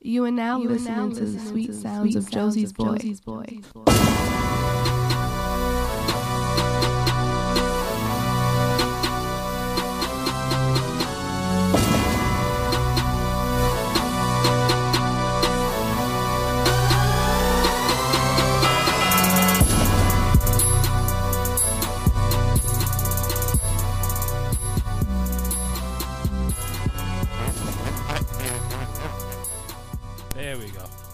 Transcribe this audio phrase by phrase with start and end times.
[0.00, 2.98] You are now you listening, now to the sweet sounds, of, Josie's, boy.
[2.98, 3.60] Josie's boy.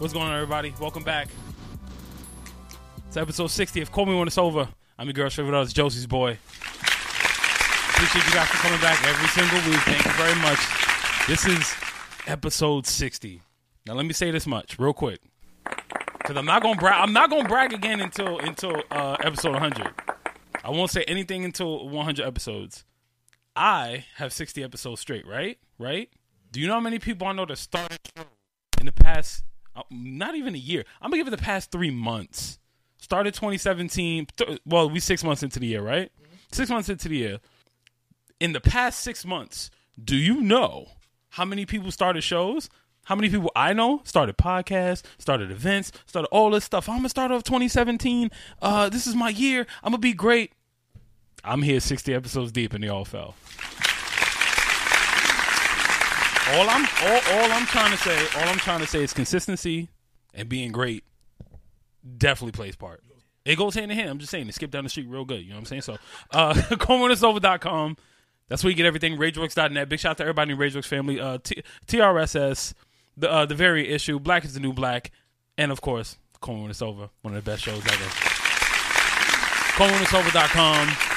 [0.04, 0.74] What's going on, everybody?
[0.78, 1.28] Welcome back.
[3.08, 4.68] It's episode 60 of Call Me When It's Over.
[4.98, 6.36] I'm your girl's favorite artist, Josie's boy.
[7.88, 9.80] Appreciate you guys for coming back every single week.
[9.80, 10.58] Thank you very much.
[11.26, 11.74] This is
[12.26, 13.40] episode 60.
[13.86, 15.20] Now, let me say this much, real quick,
[16.18, 17.00] because I'm not gonna brag.
[17.00, 19.90] I'm not gonna brag again until until uh, episode 100.
[20.62, 22.84] I won't say anything until 100 episodes.
[23.56, 25.56] I have 60 episodes straight, right?
[25.78, 26.10] Right?
[26.52, 27.98] Do you know how many people I know that started
[28.78, 29.44] in the past
[29.90, 30.84] not even a year.
[31.00, 32.58] I'm gonna give it the past three months.
[32.98, 34.26] Started 2017.
[34.36, 36.10] Th- well, we six months into the year, right?
[36.10, 36.34] Mm-hmm.
[36.52, 37.38] Six months into the year.
[38.40, 39.70] In the past six months,
[40.02, 40.88] do you know
[41.30, 42.68] how many people started shows?
[43.04, 46.88] How many people I know started podcasts, started events, started all this stuff?
[46.88, 48.30] I'm gonna start off 2017.
[48.62, 49.66] Uh, this is my year.
[49.82, 50.52] I'm gonna be great.
[51.44, 53.34] I'm here 60 episodes deep, and they all fell.
[56.52, 59.88] All I'm all, all I'm trying to say, all I'm trying to say is consistency
[60.34, 61.04] and being great
[62.18, 63.02] definitely plays part.
[63.44, 64.10] It goes hand in hand.
[64.10, 65.42] I'm just saying, to skip down the street real good.
[65.42, 65.82] You know what I'm saying?
[65.82, 65.96] So,
[66.30, 67.96] uh, CallMeWhenIt'sOver.com.
[68.48, 69.16] That's where you get everything.
[69.16, 69.88] RageWorks.net.
[69.88, 71.20] Big shout out to everybody in RageWorks family.
[71.20, 72.74] Uh, T- TRSS,
[73.16, 75.10] the uh, the very issue, Black is the New Black,
[75.56, 78.04] and of course, When It's Over, one of the best shows ever.
[79.76, 81.13] CallMeWhenIt'sOver.com.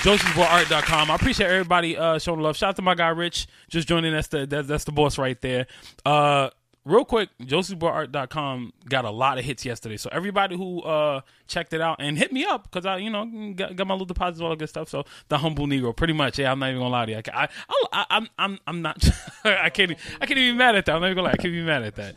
[0.00, 1.10] Josie'sBoyArt.com.
[1.10, 2.56] I appreciate everybody uh, showing love.
[2.56, 4.14] Shout out to my guy Rich just joining.
[4.14, 5.66] That's the that's, that's the boss right there.
[6.06, 6.48] Uh,
[6.86, 9.98] real quick, Josie'sBoyArt.com got a lot of hits yesterday.
[9.98, 13.52] So everybody who uh, checked it out and hit me up because I you know
[13.54, 14.88] got, got my little deposits all that good stuff.
[14.88, 16.38] So the humble Negro, pretty much.
[16.38, 17.22] Yeah, I'm not even gonna lie to you.
[17.34, 17.48] I,
[17.92, 19.06] I, I'm I'm I'm not.
[19.44, 20.94] I can't I can't even be mad at that.
[20.94, 21.34] I'm not even gonna lie.
[21.34, 22.14] I can't be mad at that.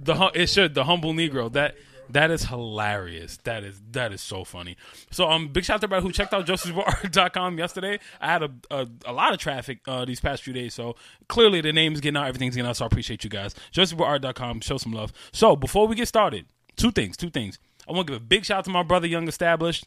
[0.00, 1.74] The it should the humble Negro that
[2.10, 3.38] that is hilarious.
[3.44, 4.76] That is that is so funny.
[5.10, 7.98] So um, big shout out to everybody who checked out Josie'sBoyArt.com yesterday.
[8.20, 10.96] I had a, a, a lot of traffic uh, these past few days, so
[11.28, 12.76] clearly the name's getting out, everything's getting out.
[12.76, 13.54] So I appreciate you guys.
[13.72, 15.12] Josie'sBoyArt.com, show some love.
[15.32, 16.46] So before we get started,
[16.76, 17.58] two things, two things.
[17.88, 19.84] I want to give a big shout out to my brother, Young Established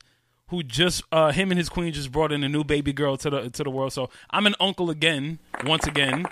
[0.50, 3.30] who just uh, him and his queen just brought in a new baby girl to
[3.30, 3.94] the to the world.
[3.94, 6.26] So I'm an uncle again, once again.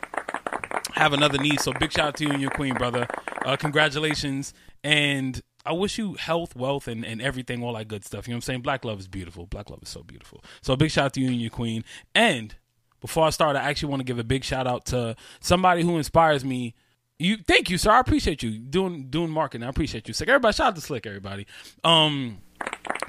[0.94, 1.64] Have another niece.
[1.64, 3.08] So big shout out to you and your queen, brother.
[3.46, 4.54] Uh, congratulations.
[4.84, 8.28] And I wish you health, wealth, and, and everything, all that good stuff.
[8.28, 8.62] You know what I'm saying?
[8.62, 9.46] Black love is beautiful.
[9.46, 10.44] Black love is so beautiful.
[10.62, 11.84] So a big shout out to you and your queen.
[12.16, 12.56] And
[13.02, 15.98] before I start, I actually want to give a big shout out to somebody who
[15.98, 16.76] inspires me.
[17.20, 17.92] You thank you, sir.
[17.92, 19.66] I appreciate you doing doing marketing.
[19.66, 20.14] I appreciate you.
[20.14, 20.30] Slick.
[20.30, 21.48] Everybody, shout out to Slick, everybody.
[21.84, 22.40] Um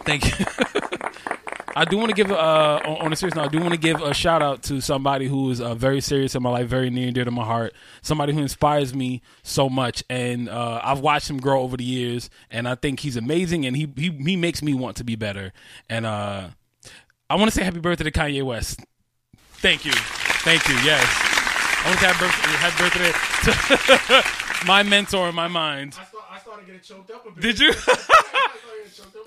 [0.05, 0.47] thank you.
[1.79, 3.45] I do want to give uh, on a serious note.
[3.45, 6.35] I do want to give a shout out to somebody who is uh, very serious
[6.35, 7.73] in my life, very near and dear to my heart.
[8.03, 12.31] Somebody who inspires me so much, and uh, I've watched him grow over the years,
[12.51, 15.53] and I think he's amazing, and he he, he makes me want to be better.
[15.89, 16.49] And uh,
[17.31, 18.81] I want to say happy birthday to Kanye West.
[19.59, 19.93] Thank you,
[20.43, 20.75] thank you.
[20.79, 25.97] Yes, I want to happy birthday, happy birthday to my mentor in my mind.
[25.97, 27.41] I, start, I started getting choked up a bit.
[27.41, 27.73] Did you?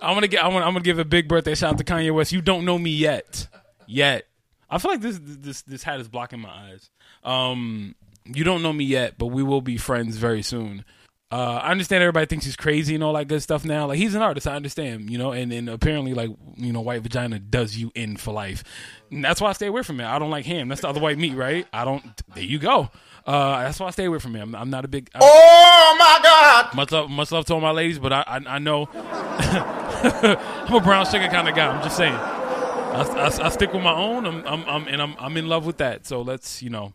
[0.02, 0.44] I'm gonna get.
[0.44, 2.32] I'm gonna, I'm gonna give a big birthday shout out to Kanye West.
[2.32, 3.48] You don't know me yet,
[3.88, 4.28] yet.
[4.70, 6.90] I feel like this this this hat is blocking my eyes.
[7.24, 7.96] Um,
[8.26, 10.86] you don't know me yet, but we will be friends very soon.
[11.32, 13.88] Uh, I understand everybody thinks he's crazy and all that good stuff now.
[13.88, 17.03] Like he's an artist, I understand, you know, and then apparently like you know, white
[17.03, 18.66] vagina does you in for life.
[19.12, 20.06] And that's why I stay away from it.
[20.06, 20.68] I don't like him.
[20.68, 21.66] That's the other white meat, right?
[21.72, 22.03] I don't.
[22.34, 22.92] There you go.
[23.31, 24.53] Uh, that's why I stay away from him.
[24.53, 25.09] I'm, I'm not a big.
[25.16, 26.75] I, oh my God!
[26.75, 30.81] Much love, much love to all my ladies, but I, I, I know I'm a
[30.81, 31.68] brown sugar kind of guy.
[31.68, 32.14] I'm just saying.
[32.14, 34.25] I, I, I stick with my own.
[34.25, 36.06] I'm, I'm, I'm, and I'm, I'm in love with that.
[36.06, 36.94] So let's, you know,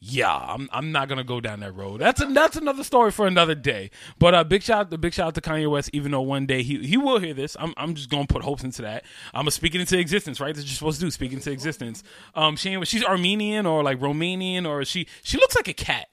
[0.00, 2.00] yeah, I'm I'm not gonna go down that road.
[2.00, 3.90] That's a, that's another story for another day.
[4.18, 5.90] But uh, big shout, the big shout out to Kanye West.
[5.92, 8.62] Even though one day he he will hear this, I'm I'm just gonna put hopes
[8.62, 9.04] into that.
[9.34, 10.54] I'm gonna speak it into existence, right?
[10.54, 12.04] That's what you're supposed to do, speak into existence.
[12.34, 16.06] Um, she she's Armenian or like Romanian or she she looks like a cat.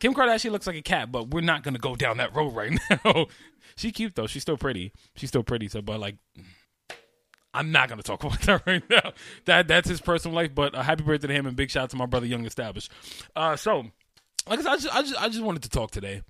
[0.00, 2.78] Kim Kardashian looks like a cat, but we're not gonna go down that road right
[3.04, 3.26] now.
[3.76, 4.26] she cute though.
[4.26, 4.92] She's still pretty.
[5.16, 5.68] She's still pretty.
[5.68, 6.16] So, but like,
[7.52, 9.12] I'm not gonna talk about that right now.
[9.46, 10.54] That that's his personal life.
[10.54, 12.90] But uh, happy birthday to him and big shout out to my brother Young Established.
[13.34, 13.84] Uh, so,
[14.48, 16.22] like I said, I just, I just I just wanted to talk today.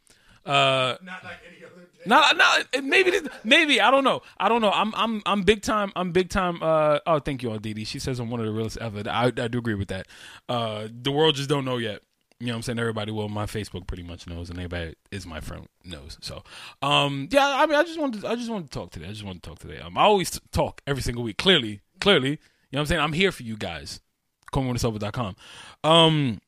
[0.46, 1.86] Uh, not like any other day.
[2.06, 3.12] Not, not maybe
[3.44, 4.22] maybe I don't know.
[4.38, 4.70] I don't know.
[4.70, 5.92] I'm I'm I'm big time.
[5.94, 6.62] I'm big time.
[6.62, 7.84] Uh, oh, thank you, Didi.
[7.84, 9.02] She says I'm one of the realest ever.
[9.06, 10.06] I I do agree with that.
[10.48, 12.00] Uh, the world just don't know yet.
[12.40, 12.78] You know what I'm saying?
[12.78, 16.16] Everybody, well, my Facebook pretty much knows, and everybody is my friend knows.
[16.22, 16.42] So,
[16.80, 19.06] um, yeah, I mean, I just wanted, to, I just wanted to talk today.
[19.06, 19.78] I just wanted to talk today.
[19.78, 21.36] Um, I always talk every single week.
[21.36, 22.36] Clearly, clearly, you
[22.72, 23.00] know what I'm saying?
[23.02, 24.00] I'm here for you guys.
[24.54, 25.36] CallMeWhenIt'sOver.com.
[25.84, 26.40] Um,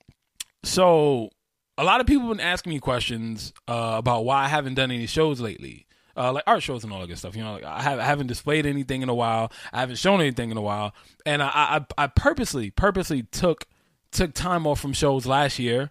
[0.65, 1.29] so
[1.77, 5.07] a lot of people been asking me questions uh, about why I haven't done any
[5.07, 5.87] shows lately.
[6.17, 7.35] Uh, like art shows and all that good stuff.
[7.35, 9.51] You know, like I, have, haven't displayed anything in a while.
[9.73, 13.67] I haven't shown anything in a while, and I, I, I purposely, purposely took
[14.13, 15.91] took time off from shows last year,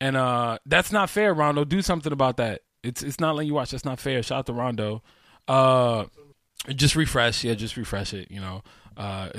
[0.00, 1.34] and uh, that's not fair.
[1.34, 2.62] Rondo, do something about that.
[2.82, 3.72] It's it's not letting you watch.
[3.72, 4.22] That's not fair.
[4.22, 5.02] Shout out to Rondo.
[5.46, 6.06] Uh,
[6.68, 8.30] just refresh, yeah, just refresh it.
[8.30, 8.62] You know,
[8.96, 9.30] uh,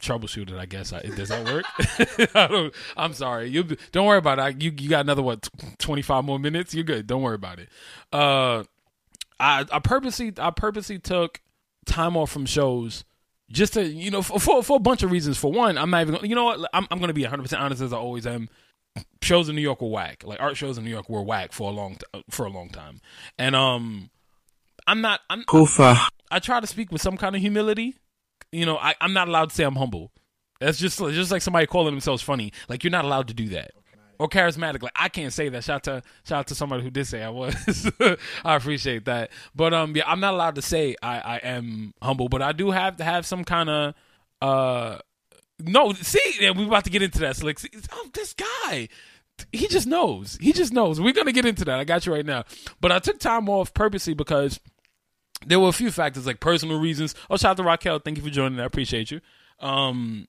[0.00, 0.58] troubleshoot it.
[0.58, 0.92] I guess.
[0.92, 1.64] I, does that work?
[2.34, 2.70] I.
[2.96, 3.48] I'm sorry.
[3.48, 4.62] You don't worry about it.
[4.62, 5.48] You you got another what?
[5.78, 6.74] 25 more minutes.
[6.74, 7.06] You're good.
[7.06, 7.68] Don't worry about it.
[8.12, 8.64] Uh,
[9.40, 11.40] I I purposely I purposely took
[11.86, 13.04] time off from shows
[13.50, 15.38] just to you know for, for, a bunch of reasons.
[15.38, 17.62] For one, I'm not even gonna, you know what I'm I'm gonna be 100 percent
[17.62, 18.48] honest as I always am.
[19.22, 20.22] Shows in New York were whack.
[20.24, 22.68] Like art shows in New York were whack for a long t- for a long
[22.68, 23.00] time,
[23.38, 24.10] and um,
[24.86, 25.20] I'm not.
[25.28, 25.42] I'm.
[25.44, 25.96] Kufa.
[26.30, 27.96] I try to speak with some kind of humility.
[28.52, 30.12] You know, I, I'm not allowed to say I'm humble.
[30.60, 32.52] That's just just like somebody calling themselves funny.
[32.68, 33.72] Like you're not allowed to do that.
[34.18, 34.82] Or charismatic.
[34.82, 35.64] Like I can't say that.
[35.64, 37.90] Shout out to shout out to somebody who did say I was.
[38.44, 39.30] I appreciate that.
[39.54, 42.70] But um yeah, I'm not allowed to say I, I am humble, but I do
[42.70, 43.94] have to have some kind of
[44.40, 44.98] uh
[45.60, 47.36] no, see, yeah, we're about to get into that.
[47.36, 47.58] Slick.
[47.58, 48.88] See, oh, this guy,
[49.52, 50.36] he just knows.
[50.40, 51.00] He just knows.
[51.00, 51.78] We're gonna get into that.
[51.78, 52.44] I got you right now.
[52.80, 54.60] But I took time off purposely because
[55.46, 57.14] there were a few factors like personal reasons.
[57.30, 57.98] Oh, shout out to Raquel.
[58.00, 58.60] Thank you for joining.
[58.60, 59.20] I appreciate you.
[59.60, 60.26] Um,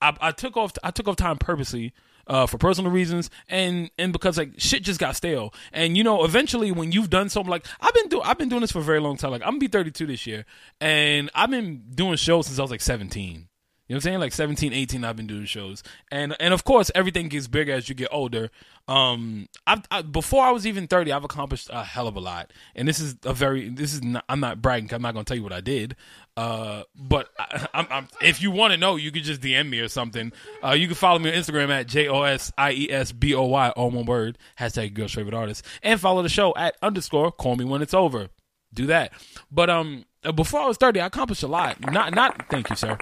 [0.00, 0.72] I, I took off.
[0.82, 1.92] I took off time purposely.
[2.26, 5.52] Uh, for personal reasons and and because like shit just got stale.
[5.72, 8.60] And you know eventually when you've done something like I've been doing I've been doing
[8.60, 9.30] this for a very long time.
[9.30, 10.44] Like I'm gonna be 32 this year
[10.80, 13.48] and I've been doing shows since I was like 17
[13.90, 14.20] you know what I'm saying?
[14.20, 15.82] Like 17, 18, I've been doing shows,
[16.12, 18.52] and and of course, everything gets bigger as you get older.
[18.86, 22.52] Um, I've, I, before I was even 30, I've accomplished a hell of a lot,
[22.76, 24.94] and this is a very this is not, I'm not bragging.
[24.94, 25.96] I'm not gonna tell you what I did,
[26.36, 29.80] uh, but I, I'm, I'm, if you want to know, you could just DM me
[29.80, 30.30] or something.
[30.62, 33.34] Uh, you can follow me on Instagram at j o s i e s b
[33.34, 37.32] o y all one word hashtag girl's favorite artist, and follow the show at underscore
[37.32, 38.28] call me when it's over.
[38.72, 39.12] Do that,
[39.50, 40.04] but um,
[40.36, 41.80] before I was 30, I accomplished a lot.
[41.90, 42.96] Not not thank you, sir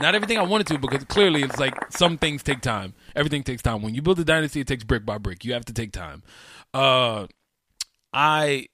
[0.00, 2.94] not everything I wanted to because clearly it's like some things take time.
[3.14, 3.82] Everything takes time.
[3.82, 5.44] When you build a dynasty, it takes brick by brick.
[5.44, 6.22] You have to take time.
[6.72, 7.26] Uh,
[8.12, 8.66] I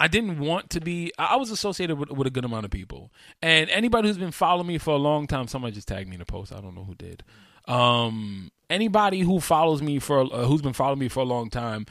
[0.00, 1.12] I didn't want to be.
[1.18, 4.66] I was associated with, with a good amount of people, and anybody who's been following
[4.66, 5.48] me for a long time.
[5.48, 6.52] Somebody just tagged me in a post.
[6.52, 7.24] I don't know who did.
[7.66, 11.86] Um, anybody who follows me for uh, who's been following me for a long time.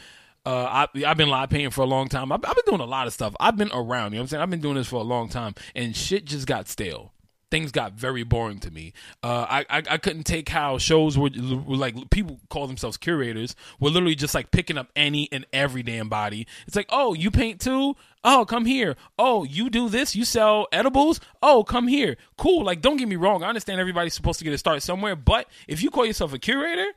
[0.45, 2.31] Uh, I, have been live paying for a long time.
[2.31, 3.36] I've, I've been doing a lot of stuff.
[3.38, 4.13] I've been around.
[4.13, 4.44] You know what I'm saying?
[4.44, 7.12] I've been doing this for a long time, and shit just got stale
[7.50, 8.94] things got very boring to me.
[9.24, 11.30] Uh, I, I, I couldn't take how shows were,
[11.66, 15.84] were, like people call themselves curators were literally just like picking up any and every
[15.84, 16.48] damn body.
[16.66, 17.96] It's like, oh, you paint too?
[18.24, 18.96] Oh, come here.
[19.18, 20.16] Oh, you do this?
[20.16, 21.20] You sell edibles?
[21.42, 22.18] Oh, come here.
[22.38, 22.66] Cool.
[22.66, 23.44] Like, don't get me wrong.
[23.44, 26.40] I understand everybody's supposed to get a start somewhere, but if you call yourself a
[26.40, 26.88] curator.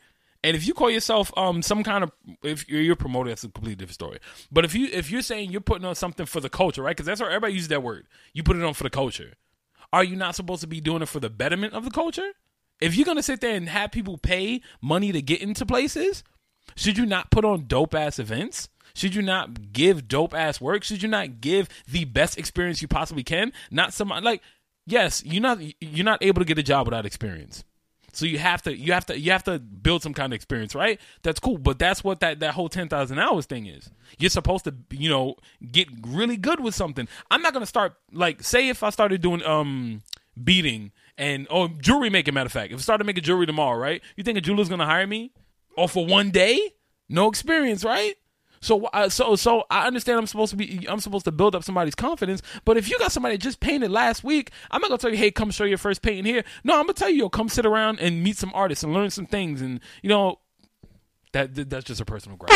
[0.43, 2.13] And if you call yourself um some kind of
[2.43, 4.21] if you're, you're a promoter, that's a completely different story.
[4.51, 6.97] But if you if you're saying you're putting on something for the culture, right?
[6.97, 8.07] Because that's what everybody uses that word.
[8.33, 9.35] You put it on for the culture
[9.93, 12.31] are you not supposed to be doing it for the betterment of the culture?
[12.81, 16.25] If you're gonna sit there and have people pay money to get into places,
[16.77, 18.69] should you not put on dope ass events?
[18.95, 20.83] Should you not give dope ass work?
[20.83, 23.53] Should you not give the best experience you possibly can?
[23.71, 24.43] Not some like
[24.87, 27.65] yes, you're not you're not able to get a job without experience.
[28.13, 30.75] So you have to you have to you have to build some kind of experience,
[30.75, 31.01] right?
[31.23, 33.91] That's cool, but that's what that that whole ten thousand hours thing is.
[34.19, 35.37] You're supposed to you know
[35.71, 37.09] get really good with something.
[37.31, 40.03] I'm not gonna start like say if I started doing um
[40.43, 42.35] beating and oh jewelry making.
[42.35, 44.03] Matter of fact, if I started making jewelry tomorrow, right?
[44.17, 45.33] You think a jeweler's gonna hire me?
[45.77, 46.75] Or for one day?
[47.09, 48.15] No experience, right?
[48.63, 51.65] So, uh, so, so I understand I'm supposed to be, I'm supposed to build up
[51.65, 52.43] somebody's confidence.
[52.65, 55.17] But if you got somebody that just painted last week, I'm not gonna tell you,
[55.17, 56.45] hey, come show your first painting here.
[56.63, 59.11] No, I'm gonna tell you, yo, come sit around and meet some artists and learn
[59.11, 60.41] some things, and you know,
[61.33, 62.51] that that's just a personal gripe.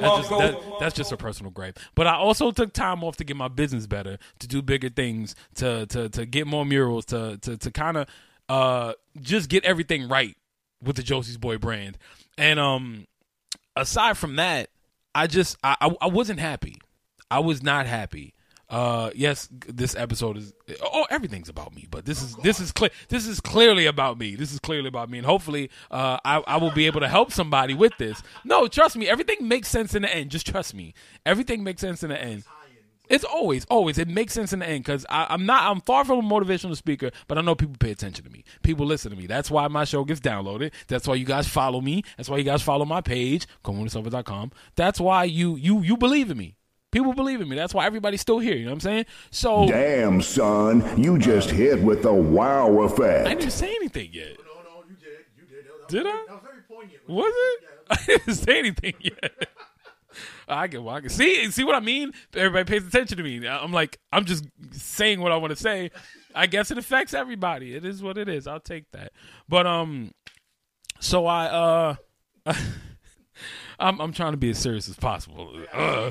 [0.00, 1.78] That's just, that, that's just a personal gripe.
[1.94, 5.36] But I also took time off to get my business better, to do bigger things,
[5.56, 8.08] to to to get more murals, to to to kind of
[8.48, 10.36] uh just get everything right
[10.82, 11.98] with the Josie's Boy brand.
[12.36, 13.06] And um
[13.76, 14.70] aside from that,
[15.14, 16.76] I just I, I, I wasn't happy.
[17.30, 18.34] I was not happy.
[18.68, 22.88] Uh, yes, this episode is oh everything's about me, but this is this is clear
[23.10, 24.34] this is clearly about me.
[24.34, 27.32] This is clearly about me, and hopefully, uh, I I will be able to help
[27.32, 28.22] somebody with this.
[28.44, 30.30] No, trust me, everything makes sense in the end.
[30.30, 30.94] Just trust me,
[31.26, 32.44] everything makes sense in the end.
[33.12, 33.98] It's always, always.
[33.98, 35.64] It makes sense in the end because I'm not.
[35.70, 38.42] I'm far from a motivational speaker, but I know people pay attention to me.
[38.62, 39.26] People listen to me.
[39.26, 40.72] That's why my show gets downloaded.
[40.88, 42.04] That's why you guys follow me.
[42.16, 44.50] That's why you guys follow my page, com.
[44.76, 46.56] That's why you you you believe in me.
[46.90, 47.56] People believe in me.
[47.56, 48.54] That's why everybody's still here.
[48.54, 49.06] You know what I'm saying?
[49.30, 53.28] So Damn, son, you just hit with the wow effect.
[53.28, 54.38] I didn't say anything yet.
[54.38, 55.24] No, no, you did.
[55.36, 55.66] You did.
[55.66, 56.24] That was Did I?
[56.28, 57.08] That was very poignant.
[57.08, 57.64] Was it?
[57.90, 59.48] I didn't say anything yet.
[60.48, 62.12] I can, can see see what I mean.
[62.34, 63.46] Everybody pays attention to me.
[63.46, 65.90] I'm like, I'm just saying what I want to say.
[66.34, 67.74] I guess it affects everybody.
[67.74, 68.46] It is what it is.
[68.46, 69.12] I'll take that.
[69.48, 70.12] But um,
[71.00, 71.94] so I uh,
[73.78, 75.52] I'm I'm trying to be as serious as possible.
[75.72, 76.10] Uh,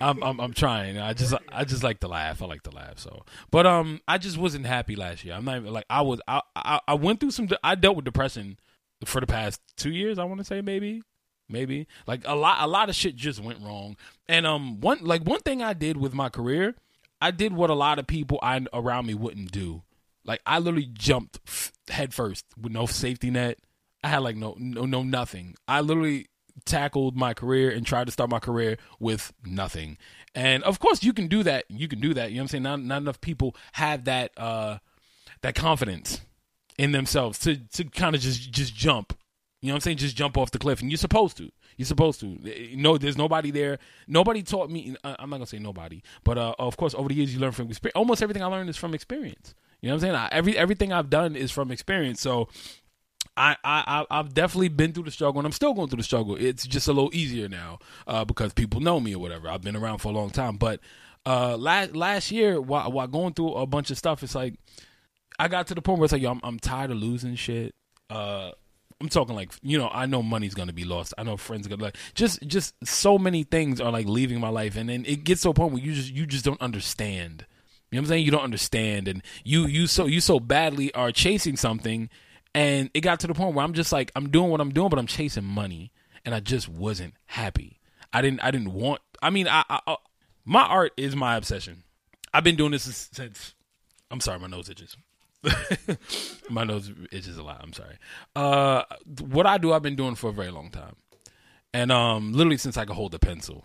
[0.00, 0.98] I'm, I'm I'm trying.
[0.98, 2.42] I just I just like to laugh.
[2.42, 2.98] I like to laugh.
[2.98, 5.34] So, but um, I just wasn't happy last year.
[5.34, 6.20] I'm not even like I was.
[6.26, 7.48] I I, I went through some.
[7.62, 8.58] I dealt with depression
[9.04, 10.18] for the past two years.
[10.18, 11.02] I want to say maybe
[11.50, 11.86] maybe.
[12.06, 13.96] Like a lot a lot of shit just went wrong.
[14.28, 16.74] And um one like one thing i did with my career
[17.20, 19.82] i did what a lot of people I, around me wouldn't do.
[20.24, 23.58] Like i literally jumped f- head first with no safety net.
[24.02, 25.56] I had like no no no nothing.
[25.68, 26.28] I literally
[26.64, 29.98] tackled my career and tried to start my career with nothing.
[30.34, 31.64] And of course you can do that.
[31.68, 32.30] You can do that.
[32.30, 32.62] You know what i'm saying?
[32.62, 34.78] Not, not enough people have that uh
[35.42, 36.20] that confidence
[36.78, 39.16] in themselves to to kind of just just jump
[39.62, 39.96] you know what I'm saying?
[39.98, 41.50] Just jump off the cliff, and you're supposed to.
[41.76, 42.38] You're supposed to.
[42.76, 43.78] No, there's nobody there.
[44.08, 44.96] Nobody taught me.
[45.04, 47.68] I'm not gonna say nobody, but uh, of course, over the years, you learn from
[47.68, 47.96] experience.
[47.96, 49.54] Almost everything I learned is from experience.
[49.80, 50.14] You know what I'm saying?
[50.16, 52.20] I, every everything I've done is from experience.
[52.20, 52.48] So,
[53.36, 56.36] I I- I've definitely been through the struggle, and I'm still going through the struggle.
[56.36, 59.48] It's just a little easier now uh, because people know me or whatever.
[59.48, 60.80] I've been around for a long time, but
[61.26, 64.54] uh, last last year, while, while going through a bunch of stuff, it's like
[65.38, 67.74] I got to the point where it's like, yo, I'm, I'm tired of losing shit.
[68.10, 68.50] Uh,
[69.00, 71.14] I'm talking like, you know, I know money's gonna be lost.
[71.16, 74.76] I know friends gonna like just just so many things are like leaving my life,
[74.76, 77.46] and then it gets to a point where you just you just don't understand.
[77.90, 78.24] You know what I'm saying?
[78.24, 82.10] You don't understand, and you you so you so badly are chasing something,
[82.54, 84.90] and it got to the point where I'm just like I'm doing what I'm doing,
[84.90, 85.92] but I'm chasing money,
[86.24, 87.80] and I just wasn't happy.
[88.12, 89.00] I didn't I didn't want.
[89.22, 89.96] I mean, I, I, I
[90.44, 91.84] my art is my obsession.
[92.32, 93.54] I've been doing this since, since
[94.10, 94.96] I'm sorry, my nose itches.
[96.50, 97.60] my nose itches a lot.
[97.62, 97.96] I'm sorry.
[98.36, 98.82] Uh,
[99.20, 100.96] what I do, I've been doing for a very long time,
[101.72, 103.64] and um, literally since I could hold a pencil.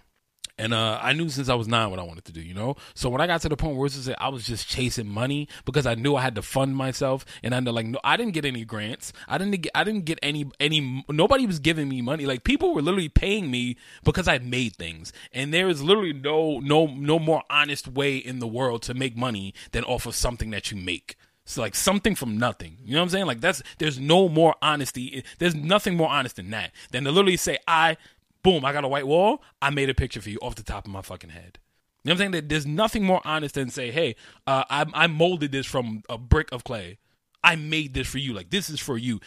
[0.57, 2.77] And uh, I knew since I was nine what I wanted to do, you know.
[2.93, 3.89] So when I got to the point where
[4.19, 7.59] I was just chasing money because I knew I had to fund myself, and I
[7.59, 9.11] know like no, I didn't get any grants.
[9.27, 11.03] I didn't get I didn't get any any.
[11.09, 12.25] Nobody was giving me money.
[12.25, 16.59] Like people were literally paying me because I made things, and there is literally no
[16.59, 20.51] no no more honest way in the world to make money than off of something
[20.51, 21.17] that you make.
[21.45, 22.77] So like something from nothing.
[22.83, 23.25] You know what I'm saying?
[23.27, 25.23] Like that's there's no more honesty.
[25.37, 26.71] There's nothing more honest than that.
[26.91, 27.97] Than to literally say, I
[28.43, 30.85] boom, I got a white wall, I made a picture for you off the top
[30.85, 31.59] of my fucking head.
[32.03, 32.31] You know what I'm saying?
[32.31, 36.17] That there's nothing more honest than say, hey, uh, I I molded this from a
[36.17, 36.97] brick of clay.
[37.43, 38.33] I made this for you.
[38.33, 39.19] Like this is for you.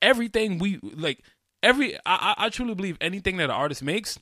[0.00, 1.22] Everything we like
[1.62, 4.18] every I I truly believe anything that an artist makes,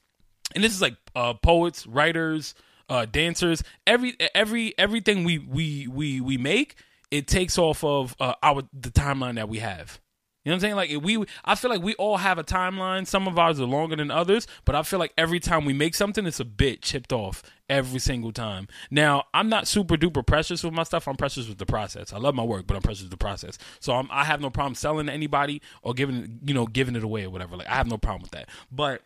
[0.55, 2.55] and this is like uh poets, writers,
[2.89, 6.77] uh dancers, every every everything we we we we make,
[7.11, 10.01] it takes off of uh, our the timeline that we have.
[10.45, 10.77] You know what I'm saying?
[10.77, 13.07] Like we, I feel like we all have a timeline.
[13.07, 15.95] Some of ours are longer than others, but I feel like every time we make
[15.95, 18.67] something, it's a bit chipped off every single time.
[18.91, 21.07] Now, I'm not super duper precious with my stuff.
[21.07, 22.15] I'm precious with the process.
[22.15, 23.59] I love my work, but I'm precious with the process.
[23.81, 27.05] So I'm, I have no problem selling to anybody or giving, you know, giving it
[27.05, 27.59] away or whatever.
[27.59, 28.49] Like I have no problem with that.
[28.73, 29.03] But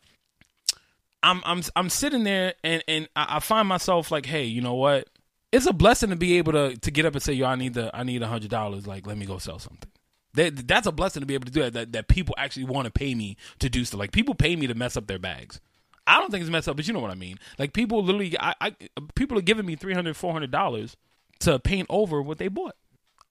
[1.24, 4.74] I'm I'm I'm sitting there and and I, I find myself like, hey, you know
[4.74, 5.08] what?
[5.54, 7.74] It's a blessing to be able to to get up and say, yo, I need
[7.74, 8.86] the I need a hundred dollars.
[8.86, 9.90] Like, let me go sell something.
[10.34, 11.92] That, that's a blessing to be able to do that, that.
[11.92, 14.00] That people actually want to pay me to do stuff.
[14.00, 15.60] Like people pay me to mess up their bags.
[16.06, 17.38] I don't think it's messed up, but you know what I mean.
[17.58, 18.76] Like people literally, I, I
[19.14, 20.96] people are giving me 300 400 dollars
[21.40, 22.74] to paint over what they bought.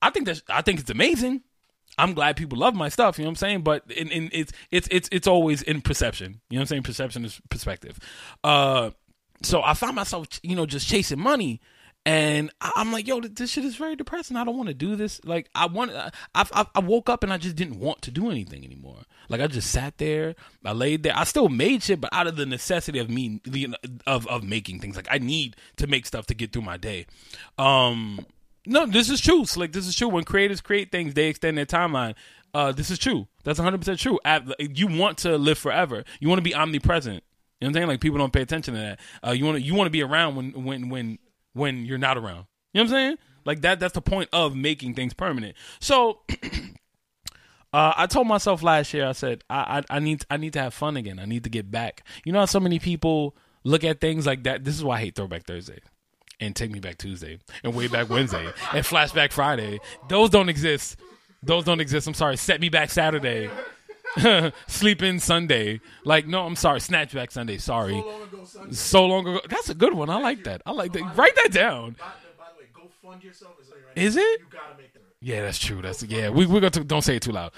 [0.00, 1.42] I think that's I think it's amazing.
[1.96, 3.62] I'm glad people love my stuff, you know what I'm saying?
[3.62, 6.40] But in, in it's it's it's it's always in perception.
[6.48, 6.82] You know what I'm saying?
[6.84, 7.98] Perception is perspective.
[8.42, 8.90] Uh
[9.42, 11.60] so I found myself, you know, just chasing money.
[12.06, 14.36] And I'm like, yo, this shit is very depressing.
[14.36, 15.24] I don't want to do this.
[15.24, 15.90] Like, I want.
[15.92, 19.04] I, I I woke up and I just didn't want to do anything anymore.
[19.30, 20.34] Like, I just sat there.
[20.66, 21.16] I laid there.
[21.16, 23.40] I still made shit, but out of the necessity of me
[24.06, 24.96] of of making things.
[24.96, 27.06] Like, I need to make stuff to get through my day.
[27.56, 28.26] Um,
[28.66, 29.46] no, this is true.
[29.56, 30.08] Like, this is true.
[30.08, 32.16] When creators create things, they extend their timeline.
[32.52, 33.28] Uh, this is true.
[33.44, 34.20] That's 100 percent true.
[34.58, 36.04] You want to live forever.
[36.20, 37.24] You want to be omnipresent.
[37.60, 37.88] You know what I'm saying?
[37.88, 39.00] Like people don't pay attention to that.
[39.26, 41.18] Uh, you want to you want to be around when when when
[41.54, 42.46] when you're not around.
[42.72, 43.18] You know what I'm saying?
[43.46, 43.80] Like that.
[43.80, 45.56] That's the point of making things permanent.
[45.80, 46.20] So.
[47.72, 49.04] Uh, I told myself last year.
[49.04, 51.18] I said I, I I need I need to have fun again.
[51.18, 52.04] I need to get back.
[52.24, 53.34] You know how so many people
[53.64, 54.62] look at things like that.
[54.62, 55.80] This is why I hate Throwback Thursday.
[56.38, 59.80] and Take Me Back Tuesday and Way Back Wednesday and Flashback Friday.
[60.08, 61.00] Those don't exist.
[61.42, 62.06] Those don't exist.
[62.06, 62.36] I'm sorry.
[62.36, 63.50] Set Me Back Saturday.
[64.66, 65.80] Sleep In Sunday.
[66.04, 66.80] Like, no, I'm sorry.
[66.80, 67.58] Snatchback Sunday.
[67.58, 67.92] Sorry.
[67.92, 68.44] So long ago.
[68.70, 69.40] So long ago.
[69.48, 70.10] That's a good one.
[70.10, 70.62] I like that.
[70.66, 71.16] I like that.
[71.16, 71.96] Write that down.
[71.98, 72.06] By,
[72.38, 73.54] by the way, go fund yourself.
[73.60, 74.40] Is, like right Is it?
[74.40, 75.00] You gotta make that.
[75.20, 75.80] Yeah, that's true.
[75.82, 76.28] That's yeah.
[76.28, 77.52] We we're gonna don't say it too loud.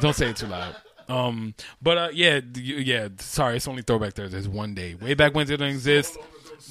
[0.00, 0.76] Don't say it too loud.
[1.08, 3.08] Um, but uh, yeah, yeah.
[3.18, 4.38] Sorry, it's only Throwback Thursday.
[4.38, 4.94] It's one day.
[4.94, 6.18] Way back Wednesday didn't exist.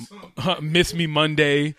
[0.61, 1.75] Miss Me Monday.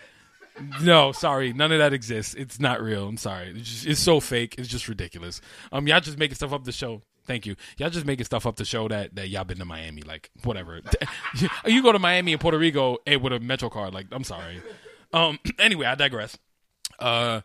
[0.83, 2.35] No, sorry, none of that exists.
[2.35, 3.09] It's not real.
[3.09, 3.49] I'm sorry.
[3.57, 4.55] It's, just, it's so fake.
[4.57, 5.41] It's just ridiculous.
[5.73, 7.03] Um, y'all just making stuff up the show.
[7.27, 7.57] Thank you.
[7.79, 10.03] Y'all just making stuff up to show that that y'all been to Miami.
[10.03, 10.81] Like whatever.
[11.67, 13.95] you go to Miami and Puerto Rico eh, with a Metro card.
[13.95, 14.63] Like I'm sorry.
[15.13, 15.39] Um.
[15.59, 16.37] Anyway, I digress.
[16.99, 17.41] Uh.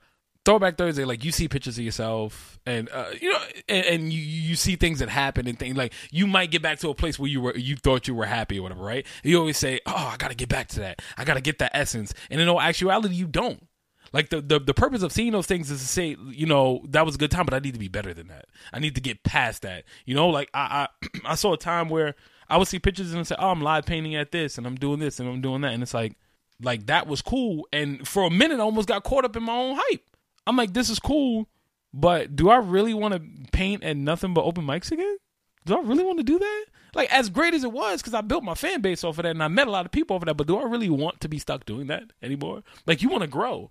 [0.46, 4.22] Throwback Thursday, like you see pictures of yourself, and uh, you know, and, and you
[4.22, 7.20] you see things that happen and things like you might get back to a place
[7.20, 9.06] where you were you thought you were happy or whatever, right?
[9.22, 11.02] You always say, "Oh, I got to get back to that.
[11.18, 13.68] I got to get that essence," and in all actuality, you don't.
[14.14, 17.06] Like the, the the purpose of seeing those things is to say, you know, that
[17.06, 18.46] was a good time, but I need to be better than that.
[18.74, 19.84] I need to get past that.
[20.06, 22.16] You know, like I I, I saw a time where
[22.50, 25.00] I would see pictures and say, "Oh, I'm live painting at this, and I'm doing
[25.00, 26.16] this, and I'm doing that," and it's like,
[26.62, 27.68] like that was cool.
[27.72, 30.04] And for a minute, I almost got caught up in my own hype.
[30.48, 31.48] I'm like, this is cool,
[31.94, 35.18] but do I really want to paint at nothing but open mics again?
[35.66, 36.66] Do I really want to do that?
[36.96, 39.32] Like, as great as it was, because I built my fan base off of that
[39.32, 41.30] and I met a lot of people over that, but do I really want to
[41.30, 42.64] be stuck doing that anymore?
[42.88, 43.70] Like, you want to grow.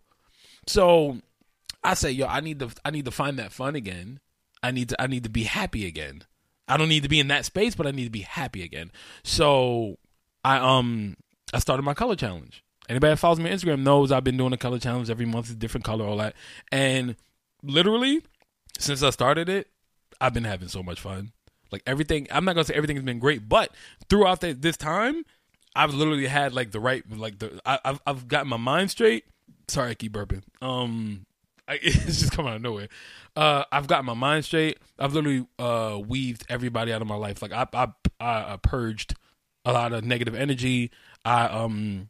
[0.68, 1.18] So
[1.82, 4.20] I say, yo, I need to I need to find that fun again.
[4.62, 6.22] I need to I need to be happy again.
[6.68, 8.92] I don't need to be in that space, but I need to be happy again.
[9.24, 9.96] So
[10.44, 11.16] I um
[11.54, 12.62] I started my color challenge.
[12.88, 15.50] Anybody that follows me on Instagram knows I've been doing a color challenge every month,
[15.50, 16.34] a different color, all that.
[16.72, 17.16] And
[17.62, 18.22] literally,
[18.78, 19.68] since I started it,
[20.20, 21.32] I've been having so much fun.
[21.70, 23.72] Like everything, I'm not gonna say everything has been great, but
[24.08, 25.24] throughout the, this time,
[25.74, 29.24] I've literally had like the right, like the I, I've I've gotten my mind straight.
[29.68, 30.42] Sorry, I keep burping.
[30.62, 31.26] Um,
[31.68, 32.88] I, it's just coming out of nowhere.
[33.36, 34.78] Uh, I've got my mind straight.
[34.98, 37.42] I've literally uh weaved everybody out of my life.
[37.42, 39.14] Like I I I, I purged
[39.64, 40.90] a lot of negative energy.
[41.24, 42.08] I um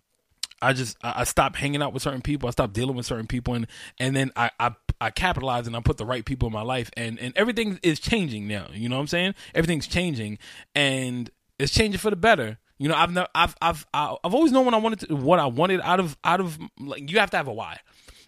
[0.63, 2.49] I just I, I stopped hanging out with certain people.
[2.49, 3.67] I stopped dealing with certain people, and
[3.99, 6.91] and then I I I capitalized and I put the right people in my life,
[6.97, 8.69] and and everything is changing now.
[8.73, 9.35] You know what I'm saying?
[9.55, 10.39] Everything's changing,
[10.75, 12.59] and it's changing for the better.
[12.79, 15.47] You know, I've never, I've I've I've always known what I wanted to, what I
[15.47, 17.79] wanted out of out of like you have to have a why,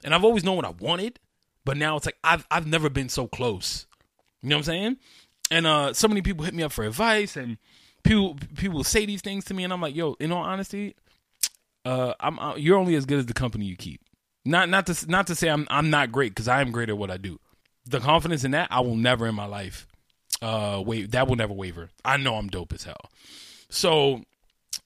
[0.05, 1.21] and I've always known what I wanted,
[1.65, 3.87] but now it's like I've I've never been so close.
[4.43, 4.97] You know what I'm saying?
[5.53, 7.59] And uh, so many people hit me up for advice, and
[8.03, 10.97] people people say these things to me, and I'm like, yo, in all honesty,
[11.85, 14.01] uh, I'm uh, you're only as good as the company you keep.
[14.45, 16.99] Not not to not to say I'm I'm not great because I am great at
[16.99, 17.39] what I do.
[17.87, 19.87] The confidence in that I will never in my life
[20.43, 21.91] uh wait that will never waver.
[22.05, 23.11] I know I'm dope as hell.
[23.69, 24.23] So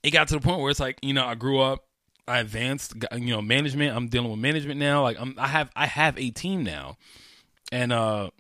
[0.03, 1.85] it got to the point where it's like you know I grew up,
[2.27, 3.97] I advanced, you know management.
[3.97, 5.03] I'm dealing with management now.
[5.03, 6.97] Like I'm I have I have a team now,
[7.73, 8.31] and uh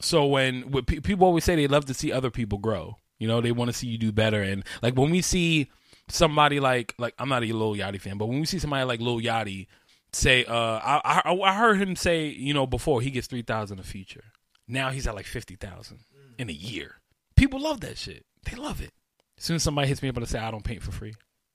[0.00, 2.96] so when, when pe- people always say they love to see other people grow.
[3.18, 5.70] You know they want to see you do better, and like when we see
[6.08, 9.00] somebody like like I'm not a Lil Yachty fan, but when we see somebody like
[9.00, 9.66] Lil Yachty
[10.12, 13.78] say, uh, I I, I heard him say, you know, before he gets three thousand
[13.78, 14.24] a feature,
[14.66, 16.00] now he's at like fifty thousand
[16.38, 17.00] in a year.
[17.36, 18.24] People love that shit.
[18.44, 18.92] They love it.
[19.40, 21.14] As soon as somebody hits me up and say I don't paint for free,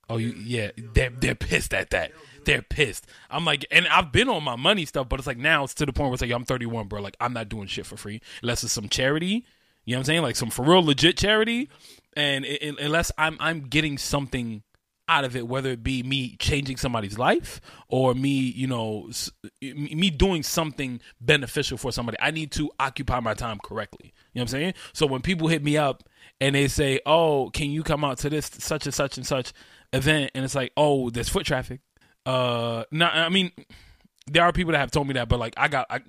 [0.09, 2.11] oh you yeah, they're they're pissed at that.
[2.43, 3.05] They're pissed.
[3.29, 5.85] I'm like, and I've been on my money stuff, but it's like now it's to
[5.85, 7.01] the point where it's like I'm 31, bro.
[7.01, 9.45] Like I'm not doing shit for free unless it's some charity.
[9.85, 10.21] You know what I'm saying?
[10.23, 11.69] Like some for real legit charity,
[12.17, 14.63] and it, it- unless I'm I'm getting something
[15.07, 19.11] out of it, whether it be me changing somebody's life or me, you know,
[19.61, 24.13] me doing something beneficial for somebody, I need to occupy my time correctly.
[24.33, 24.73] You know what I'm saying?
[24.93, 26.09] So when people hit me up
[26.41, 29.53] and they say, "Oh, can you come out to this such and such and such
[29.93, 31.81] event?" and it's like, "Oh, there's foot traffic."
[32.25, 33.51] Uh, not, I mean,
[34.27, 36.01] there are people that have told me that, but like I got, I,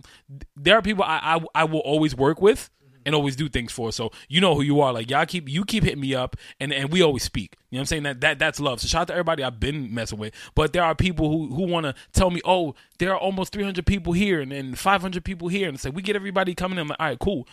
[0.57, 2.71] there are people I, I I will always work with
[3.07, 3.93] and always do things for.
[3.93, 4.93] So you know who you are.
[4.93, 7.57] Like y'all keep you keep hitting me up, and and we always speak.
[7.71, 8.03] You know what I'm saying?
[8.03, 8.81] That that that's love.
[8.81, 10.35] So shout out to everybody I've been messing with.
[10.55, 13.87] But there are people who who want to tell me, oh, there are almost 300
[13.87, 16.83] people here and then 500 people here, and say we get everybody coming in.
[16.83, 17.49] I'm like, all right, cool.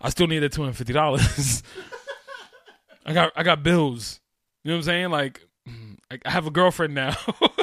[0.00, 1.62] I still need that 250 dollars.
[3.08, 4.20] I got I got bills.
[4.62, 5.10] You know what I'm saying?
[5.10, 5.40] Like
[6.24, 7.16] I have a girlfriend now.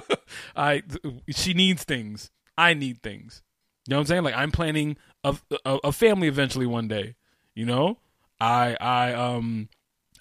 [0.56, 0.82] I
[1.30, 2.32] she needs things.
[2.58, 3.44] I need things.
[3.88, 4.24] You know what I'm saying?
[4.24, 7.16] Like I'm planning a, a a family eventually one day.
[7.54, 8.00] You know,
[8.40, 9.70] I I um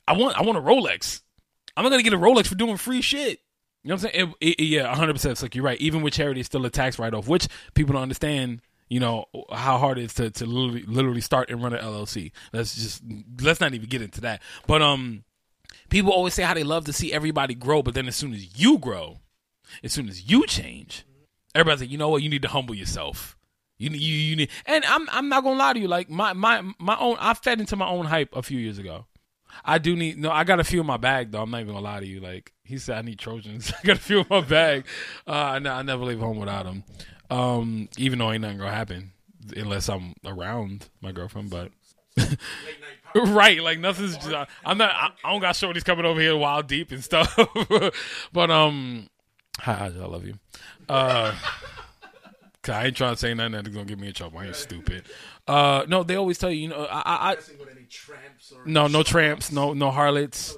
[0.06, 1.22] I want I want a Rolex.
[1.74, 3.40] I'm not gonna get a Rolex for doing free shit.
[3.82, 4.34] You know what I'm saying?
[4.40, 5.12] It, it, yeah, 100.
[5.14, 5.80] percent It's like you're right.
[5.80, 8.60] Even with charity, it's still a tax write off, which people don't understand.
[8.88, 12.32] You know how hard it is to to literally, literally start and run an LLC.
[12.52, 13.02] Let's just
[13.40, 14.42] let's not even get into that.
[14.66, 15.24] But um,
[15.88, 18.60] people always say how they love to see everybody grow, but then as soon as
[18.60, 19.20] you grow,
[19.82, 21.04] As soon as you change,
[21.54, 22.22] everybody's like, you know what?
[22.22, 23.36] You need to humble yourself.
[23.78, 25.88] You you, you need, and I'm I'm not gonna lie to you.
[25.88, 29.06] Like my my my own, I fed into my own hype a few years ago.
[29.64, 30.30] I do need no.
[30.30, 31.42] I got a few in my bag though.
[31.42, 32.20] I'm not even gonna lie to you.
[32.20, 33.72] Like he said, I need Trojans.
[33.82, 34.84] I got a few in my bag.
[35.26, 36.84] Uh, I, I never leave home without them.
[37.30, 39.12] Um, even though ain't nothing gonna happen
[39.56, 41.50] unless I'm around my girlfriend.
[41.50, 41.70] But
[42.16, 42.37] Late night
[43.14, 43.24] power.
[43.34, 44.16] right, like nothing's.
[44.16, 44.90] Just, I'm not.
[44.94, 47.37] I, I don't got shorties coming over here wild deep and stuff.
[48.32, 49.08] but um,
[49.58, 50.38] hi, I love you.
[50.88, 51.34] Uh.
[52.62, 54.38] 'cause I ain't trying to say nothing that's gonna get me in trouble.
[54.38, 55.02] I ain't stupid.
[55.46, 58.62] Uh, no, they always tell you, you know, I, I, I with any tramps or
[58.64, 60.56] no, no tramps, no, no harlots,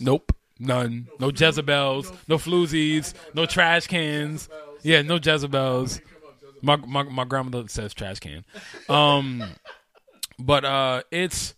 [0.00, 4.50] nope, none, no Jezebels, no floozies, no trash cans.
[4.84, 6.00] Yeah, no Jezebels.
[6.62, 8.44] My my my grandmother says trash can.
[8.88, 9.42] Um,
[10.38, 11.54] but uh, it's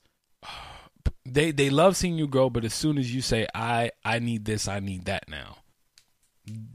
[1.24, 4.44] they they love seeing you grow, but as soon as you say I I need
[4.44, 5.58] this, I need that now,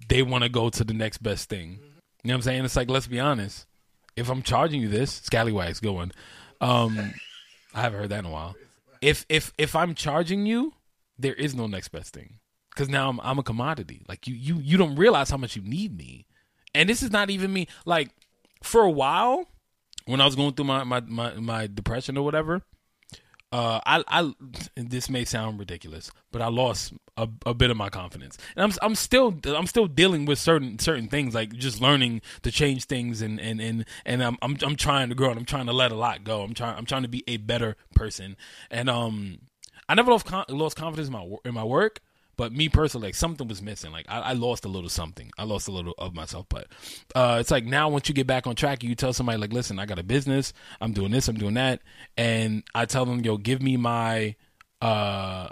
[0.08, 1.80] they want to go to the next best thing.
[2.24, 2.66] You know what I'm saying?
[2.66, 3.66] It's like let's be honest.
[4.18, 6.12] If I'm charging you this, scallywags going.
[6.60, 7.14] Um,
[7.74, 8.56] I haven't heard that in a while.
[9.02, 10.74] If if if I'm charging you,
[11.18, 12.40] there is no next best thing
[12.72, 14.04] because now I'm I'm a commodity.
[14.08, 16.28] Like you you you don't realize how much you need me,
[16.74, 17.68] and this is not even me.
[17.86, 18.10] Like
[18.64, 19.48] for a while,
[20.06, 22.62] when I was going through my my my, my depression or whatever,
[23.52, 24.34] uh, I I
[24.76, 28.72] this may sound ridiculous, but I lost a, a bit of my confidence, and I'm
[28.82, 33.22] I'm still I'm still dealing with certain certain things, like just learning to change things,
[33.22, 35.92] and and and and I'm I'm I'm trying to grow, and I'm trying to let
[35.92, 36.42] a lot go.
[36.44, 38.38] I'm trying I'm trying to be a better person,
[38.70, 39.40] and um,
[39.90, 42.00] I never lost lost confidence in my in my work.
[42.38, 43.91] But me personally, like something was missing.
[43.91, 45.32] Like I, I lost a little something.
[45.38, 46.46] I lost a little of myself.
[46.50, 46.67] But
[47.15, 49.80] uh, it's like now, once you get back on track, you tell somebody like, "Listen,
[49.80, 50.54] I got a business.
[50.80, 51.28] I'm doing this.
[51.28, 51.82] I'm doing that."
[52.17, 54.36] And I tell them, "Yo, give me my
[54.82, 55.50] uh,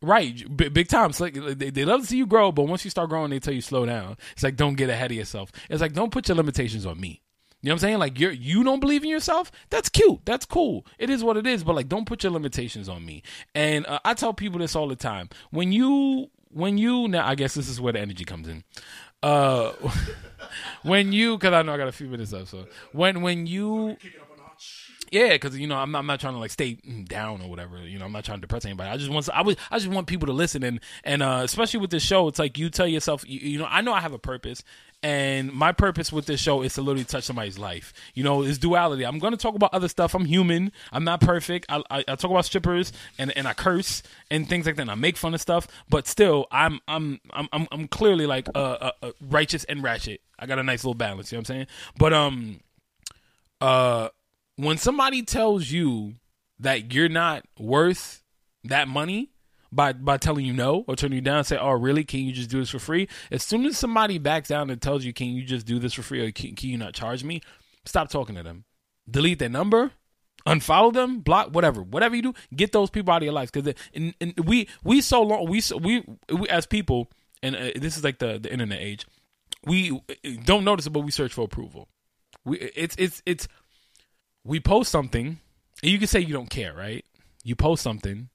[0.00, 2.84] right, big, big time." It's like they, they love to see you grow, but once
[2.84, 4.16] you start growing, they tell you slow down.
[4.32, 5.52] It's like don't get ahead of yourself.
[5.70, 7.21] It's like don't put your limitations on me.
[7.62, 7.98] You know what I'm saying?
[7.98, 9.52] Like you're you don't believe in yourself.
[9.70, 10.20] That's cute.
[10.24, 10.84] That's cool.
[10.98, 11.62] It is what it is.
[11.62, 13.22] But like, don't put your limitations on me.
[13.54, 15.28] And uh, I tell people this all the time.
[15.50, 18.64] When you when you now, I guess this is where the energy comes in.
[19.22, 19.72] Uh,
[20.82, 22.48] when you because I know I got a few minutes left.
[22.48, 23.96] So when when you
[25.12, 27.78] yeah, because you know I'm not, I'm not trying to like stay down or whatever.
[27.86, 28.90] You know I'm not trying to depress anybody.
[28.90, 31.80] I just want I was I just want people to listen and and uh, especially
[31.80, 34.14] with this show, it's like you tell yourself you, you know I know I have
[34.14, 34.64] a purpose.
[35.02, 37.92] And my purpose with this show is to literally touch somebody's life.
[38.14, 39.04] You know, it's duality.
[39.04, 40.14] I'm going to talk about other stuff.
[40.14, 40.70] I'm human.
[40.92, 41.66] I'm not perfect.
[41.68, 44.82] I, I, I talk about strippers and, and I curse and things like that.
[44.82, 48.48] And I make fun of stuff, but still, I'm I'm I'm I'm, I'm clearly like
[49.28, 50.20] righteous and ratchet.
[50.38, 51.32] I got a nice little balance.
[51.32, 51.66] You know what I'm saying?
[51.98, 52.60] But um,
[53.60, 54.08] uh
[54.56, 56.14] when somebody tells you
[56.58, 58.22] that you're not worth
[58.64, 59.31] that money
[59.72, 62.04] by by telling you no or turning you down and say, "Oh, really?
[62.04, 65.04] Can you just do this for free?" As soon as somebody backs down and tells
[65.04, 67.40] you, "Can you just do this for free or can, can you not charge me?"
[67.84, 68.64] Stop talking to them.
[69.10, 69.92] Delete their number,
[70.46, 72.34] unfollow them, block whatever, whatever you do.
[72.54, 73.74] Get those people out of your life because
[74.44, 77.10] we we so long we so, we, we as people
[77.42, 79.06] and uh, this is like the the internet age.
[79.64, 80.00] We
[80.44, 81.88] don't notice it, but we search for approval.
[82.44, 83.48] We it's it's it's
[84.44, 85.38] we post something,
[85.82, 87.04] and you can say you don't care, right?
[87.44, 88.28] You post something,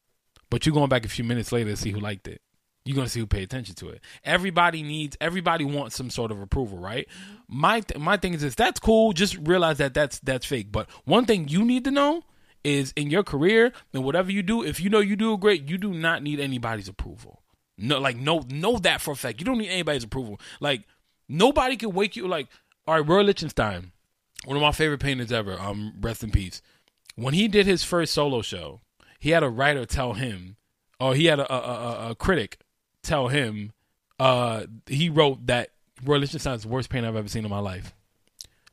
[0.49, 2.41] but you're going back a few minutes later to see who liked it.
[2.85, 4.01] You're going to see who paid attention to it.
[4.23, 7.07] Everybody needs, everybody wants some sort of approval, right?
[7.49, 9.11] My th- my thing is this: that's cool.
[9.11, 10.71] Just realize that that's that's fake.
[10.71, 12.23] But one thing you need to know
[12.63, 15.77] is in your career and whatever you do, if you know you do great, you
[15.77, 17.41] do not need anybody's approval.
[17.77, 19.39] No, like no, know that for a fact.
[19.39, 20.39] You don't need anybody's approval.
[20.61, 20.83] Like
[21.27, 22.27] nobody can wake you.
[22.27, 22.47] Like
[22.87, 23.91] all right, Roy Lichtenstein,
[24.45, 25.59] one of my favorite painters ever.
[25.59, 26.61] Um, rest in peace.
[27.15, 28.79] When he did his first solo show,
[29.19, 30.57] he had a writer tell him,
[30.99, 32.59] or he had a a, a, a critic
[33.03, 33.71] tell him,
[34.19, 35.69] uh, he wrote that
[36.03, 37.93] Roy Lichtenstein's the worst painter I've ever seen in my life.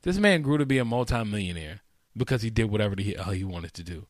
[0.03, 1.81] This man grew to be a multimillionaire
[2.15, 4.05] because he did whatever the hell he wanted to do.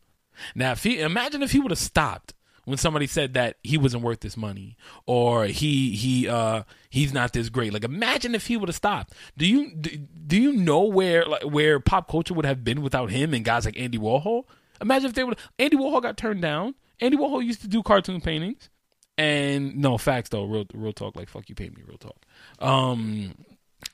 [0.53, 2.33] Now, if he imagine if he would have stopped
[2.65, 7.31] when somebody said that he wasn't worth this money or he he uh he's not
[7.31, 7.71] this great.
[7.71, 9.13] Like imagine if he would have stopped.
[9.37, 13.11] Do you do, do you know where like where pop culture would have been without
[13.11, 14.43] him and guys like Andy Warhol?
[14.81, 16.75] Imagine if they would Andy Warhol got turned down.
[16.99, 18.69] Andy Warhol used to do cartoon paintings.
[19.17, 22.25] And no facts though, real real talk like fuck you pay me real talk.
[22.59, 23.35] Um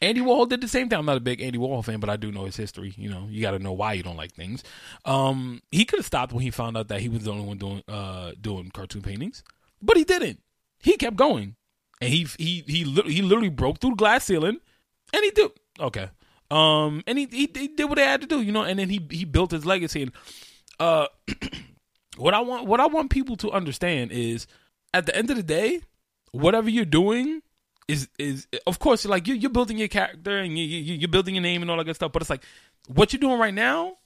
[0.01, 0.97] Andy Warhol did the same thing.
[0.97, 2.93] I'm not a big Andy Warhol fan, but I do know his history.
[2.97, 4.63] You know, you got to know why you don't like things.
[5.05, 7.57] Um, he could have stopped when he found out that he was the only one
[7.57, 9.43] doing uh, doing cartoon paintings,
[9.81, 10.41] but he didn't.
[10.79, 11.55] He kept going,
[11.99, 14.59] and he he he li- he literally broke through the glass ceiling,
[15.13, 16.09] and he did okay.
[16.49, 18.89] Um, and he, he he did what they had to do, you know, and then
[18.89, 20.03] he he built his legacy.
[20.03, 20.11] And
[20.81, 21.07] uh,
[22.17, 24.47] what I want what I want people to understand is,
[24.93, 25.81] at the end of the day,
[26.31, 27.43] whatever you're doing
[27.87, 31.35] is is of course like you you're building your character and you, you you're building
[31.35, 32.11] your name and all that good stuff.
[32.11, 32.43] But it's like
[32.87, 33.97] what you're doing right now,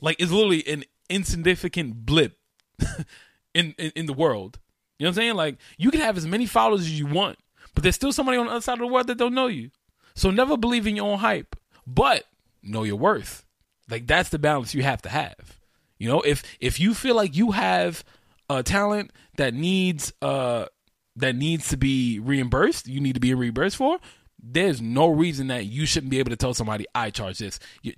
[0.00, 2.38] like is literally an insignificant blip
[3.54, 4.58] in, in in the world.
[4.98, 5.34] You know what I'm saying?
[5.34, 7.38] Like you can have as many followers as you want,
[7.74, 9.70] but there's still somebody on the other side of the world that don't know you.
[10.14, 12.24] So never believe in your own hype, but
[12.62, 13.44] know your worth.
[13.90, 15.61] Like that's the balance you have to have.
[16.02, 18.02] You know, if if you feel like you have
[18.50, 20.66] a talent that needs uh
[21.14, 24.00] that needs to be reimbursed, you need to be reimbursed for.
[24.42, 27.60] There's no reason that you shouldn't be able to tell somebody I charge this.
[27.82, 27.92] You,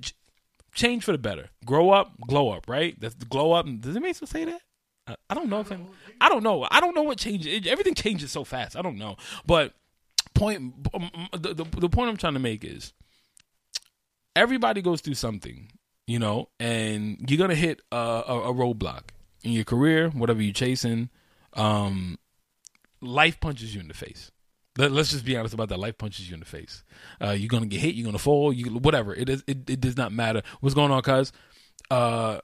[0.74, 1.48] change for the better.
[1.64, 2.68] Grow up, glow up.
[2.68, 2.94] Right?
[3.00, 3.64] That's the glow up.
[3.80, 4.60] Does it make sense say that?
[5.06, 5.88] I, I don't know if I'm,
[6.20, 6.68] I don't know.
[6.70, 7.66] I don't know what changes.
[7.66, 8.76] Everything changes so fast.
[8.76, 9.16] I don't know.
[9.46, 9.72] But
[10.34, 10.74] point
[11.32, 12.92] the, the the point I'm trying to make is
[14.36, 15.70] everybody goes through something,
[16.06, 19.10] you know, and you're gonna hit a, a, a roadblock
[19.42, 21.10] in your career, whatever you're chasing.
[21.54, 22.18] Um,
[23.00, 24.30] life punches you in the face.
[24.76, 25.78] Let, us just be honest about that.
[25.78, 26.82] Life punches you in the face.
[27.22, 27.94] Uh, you're gonna get hit.
[27.94, 28.52] You're gonna fall.
[28.52, 29.14] You whatever.
[29.14, 29.44] It is.
[29.46, 31.32] It, it does not matter what's going on, cause
[31.90, 32.38] uh,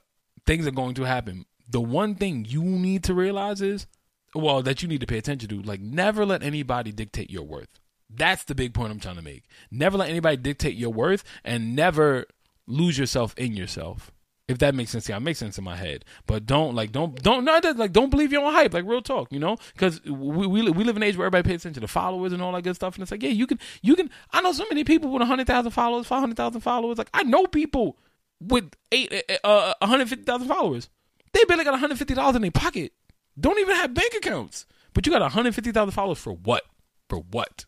[0.45, 1.45] things are going to happen.
[1.69, 3.87] The one thing you need to realize is,
[4.33, 5.61] well, that you need to pay attention to.
[5.61, 7.79] Like, never let anybody dictate your worth.
[8.09, 9.43] That's the big point I'm trying to make.
[9.69, 12.25] Never let anybody dictate your worth, and never
[12.67, 14.11] lose yourself in yourself.
[14.47, 16.03] If that makes sense, yeah, it makes sense in my head.
[16.27, 18.73] But don't like don't don't not like don't believe your own hype.
[18.73, 21.49] Like real talk, you know, because we, we we live in an age where everybody
[21.49, 22.95] pays attention to followers and all that good stuff.
[22.95, 24.09] And it's like, yeah, you can you can.
[24.31, 26.97] I know so many people with hundred thousand followers, five hundred thousand followers.
[26.97, 27.97] Like I know people
[28.41, 30.89] with eight uh one hundred fifty thousand followers.
[31.31, 32.91] They barely got one hundred fifty dollars in their pocket.
[33.39, 34.65] Don't even have bank accounts.
[34.93, 36.63] But you got one hundred fifty thousand followers for what?
[37.07, 37.65] For what?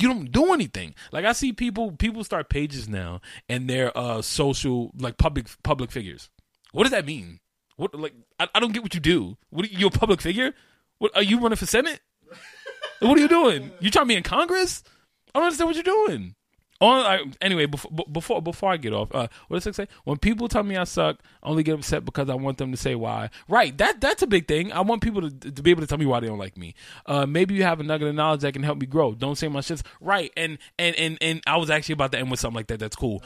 [0.00, 0.94] You don't do anything.
[1.12, 5.90] Like I see people people start pages now and they're uh social like public public
[5.90, 6.30] figures.
[6.72, 7.40] What does that mean?
[7.76, 9.36] What like I, I don't get what you do.
[9.50, 10.52] What you a public figure?
[10.98, 12.00] What are you running for senate?
[13.00, 13.70] what are you doing?
[13.80, 14.82] You trying to be in Congress?
[15.34, 16.34] I don't understand what you're doing.
[16.80, 19.86] On I, anyway, before before before I get off, uh, what does it say?
[20.02, 22.76] When people tell me I suck, I only get upset because I want them to
[22.76, 23.30] say why.
[23.48, 24.72] Right, that that's a big thing.
[24.72, 26.74] I want people to to be able to tell me why they don't like me.
[27.06, 29.14] Uh, maybe you have a nugget of knowledge that can help me grow.
[29.14, 30.32] Don't say my shit's right.
[30.36, 32.80] And and and and I was actually about to end with something like that.
[32.80, 33.22] That's cool.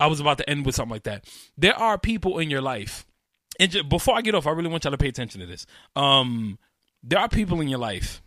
[0.00, 1.26] I was about to end with something like that.
[1.58, 3.04] There are people in your life,
[3.60, 5.66] and just, before I get off, I really want y'all to pay attention to this.
[5.94, 6.58] Um,
[7.02, 8.22] there are people in your life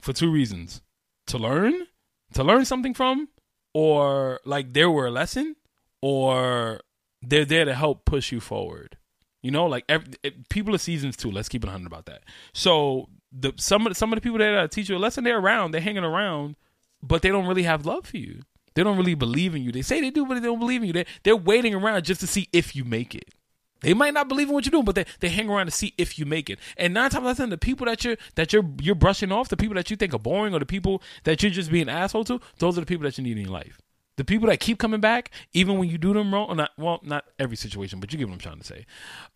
[0.00, 0.80] for two reasons:
[1.26, 1.86] to learn,
[2.32, 3.28] to learn something from
[3.76, 5.54] or like there were a lesson
[6.00, 6.80] or
[7.20, 8.96] they're there to help push you forward.
[9.42, 10.14] You know, like every,
[10.48, 11.30] people are seasons too.
[11.30, 12.22] Let's keep it hundred about that.
[12.54, 15.24] So the some of the, some of the people that uh, teach you a lesson,
[15.24, 16.56] they're around, they're hanging around,
[17.02, 18.40] but they don't really have love for you.
[18.72, 19.72] They don't really believe in you.
[19.72, 20.94] They say they do, but they don't believe in you.
[20.94, 23.34] They they're waiting around just to see if you make it.
[23.80, 25.92] They might not believe in what you're doing, but they, they hang around to see
[25.98, 26.58] if you make it.
[26.76, 29.48] And nine times out of ten, the people that you're that you're you're brushing off,
[29.48, 31.96] the people that you think are boring, or the people that you're just being an
[31.96, 33.80] asshole to, those are the people that you need in your life.
[34.16, 37.26] The people that keep coming back, even when you do them wrong, not well, not
[37.38, 38.86] every situation, but you get what I'm trying to say.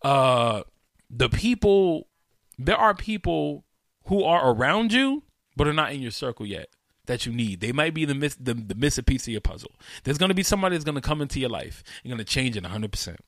[0.03, 0.63] Uh,
[1.11, 2.09] the people,
[2.59, 3.65] there are people
[4.07, 5.25] who are around you,
[5.55, 6.69] but are not in your circle yet
[7.07, 7.61] that you need.
[7.61, 9.73] They might be the miss the, the missing piece of your puzzle.
[10.05, 12.91] There's gonna be somebody that's gonna come into your life and gonna change it 100.
[12.91, 13.21] percent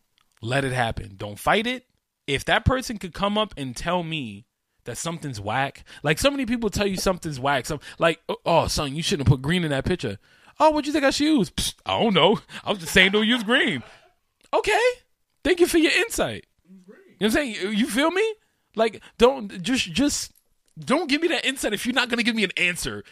[0.42, 1.14] let it happen.
[1.16, 1.86] Don't fight it.
[2.26, 4.44] If that person could come up and tell me
[4.84, 8.66] that something's whack, like so many people tell you something's whack, some like, oh, oh
[8.66, 10.18] son, you shouldn't have put green in that picture.
[10.60, 11.50] Oh, what you think I should use?
[11.50, 12.38] Psst, I don't know.
[12.64, 13.82] I was just saying don't use green.
[14.52, 14.80] Okay.
[15.42, 16.46] Thank you for your insight.
[16.68, 17.76] You know what I'm saying?
[17.76, 18.34] You feel me?
[18.76, 20.32] Like, don't just just
[20.78, 23.04] don't give me that insight if you're not gonna give me an answer.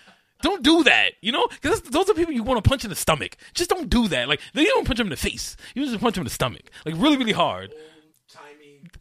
[0.43, 2.97] Don't do that, you know, because those are people you want to punch in the
[2.97, 3.37] stomach.
[3.53, 4.29] Just don't do that.
[4.29, 5.57] Like, you don't punch them in the face.
[5.75, 7.73] You just punch them in the stomach, like really, really hard.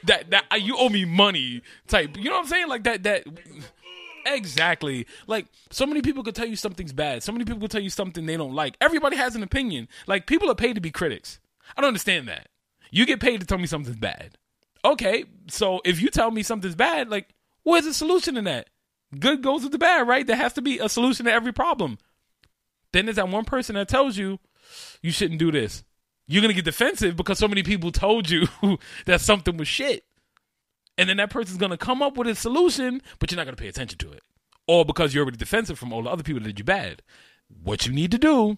[0.05, 2.15] That that uh, you owe me money type.
[2.17, 2.67] You know what I'm saying?
[2.67, 3.25] Like that that.
[4.25, 5.07] Exactly.
[5.27, 7.23] Like so many people could tell you something's bad.
[7.23, 8.75] So many people could tell you something they don't like.
[8.79, 9.87] Everybody has an opinion.
[10.07, 11.39] Like people are paid to be critics.
[11.75, 12.47] I don't understand that.
[12.91, 14.37] You get paid to tell me something's bad.
[14.85, 17.29] Okay, so if you tell me something's bad, like
[17.63, 18.69] where's the solution in that?
[19.17, 20.25] Good goes with the bad, right?
[20.25, 21.97] There has to be a solution to every problem.
[22.91, 24.39] Then there's that one person that tells you
[25.01, 25.83] you shouldn't do this.
[26.27, 28.47] You're gonna get defensive because so many people told you
[29.05, 30.05] that something was shit.
[30.97, 33.67] And then that person's gonna come up with a solution, but you're not gonna pay
[33.67, 34.21] attention to it.
[34.67, 37.01] Or because you're already defensive from all the other people that did you bad.
[37.63, 38.57] What you need to do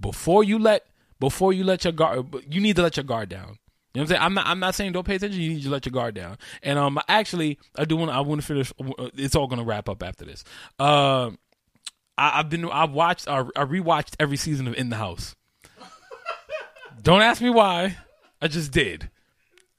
[0.00, 0.86] before you let
[1.20, 3.58] before you let your guard you need to let your guard down.
[3.94, 4.22] You know what I'm saying?
[4.22, 4.46] I'm not.
[4.46, 5.40] I'm not saying don't pay attention.
[5.40, 6.36] You need to let your guard down.
[6.64, 8.10] And um, actually, I do want.
[8.10, 8.72] I want to finish.
[9.14, 10.42] It's all going to wrap up after this.
[10.80, 11.30] Uh,
[12.18, 12.68] I, have been.
[12.68, 13.28] I've watched.
[13.28, 15.36] I, I rewatched every season of In the House.
[17.02, 17.96] don't ask me why.
[18.42, 19.10] I just did.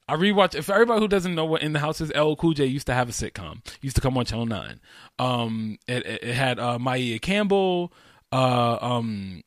[0.08, 0.56] I rewatched.
[0.56, 2.94] If everybody who doesn't know what In the House is, LL Cool J used to
[2.94, 3.66] have a sitcom.
[3.82, 4.80] Used to come on Channel Nine.
[5.20, 7.92] Um, it, it, it had uh, Maia Campbell.
[8.32, 9.44] Uh, um,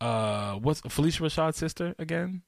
[0.00, 2.42] uh, what's Phylicia Rashad's sister again?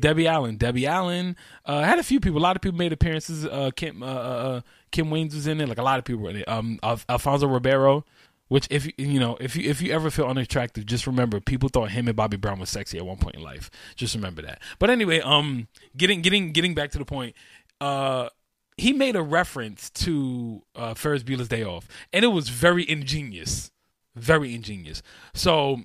[0.00, 0.56] Debbie Allen.
[0.56, 2.38] Debbie Allen uh, had a few people.
[2.38, 3.44] A lot of people made appearances.
[3.46, 5.68] Uh, Kim uh, uh, Kim Wayans was in it.
[5.68, 6.48] Like a lot of people were in it.
[6.48, 8.04] Um, Al- Alfonso Ribeiro.
[8.48, 11.70] Which, if you- you know, if you if you ever feel unattractive, just remember people
[11.70, 13.70] thought him and Bobby Brown was sexy at one point in life.
[13.96, 14.60] Just remember that.
[14.78, 17.34] But anyway, um, getting getting getting back to the point,
[17.80, 18.28] uh,
[18.76, 23.70] he made a reference to uh, Ferris Bueller's Day Off, and it was very ingenious,
[24.16, 25.02] very ingenious.
[25.32, 25.80] So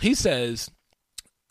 [0.00, 0.70] he says,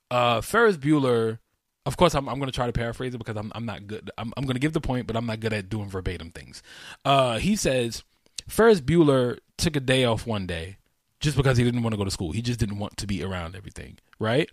[0.09, 1.37] uh, Ferris Bueller.
[1.85, 4.09] Of course, I'm, I'm going to try to paraphrase it because I'm I'm not good.
[4.17, 6.63] I'm, I'm going to give the point, but I'm not good at doing verbatim things.
[7.03, 8.03] Uh, he says
[8.47, 10.77] Ferris Bueller took a day off one day
[11.19, 12.31] just because he didn't want to go to school.
[12.31, 14.49] He just didn't want to be around everything, right?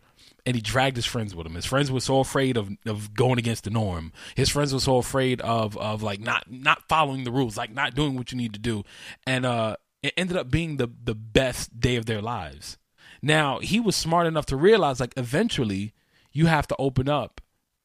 [0.46, 1.54] And he dragged his friends with him.
[1.54, 4.12] His friends were so afraid of, of going against the norm.
[4.34, 7.94] His friends were so afraid of of like not not following the rules, like not
[7.94, 8.84] doing what you need to do.
[9.26, 12.76] And uh it ended up being the the best day of their lives.
[13.22, 15.94] Now, he was smart enough to realize like eventually
[16.32, 17.40] you have to open up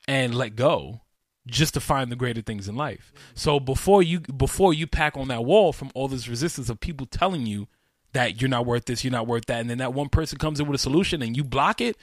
[0.07, 1.01] and let go
[1.47, 3.13] just to find the greater things in life.
[3.33, 7.05] So before you before you pack on that wall from all this resistance of people
[7.05, 7.67] telling you
[8.13, 10.59] that you're not worth this, you're not worth that, and then that one person comes
[10.59, 11.97] in with a solution and you block it,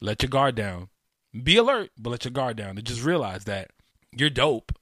[0.00, 0.88] let your guard down.
[1.42, 2.76] Be alert, but let your guard down.
[2.76, 3.70] And just realize that
[4.12, 4.72] you're dope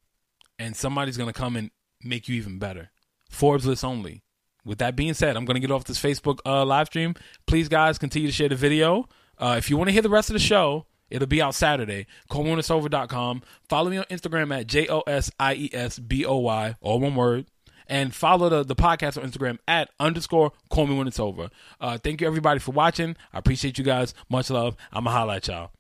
[0.59, 1.71] and somebody's gonna come and
[2.03, 2.91] make you even better.
[3.29, 4.23] Forbes list only.
[4.65, 7.15] With that being said, I'm gonna get off this Facebook uh, live stream.
[7.47, 9.09] Please, guys, continue to share the video.
[9.39, 12.07] Uh, if you want to hear the rest of the show, it'll be out Saturday.
[12.31, 13.43] CallMeWhenIt'sOver.com.
[13.69, 17.01] Follow me on Instagram at J O S I E S B O Y, all
[17.01, 17.47] one word.
[17.91, 21.49] And follow the, the podcast on Instagram at underscore call me when it's over.
[21.81, 23.17] Uh, thank you everybody for watching.
[23.33, 24.13] I appreciate you guys.
[24.29, 24.77] Much love.
[24.93, 25.71] I'ma y'all.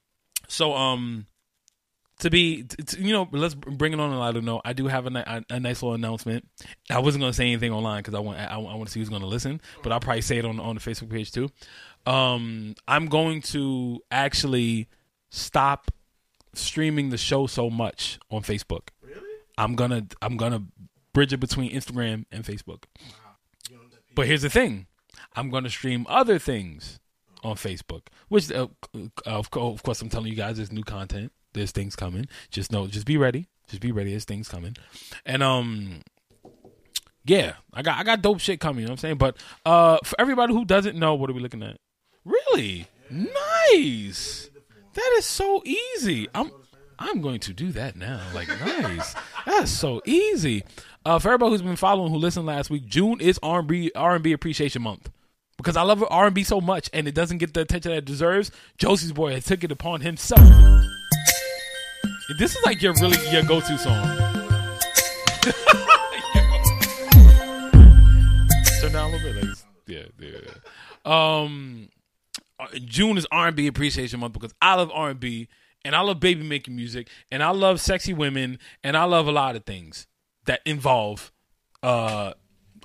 [0.49, 1.27] So um
[2.21, 4.63] to be t- t- you know let's bring it on a lighter note.
[4.65, 6.49] I do have a, a, nice little announcement.
[6.91, 9.09] I wasn't gonna say anything online because I want I, I want to see who's
[9.09, 11.51] gonna listen, but I'll probably say it on on the Facebook page too.
[12.07, 14.89] Um, I'm going to actually
[15.31, 15.91] stop
[16.55, 18.89] streaming the show so much on Facebook.
[19.03, 19.21] Really?
[19.57, 20.65] I'm gonna I'm gonna
[21.13, 22.85] bridge it between Instagram and Facebook.
[24.15, 24.87] But here's the thing:
[25.37, 26.99] I'm going to stream other things
[27.45, 28.67] on Facebook, which uh,
[29.27, 31.33] of, course I'm telling you guys there's new content.
[31.53, 32.27] There's things coming.
[32.51, 33.47] Just know, just be ready.
[33.69, 34.11] Just be ready.
[34.11, 34.77] There's things coming,
[35.25, 36.01] and um,
[37.25, 38.81] yeah, I got I got dope shit coming.
[38.81, 39.19] You know what I'm saying?
[39.19, 41.79] But uh, for everybody who doesn't know, what are we looking at?
[42.25, 44.51] Really nice.
[44.99, 46.27] That is so easy.
[46.35, 46.51] I'm
[46.99, 48.21] I'm going to do that now.
[48.35, 49.15] Like nice.
[49.47, 50.65] That's so easy.
[51.05, 54.83] Uh, for everybody who's been following, who listened last week, June is R&B R&B Appreciation
[54.83, 55.09] Month
[55.57, 58.51] because I love R&B so much and it doesn't get the attention that it deserves.
[58.77, 60.41] Josie's boy has took it upon himself.
[62.37, 64.05] This is like your really your go-to song.
[68.81, 69.57] Turn down a little bit, like,
[69.87, 70.41] yeah, yeah.
[71.05, 71.89] Um,
[72.85, 75.49] June is R&B Appreciation Month because I love R&B
[75.85, 79.33] and I love baby making music and I love sexy women and I love a
[79.33, 80.07] lot of things
[80.47, 81.33] that involve
[81.83, 82.33] uh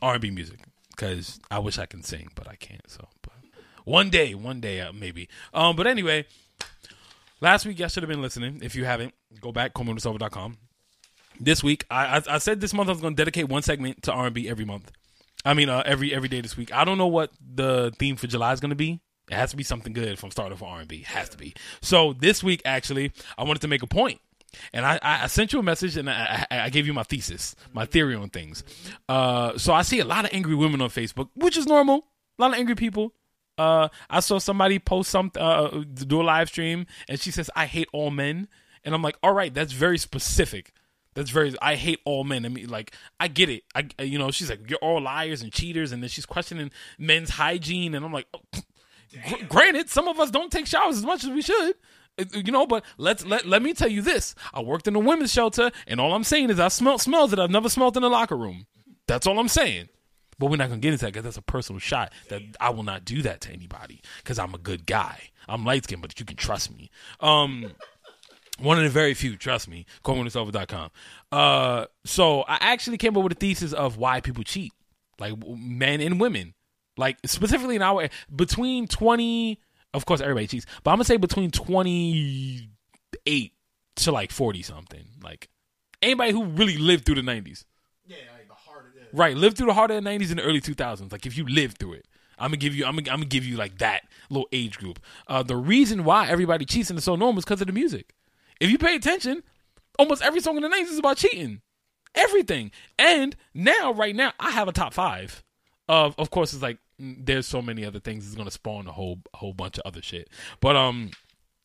[0.01, 0.59] R&B music
[0.91, 2.89] because I wish I can sing but I can't.
[2.89, 3.33] So, but
[3.85, 5.27] one day, one day uh, maybe.
[5.53, 6.25] Um, but anyway,
[7.41, 8.59] last week y'all should have been listening.
[8.61, 10.57] If you haven't, go back callmewhenit'sover.com.
[11.39, 14.03] This week, I, I I said this month I was going to dedicate one segment
[14.03, 14.91] to R&B every month.
[15.43, 16.73] I mean, uh, every every day this week.
[16.73, 19.01] I don't know what the theme for July is going to be.
[19.29, 21.03] It has to be something good from starting for R and B.
[21.07, 21.53] Has to be.
[21.81, 24.19] So this week, actually, I wanted to make a point,
[24.73, 27.85] and I, I sent you a message and I, I, gave you my thesis, my
[27.85, 28.63] theory on things.
[29.07, 32.05] Uh, so I see a lot of angry women on Facebook, which is normal.
[32.37, 33.13] A lot of angry people.
[33.57, 37.67] Uh, I saw somebody post something, uh, do a live stream, and she says, "I
[37.67, 38.47] hate all men,"
[38.83, 40.73] and I'm like, "All right, that's very specific."
[41.13, 41.53] That's very.
[41.61, 42.45] I hate all men.
[42.45, 43.63] I mean, like, I get it.
[43.75, 47.29] I, you know, she's like, you're all liars and cheaters, and then she's questioning men's
[47.29, 48.61] hygiene, and I'm like, oh,
[49.27, 51.75] gr- granted, some of us don't take showers as much as we should,
[52.33, 52.65] you know.
[52.67, 55.99] But let's let let me tell you this: I worked in a women's shelter, and
[55.99, 58.65] all I'm saying is I smelt smells that I've never smelled in a locker room.
[59.07, 59.89] That's all I'm saying.
[60.39, 62.11] But we're not gonna get into that because that's a personal shot.
[62.29, 65.29] That I will not do that to anybody because I'm a good guy.
[65.47, 66.89] I'm light skinned, but you can trust me.
[67.19, 67.71] Um.
[68.59, 70.91] One of the very few, trust me, ColemanIt'sOver.com.
[71.31, 74.71] Uh, so I actually came up with a thesis of why people cheat,
[75.17, 76.53] like men and women,
[76.97, 79.59] like specifically in our between twenty.
[79.93, 82.69] Of course, everybody cheats, but I'm gonna say between twenty
[83.27, 83.53] eight
[83.97, 85.05] to like forty something.
[85.23, 85.49] Like
[86.01, 87.65] anybody who really lived through the nineties,
[88.05, 89.09] Yeah, like the heart of it.
[89.13, 89.35] right?
[89.37, 91.11] Lived through the heart of the '90s and the early 2000s.
[91.11, 92.07] Like if you lived through it,
[92.39, 92.85] I'm gonna give you.
[92.85, 94.99] I'm gonna, I'm gonna give you like that little age group.
[95.27, 98.15] Uh, the reason why everybody cheats and it's so normal is because of the music.
[98.59, 99.43] If you pay attention,
[99.99, 101.61] Almost every song in the '90s is about cheating.
[102.15, 102.71] Everything.
[102.97, 105.43] And now, right now, I have a top five.
[105.87, 106.79] Of of course, it's like
[107.19, 108.25] there's so many other things.
[108.25, 110.29] It's gonna spawn a whole a whole bunch of other shit.
[110.59, 111.11] But um,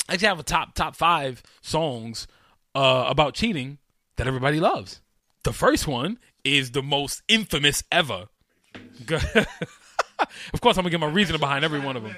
[0.08, 2.26] I actually have a top top five songs
[2.74, 3.78] uh about cheating
[4.16, 5.00] that everybody loves.
[5.44, 8.28] The first one is the most infamous ever.
[9.08, 12.16] of course, I'm gonna get my reasoning behind every one of them.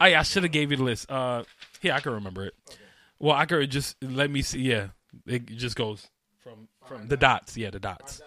[0.00, 1.10] Oh yeah, I should have gave you the list.
[1.10, 1.44] Uh,
[1.80, 2.54] here I can remember it.
[3.18, 4.60] Well, I could just let me see.
[4.60, 4.88] Yeah,
[5.26, 6.08] it just goes
[6.42, 7.56] from from the dots.
[7.56, 8.20] Yeah, the dots.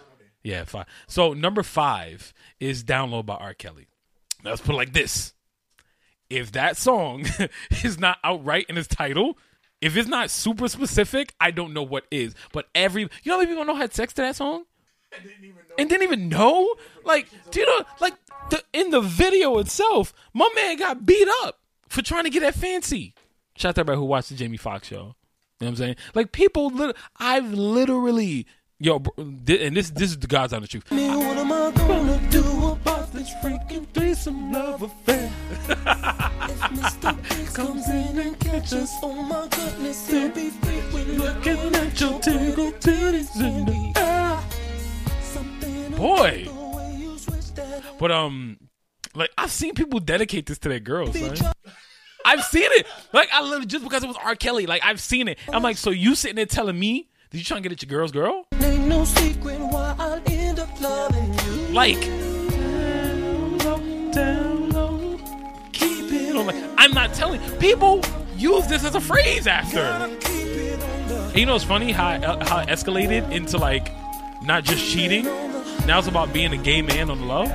[0.43, 0.85] Yeah, five.
[1.07, 3.53] So number five is "Down Low" by R.
[3.53, 3.87] Kelly.
[4.51, 5.33] Let's put it like this:
[6.29, 7.25] If that song
[7.83, 9.37] is not outright in its title,
[9.81, 12.35] if it's not super specific, I don't know what is.
[12.51, 14.65] But every you know how many people know had sex to that song
[15.77, 16.75] and didn't even know.
[17.03, 17.85] Like, do you know?
[17.99, 18.13] Like
[18.49, 22.55] the, in the video itself, my man got beat up for trying to get that
[22.55, 23.13] fancy.
[23.57, 24.95] Shout out to everybody who watched the Jamie Foxx show.
[24.95, 25.13] You know
[25.57, 25.95] what I'm saying?
[26.13, 28.45] Like people, lit- I've literally,
[28.79, 30.83] yo, and this this is the God's honest truth.
[30.91, 32.94] I gonna do about
[33.25, 35.31] this freaking threesome love affair?
[35.47, 37.29] if Mr.
[37.29, 42.71] Biggs comes in and catches, oh my goodness, he'll be freaking looking at your tingle
[42.73, 44.39] titties in the air.
[45.21, 46.43] Something Boy.
[46.47, 48.57] about the way you switch that But um,
[49.15, 51.17] like I've seen people dedicate this to their girls.
[51.17, 51.53] Son.
[52.25, 52.87] I've seen it.
[53.13, 54.35] Like I literally just because it was R.
[54.35, 54.65] Kelly.
[54.65, 55.39] Like I've seen it.
[55.51, 57.97] I'm like, so you sitting there telling me that you trying to get at your
[57.97, 58.45] girl's girl?
[58.61, 58.87] Ain't
[64.15, 65.19] Down low,
[65.73, 68.01] keep it on like I'm not telling people
[68.37, 69.75] use this as a phrase after.
[69.75, 73.29] Gotta keep it on the And you know, it's funny how uh, how it escalated
[73.31, 73.91] into like
[74.41, 75.25] not just cheating.
[75.85, 77.45] Now it's about being a gay man on the low.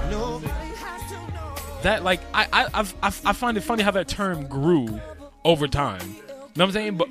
[1.83, 5.01] That like I I I've, I've, find it funny how that term grew
[5.47, 6.07] over time.
[6.07, 6.97] You know what I'm saying?
[6.99, 7.09] But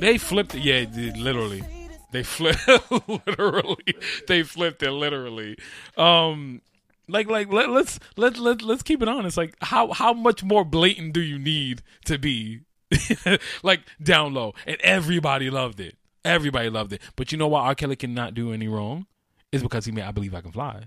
[0.00, 0.62] they flipped it.
[0.62, 0.86] Yeah,
[1.20, 1.62] literally.
[2.10, 2.66] They flipped
[3.26, 3.94] literally.
[4.26, 5.58] They flipped it literally.
[5.98, 6.62] Um
[7.08, 9.36] like like let, let's let let let's keep it honest.
[9.36, 12.60] Like how how much more blatant do you need to be?
[13.62, 15.96] like down low, and everybody loved it.
[16.24, 17.02] Everybody loved it.
[17.16, 17.74] But you know why R.
[17.74, 19.06] Kelly cannot do any wrong?
[19.52, 20.84] Is because he made "I Believe I Can Fly."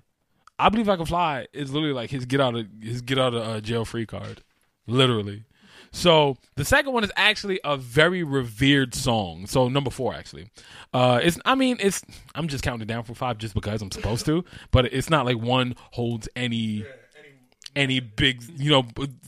[0.57, 3.33] "I Believe I Can Fly" is literally like his get out of his get out
[3.33, 4.43] of uh, jail free card,
[4.87, 5.45] literally.
[5.91, 9.45] So the second one is actually a very revered song.
[9.45, 10.47] So number four, actually,
[10.93, 12.01] uh, it's I mean it's
[12.33, 15.37] I'm just counting down from five just because I'm supposed to, but it's not like
[15.37, 16.85] one holds any
[17.75, 18.83] any big you know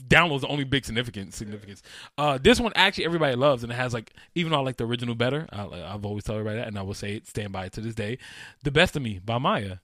[0.08, 1.82] Down Low's the only big significance significance.
[2.16, 4.86] Uh, this one actually everybody loves and it has like even though I like the
[4.86, 7.66] original better, I, I've always told everybody that and I will say it stand by
[7.66, 8.18] it to this day.
[8.62, 9.80] The best of me by Mya.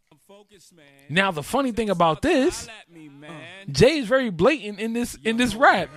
[1.11, 2.69] Now the funny thing about this,
[3.71, 5.91] Jay is very blatant in this in this rap.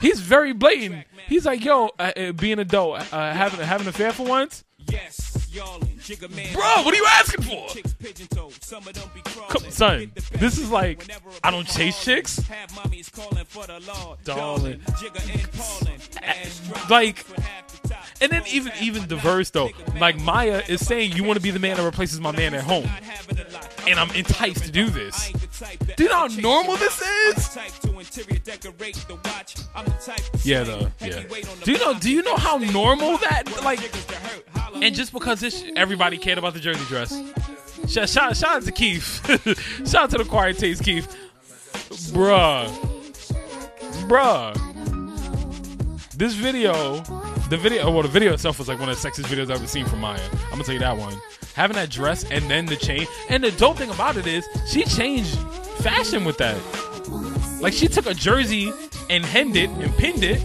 [0.00, 1.06] He's very blatant.
[1.28, 4.64] He's like, "Yo, uh, uh, being a adult, uh, having having an affair for once,
[4.88, 6.52] Yes, y'allin', jigga man.
[6.54, 6.62] bro.
[6.82, 10.58] What are you asking for?" Chicks pigeon toe, some of them be Come, son, this
[10.58, 11.06] is like
[11.44, 12.38] I don't chase chicks.
[12.38, 14.16] Half mommies calling for the law.
[14.24, 14.80] Darling.
[14.80, 16.00] Jigga and Paulin.
[16.22, 17.26] Ass drop Like-
[18.20, 21.50] And then even even the verse though, like Mya is saying, "You want to be
[21.50, 22.88] the man that replaces my man at home,"
[23.86, 25.32] and I'm enticed to do this.
[25.96, 27.58] Do you know how normal this is?
[30.44, 30.90] Yeah, though.
[31.00, 31.22] yeah.
[31.64, 31.94] Do you know?
[31.98, 33.80] Do you know how normal that like?
[34.74, 37.14] And just because this everybody cared about the jersey dress.
[37.88, 39.20] Shout, shout, shout out to Keith.
[39.90, 41.16] shout out to the Quiet Taste Keith.
[42.12, 42.68] Bruh.
[44.08, 44.54] Bruh.
[46.16, 47.02] This video,
[47.50, 49.66] the video, well, the video itself was like one of the sexiest videos I've ever
[49.66, 50.20] seen from Mya.
[50.32, 51.20] I'm gonna tell you that one.
[51.54, 53.06] Having that dress and then the chain.
[53.28, 55.36] And the dope thing about it is she changed
[55.80, 56.56] fashion with that.
[57.60, 58.72] Like she took a jersey
[59.10, 60.40] and hemmed it and pinned it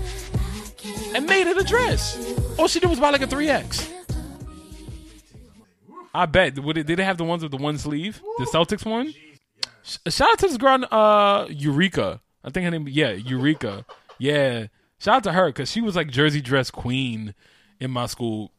[1.14, 2.18] and made it a dress.
[2.58, 3.91] All she did was buy like a 3X.
[6.12, 6.56] I bet.
[6.56, 8.20] Did they have the ones with the one sleeve?
[8.39, 9.14] The Celtics one?
[9.84, 12.22] Shout out to this girl, uh, Eureka.
[12.43, 13.86] I think her name, yeah, Eureka.
[14.18, 14.68] Yeah.
[15.00, 17.36] Shout out to her because she was like jersey dress queen
[17.80, 18.52] in my school,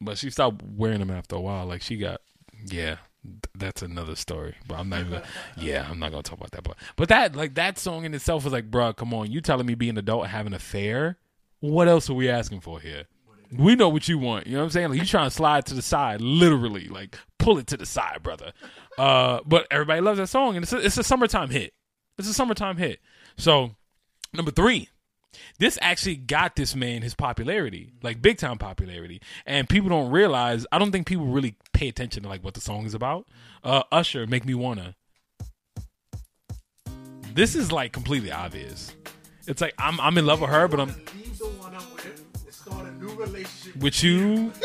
[0.00, 1.66] but she stopped wearing them after a while.
[1.66, 2.20] Like she got,
[2.64, 2.96] yeah,
[3.54, 4.54] that's another story.
[4.66, 5.22] But I'm not even,
[5.56, 6.64] yeah, I'm not gonna talk about that.
[6.64, 9.66] But but that like that song in itself was like, bruh, come on, you telling
[9.66, 11.18] me being an adult having an affair?
[11.60, 13.04] What else are we asking for here?
[13.56, 14.46] We know what you want.
[14.46, 14.88] You know what I'm saying?
[14.90, 18.22] Like you trying to slide to the side, literally, like pull it to the side,
[18.22, 18.52] brother.
[18.98, 21.74] Uh, but everybody loves that song, and it's a, it's a summertime hit.
[22.18, 23.00] It's a summertime hit.
[23.36, 23.76] So
[24.32, 24.88] number three,
[25.58, 30.66] this actually got this man his popularity, like big time popularity, and people don't realize.
[30.72, 33.28] I don't think people really pay attention to like what the song is about.
[33.64, 34.94] Uh, Usher, make me wanna.
[37.34, 38.94] This is like completely obvious.
[39.46, 40.94] It's like I'm I'm in love with her, but I'm
[43.80, 44.52] with you.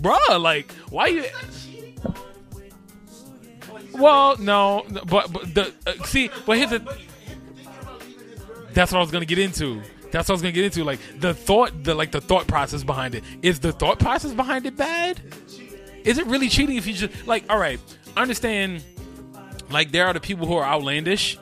[0.00, 1.24] bruh, like why you?
[3.92, 6.98] Well, no, but, but the uh, see, but here's the.
[8.78, 9.82] That's what I was gonna get into.
[10.12, 10.84] That's what I was gonna get into.
[10.84, 13.24] Like the thought, the like the thought process behind it.
[13.42, 15.20] Is the thought process behind it bad?
[16.04, 17.42] Is it really cheating if you just like?
[17.50, 17.80] All right,
[18.16, 18.84] understand.
[19.68, 21.40] Like there are the people who are outlandish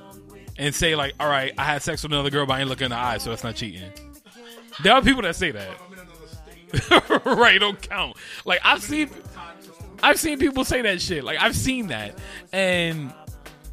[0.56, 2.86] and say like, all right, I had sex with another girl, but I ain't looking
[2.86, 3.82] in the eye, so that's not cheating.
[4.82, 7.20] There are people that say that.
[7.26, 8.16] right, don't count.
[8.46, 9.10] Like I've seen,
[10.02, 11.22] I've seen people say that shit.
[11.22, 12.18] Like I've seen that,
[12.50, 13.12] and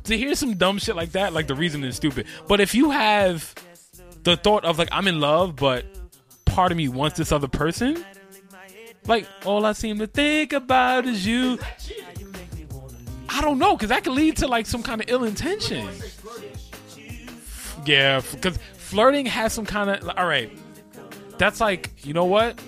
[0.06, 2.28] to hear some dumb shit like that, like the reason is stupid.
[2.48, 3.54] But if you have
[4.24, 5.86] the thought of like I'm in love, but
[6.46, 8.04] part of me wants this other person,
[9.08, 11.60] like all I seem to think about is you.
[13.30, 15.90] I don't know, because that could lead to like some kind of ill intention.
[17.86, 20.10] Yeah, because flirting has some kind of.
[20.18, 20.52] All right,
[21.38, 22.60] that's like you know what?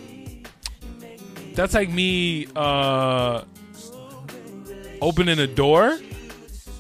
[1.54, 3.44] That's like me uh
[5.02, 5.98] opening a door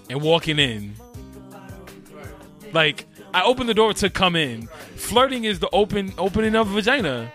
[0.10, 0.96] and walking in.
[2.74, 4.68] Like I open the door to come in.
[4.96, 7.32] Flirting is the open opening of a vagina.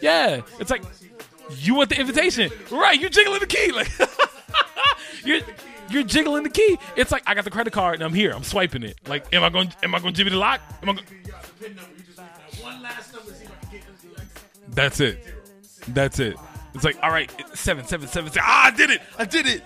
[0.00, 0.82] Yeah, it's like
[1.50, 3.00] you want the invitation, right?
[3.00, 3.90] You're jiggling the key, like
[5.24, 5.40] you're
[5.88, 6.78] you're jiggling the key.
[6.96, 8.32] It's like I got the credit card and I'm here.
[8.32, 8.98] I'm swiping it.
[9.06, 9.72] Like, am I going?
[9.82, 10.60] Am I going to give you the lock?
[10.82, 10.92] Am I?
[10.94, 11.00] Go-
[14.70, 15.24] That's it.
[15.88, 16.36] That's it.
[16.74, 18.42] It's like, all right, seven, seven, seven, seven.
[18.44, 19.00] Ah, I did it.
[19.18, 19.62] I did it.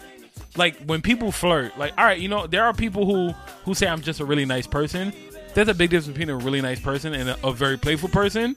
[0.56, 3.30] Like when people flirt, like, all right, you know, there are people who
[3.64, 5.12] who say I'm just a really nice person.
[5.54, 8.56] There's a big difference between a really nice person and a, a very playful person,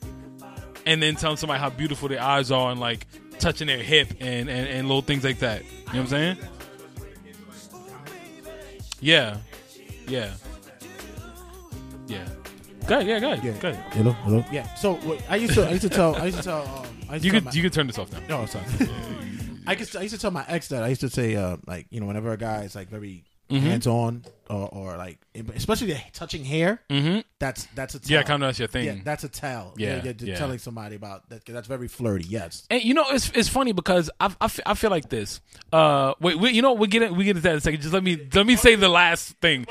[0.85, 3.05] and then telling somebody how beautiful their eyes are and like
[3.39, 5.61] touching their hip and and, and little things like that.
[5.63, 6.37] You know what I'm saying?
[8.99, 9.37] Yeah,
[10.07, 10.31] yeah,
[12.07, 12.25] yeah.
[12.87, 13.93] Go ahead, yeah, go ahead, go ahead.
[13.93, 14.45] Hello, hello.
[14.51, 14.73] Yeah.
[14.75, 17.13] So what, I used to, I used to tell, I used to tell, um, I
[17.15, 18.39] used to You tell could my- you could turn this off now.
[18.41, 18.65] No, sorry.
[19.67, 21.57] I used, to, I used to tell my ex that I used to say, uh,
[21.67, 23.65] like, you know, whenever a guy is like very Mm-hmm.
[23.67, 25.19] hands on or, or like,
[25.53, 27.19] especially the touching hair, Mm-hmm.
[27.39, 28.09] that's that's a tell.
[28.09, 28.85] Yeah, kind of that's your thing.
[28.85, 29.73] Yeah, that's a tell.
[29.77, 30.35] Yeah, yeah, yeah, yeah.
[30.37, 31.45] telling somebody about that.
[31.45, 32.23] That's very flirty.
[32.23, 32.65] Yes.
[32.71, 35.41] And you know, it's it's funny because I I, I feel like this.
[35.73, 37.81] Uh, wait, wait, you know, we get it, we get into that in a second.
[37.81, 39.67] Just let me let me say the last thing,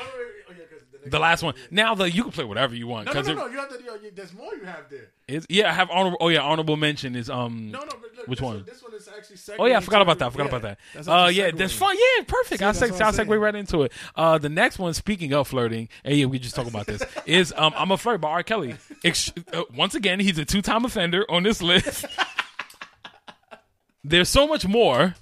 [1.07, 1.55] the last one.
[1.70, 3.46] Now the you can play whatever you want No, no, no, no.
[3.46, 3.82] You have to.
[3.82, 5.09] You, there's more you have there.
[5.28, 5.68] it's yeah.
[5.70, 6.18] I have honorable.
[6.20, 7.70] Oh yeah, honorable mention is um.
[7.70, 7.86] No, no.
[7.86, 8.64] But look, Which this one?
[8.64, 9.57] This one is actually.
[9.59, 10.26] Oh yeah, I forgot about that.
[10.26, 10.78] I forgot yeah, about that.
[10.94, 11.96] that's Uh, yeah, that's fun.
[11.96, 12.62] Yeah, perfect.
[12.62, 13.92] I'll, See, seg- that's what I'll segue right into it.
[14.14, 17.53] Uh, the next one, speaking of flirting, and yeah, we just talk about this is
[17.57, 18.42] um, I'm a flirt by R.
[18.42, 18.76] Kelly.
[19.05, 22.07] Ex- uh, once again, he's a two time offender on this list.
[24.05, 25.14] There's so much more.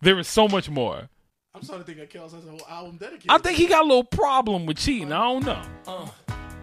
[0.00, 1.08] There is so much more.
[1.52, 3.28] I'm starting to think that Kells has a whole album dedicated.
[3.28, 5.12] I think he got a little problem with cheating.
[5.12, 5.62] I don't know.
[5.84, 6.06] Uh,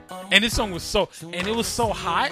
[0.09, 2.31] uh, and this song was so, and it was so hot.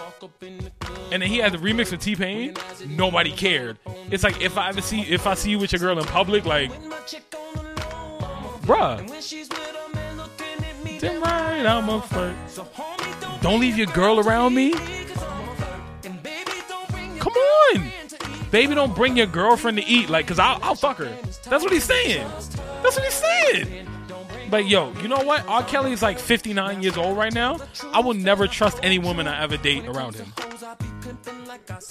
[1.12, 2.56] And then he had the remix with T Pain.
[2.88, 3.78] Nobody cared.
[4.10, 6.46] It's like if I ever see, if I see you with your girl in public,
[6.46, 6.72] like,
[8.62, 9.06] bruh,
[11.02, 12.36] damn right, I'm a flirt.
[13.42, 14.72] Don't leave your girl around me.
[17.20, 17.92] Come on,
[18.56, 21.14] baby, don't bring your girlfriend to eat, like, cause I'll, I'll fuck her.
[21.50, 22.26] That's what he's saying.
[22.82, 23.86] That's what he's saying.
[24.50, 25.46] But yo, you know what?
[25.46, 25.62] R.
[25.64, 27.58] Kelly is like 59 years old right now.
[27.92, 30.32] I will never trust any woman I ever date around him.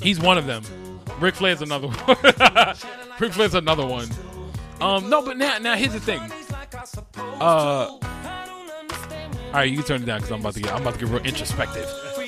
[0.01, 0.63] He's one of them.
[1.21, 2.17] Ric Flair's another one.
[3.21, 4.09] Ric Flair's another one.
[4.81, 6.23] Um, no, but now, now here's the thing.
[7.19, 8.01] Uh, all
[9.53, 11.09] right, you can turn it down because I'm about to get, I'm about to get
[11.11, 11.87] real introspective.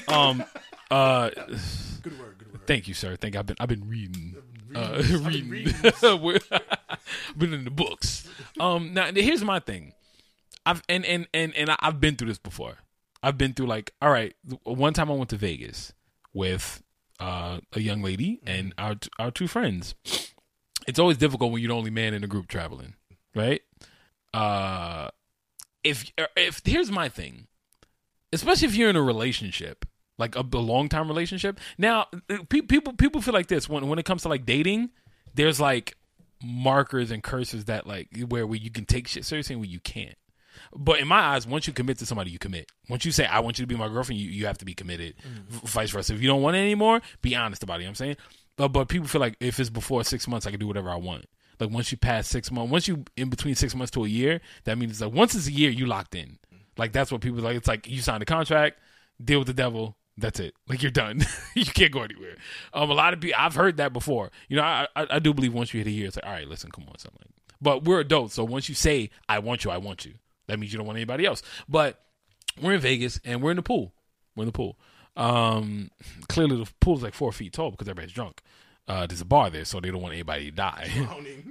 [0.09, 0.45] Um,
[0.91, 2.37] uh, Good word.
[2.39, 2.56] Good word.
[2.67, 3.17] Thank you, sir.
[3.17, 3.41] Thank you.
[3.41, 4.37] I've been, I've been reading,
[4.75, 5.51] uh, reading,
[7.37, 8.29] been in the books.
[8.61, 9.93] Um, now here's my thing.
[10.65, 12.79] I've and and and and I've been through this before.
[13.23, 14.35] I've been through like, all right.
[14.65, 15.93] One time I went to Vegas
[16.35, 16.83] with
[17.21, 19.95] uh, a young lady and our t- our two friends.
[20.87, 22.95] It's always difficult when you're the only man in a group traveling,
[23.35, 23.63] right?
[24.35, 25.09] Uh,
[25.83, 27.47] if if here's my thing,
[28.33, 29.85] especially if you're in a relationship,
[30.19, 31.59] like a, a long time relationship.
[31.79, 32.07] Now,
[32.49, 34.91] pe- people people feel like this when when it comes to like dating.
[35.35, 35.97] There's like
[36.43, 39.81] markers and curses that like where where you can take shit seriously and where you
[39.81, 40.17] can't.
[40.75, 42.71] But in my eyes, once you commit to somebody, you commit.
[42.89, 44.75] Once you say, I want you to be my girlfriend, you, you have to be
[44.75, 45.15] committed.
[45.19, 45.49] Mm.
[45.49, 46.15] V- vice versa.
[46.15, 47.83] If you don't want it anymore, be honest about it.
[47.83, 48.17] You know what I'm saying?
[48.57, 50.97] But, but people feel like if it's before six months, I can do whatever I
[50.97, 51.27] want.
[51.61, 54.41] Like once you pass six months, once you in between six months to a year,
[54.65, 56.39] that means like once it's a year, you locked in.
[56.77, 57.57] Like that's what people like.
[57.57, 58.79] It's like you signed a contract,
[59.23, 59.97] deal with the devil.
[60.19, 60.55] That's it.
[60.69, 61.25] Like you're done.
[61.55, 62.37] you can't go anywhere.
[62.73, 64.31] Um, a lot of people I've heard that before.
[64.49, 66.33] You know, I, I I do believe once you hit a year, it's like all
[66.33, 67.21] right, listen, come on, something.
[67.23, 70.15] Like, but we're adults, so once you say I want you, I want you.
[70.47, 71.43] That means you don't want anybody else.
[71.69, 72.01] But
[72.61, 73.93] we're in Vegas and we're in the pool.
[74.35, 74.79] We're in the pool.
[75.17, 75.91] Um,
[76.29, 78.43] clearly the pool's like four feet tall because everybody's drunk.
[78.89, 80.89] Uh, there's a bar there, so they don't want anybody to die.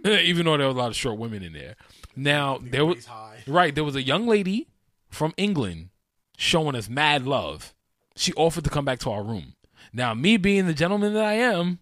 [0.05, 1.75] Even though there was a lot of short women in there.
[2.15, 3.43] Now there was high.
[3.45, 4.69] right there was a young lady
[5.09, 5.89] from England
[6.37, 7.73] showing us mad love.
[8.15, 9.55] She offered to come back to our room.
[9.93, 11.79] Now me being the gentleman that I am,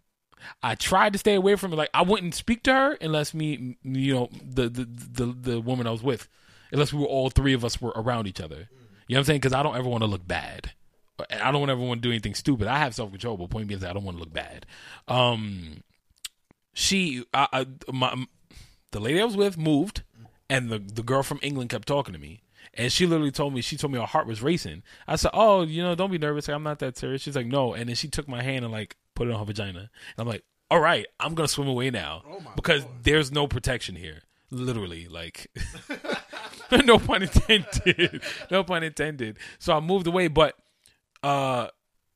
[0.62, 1.78] I tried to stay away from it.
[1.78, 5.88] Like I wouldn't speak to her unless me, you know, the the the, the woman
[5.88, 6.28] I was with,
[6.72, 8.70] unless we were all three of us were around each other.
[9.08, 9.40] You know what I'm saying?
[9.42, 10.72] Because I don't ever want to look bad.
[11.30, 12.68] I don't ever want to do anything stupid.
[12.68, 14.66] I have self control, but point being is I don't want to look bad.
[15.08, 15.84] Um,
[16.74, 18.26] she, I, I, my,
[18.92, 20.04] the lady I was with moved,
[20.50, 22.42] and the the girl from England kept talking to me.
[22.76, 24.82] And she literally told me, she told me her heart was racing.
[25.08, 26.48] I said, "Oh, you know, don't be nervous.
[26.48, 28.74] Like, I'm not that serious." She's like, "No." And then she took my hand and
[28.74, 29.80] like put it on her vagina.
[29.80, 32.24] And I'm like, "All right, I'm gonna swim away now
[32.56, 35.48] because there's no protection here." Literally, like,
[36.86, 38.22] no pun intended.
[38.52, 39.38] no pun intended.
[39.60, 40.56] So I moved away, but
[41.22, 41.68] uh,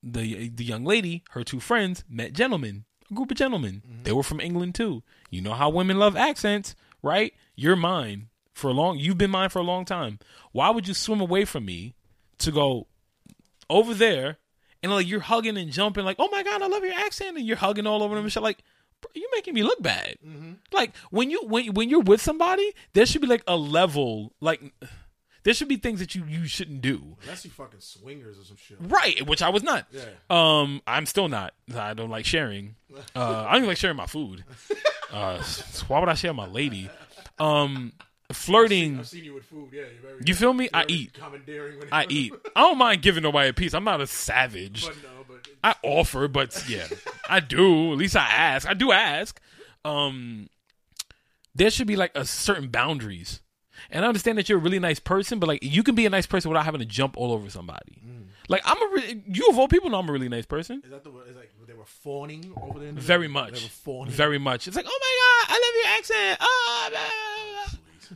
[0.01, 3.81] the the young lady, her two friends, met gentlemen, a group of gentlemen.
[4.03, 5.03] They were from England too.
[5.29, 7.33] You know how women love accents, right?
[7.55, 8.97] You're mine for a long.
[8.97, 10.19] You've been mine for a long time.
[10.51, 11.95] Why would you swim away from me
[12.39, 12.87] to go
[13.69, 14.37] over there
[14.83, 17.45] and like you're hugging and jumping like, oh my god, I love your accent, and
[17.45, 18.59] you're hugging all over them and shit like.
[19.01, 20.17] bro, You making me look bad.
[20.71, 24.33] Like when you when when you're with somebody, there should be like a level.
[24.41, 24.61] Like
[25.43, 27.15] there should be things that you you shouldn't do.
[27.23, 28.77] Unless you fucking swingers or some shit.
[28.81, 29.85] Right, which I was not.
[29.91, 30.03] Yeah.
[30.29, 31.53] Um, I'm still not.
[31.75, 32.75] I don't like sharing.
[33.15, 34.43] Uh, I don't even like sharing my food.
[35.09, 36.89] Uh, so why would I share my lady?
[37.39, 37.93] Um,
[38.31, 38.99] flirting.
[38.99, 39.69] I've seen you with food.
[39.71, 40.21] Yeah, you're very.
[40.25, 40.69] You feel me?
[40.73, 41.13] I eat.
[41.13, 42.33] Commandeering when I eat.
[42.55, 43.73] I don't mind giving nobody a piece.
[43.73, 44.85] I'm not a savage.
[44.85, 46.87] But no, but I offer, but yeah,
[47.29, 47.91] I do.
[47.93, 48.67] At least I ask.
[48.67, 49.39] I do ask.
[49.85, 50.49] Um,
[51.55, 53.41] there should be like a certain boundaries,
[53.89, 56.09] and I understand that you're a really nice person, but like you can be a
[56.09, 58.01] nice person without having to jump all over somebody.
[58.49, 60.81] Like I'm a re- you of all people know I'm a really nice person.
[60.83, 61.27] is that the word?
[61.29, 62.91] Is like they were fawning over there?
[62.93, 63.51] Very They much.
[63.51, 64.13] were fawning.
[64.13, 64.67] Very much.
[64.67, 66.37] It's like, oh my god, I love your accent.
[66.41, 67.56] Oh, blah, blah, blah.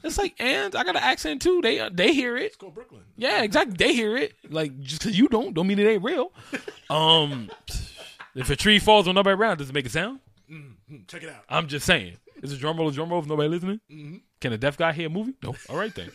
[0.03, 1.61] It's like, and I got an accent too.
[1.61, 2.57] They they hear it.
[2.57, 3.03] Go Brooklyn.
[3.17, 3.75] Yeah, exactly.
[3.77, 4.33] They hear it.
[4.49, 6.31] Like just because you don't, don't mean it ain't real.
[6.89, 7.49] Um,
[8.35, 10.19] if a tree falls on nobody around, does it make a sound?
[10.49, 10.71] Hmm,
[11.07, 11.45] Check it out.
[11.47, 12.17] I'm just saying.
[12.43, 13.79] Is a drum roll a drum roll if nobody listening?
[13.89, 14.17] Mm-hmm.
[14.41, 15.35] Can a deaf guy hear a movie?
[15.41, 15.55] No.
[15.69, 16.11] All right then.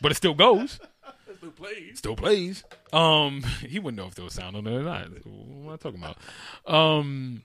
[0.00, 0.80] But it still goes.
[1.36, 1.98] Still plays.
[1.98, 2.64] Still plays.
[2.92, 5.08] Um, he wouldn't know if there was sound on it or not.
[5.26, 6.16] What am I talking about?
[6.66, 7.42] Um,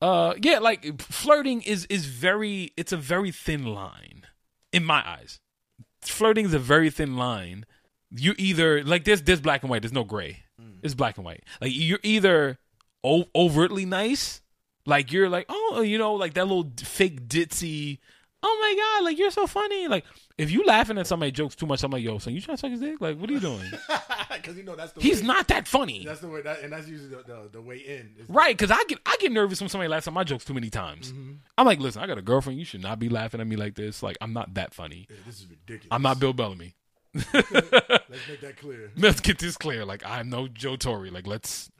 [0.00, 2.72] uh, yeah, like flirting is is very.
[2.76, 4.26] It's a very thin line,
[4.72, 5.40] in my eyes.
[6.02, 7.66] Flirting is a very thin line.
[8.10, 9.82] You either like this, this black and white.
[9.82, 10.44] There's no gray.
[10.60, 10.78] Mm.
[10.82, 11.44] It's black and white.
[11.60, 12.58] Like you're either
[13.04, 14.40] o- overtly nice,
[14.86, 17.98] like you're like oh you know like that little fake ditzy.
[18.42, 19.86] Oh my god, like you're so funny.
[19.86, 20.04] Like
[20.40, 22.60] if you laughing at somebody jokes too much, I'm like yo, son, you trying to
[22.60, 23.00] suck his dick?
[23.00, 23.70] Like what are you doing?
[24.40, 25.00] Because you know that's the.
[25.00, 26.04] He's way, not that funny.
[26.04, 26.40] That's the way.
[26.40, 28.14] That, and that's usually the, the, the way in.
[28.28, 30.70] Right, because I get I get nervous when somebody laughs at my jokes too many
[30.70, 31.12] times.
[31.12, 31.32] Mm-hmm.
[31.58, 32.58] I'm like, listen, I got a girlfriend.
[32.58, 34.02] You should not be laughing at me like this.
[34.02, 35.06] Like, I'm not that funny.
[35.10, 35.88] Yeah, this is ridiculous.
[35.90, 36.74] I'm not Bill Bellamy.
[37.14, 37.42] Let's
[38.28, 38.92] make that clear.
[38.96, 39.84] Let's get this clear.
[39.84, 41.10] Like, I'm no Joe Torry.
[41.10, 41.70] Like, let's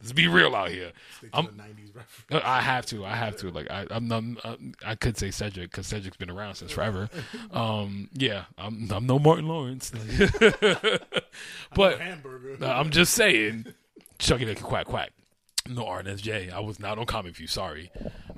[0.00, 0.92] let's be real out here.
[1.32, 2.44] I'm- the '90s reference.
[2.46, 3.04] I have to.
[3.04, 3.50] I have to.
[3.50, 7.08] Like, I, I'm uh, I could say Cedric because Cedric's been around since forever.
[7.52, 8.88] Um, yeah, I'm.
[8.92, 9.90] I'm no Martin Lawrence.
[11.74, 12.64] but Hamburger.
[12.64, 13.66] I'm just saying,
[14.18, 15.10] Chucky like quack quack.
[15.68, 16.52] No RNSJ.
[16.52, 17.46] I was not on Comic View.
[17.46, 17.90] Sorry.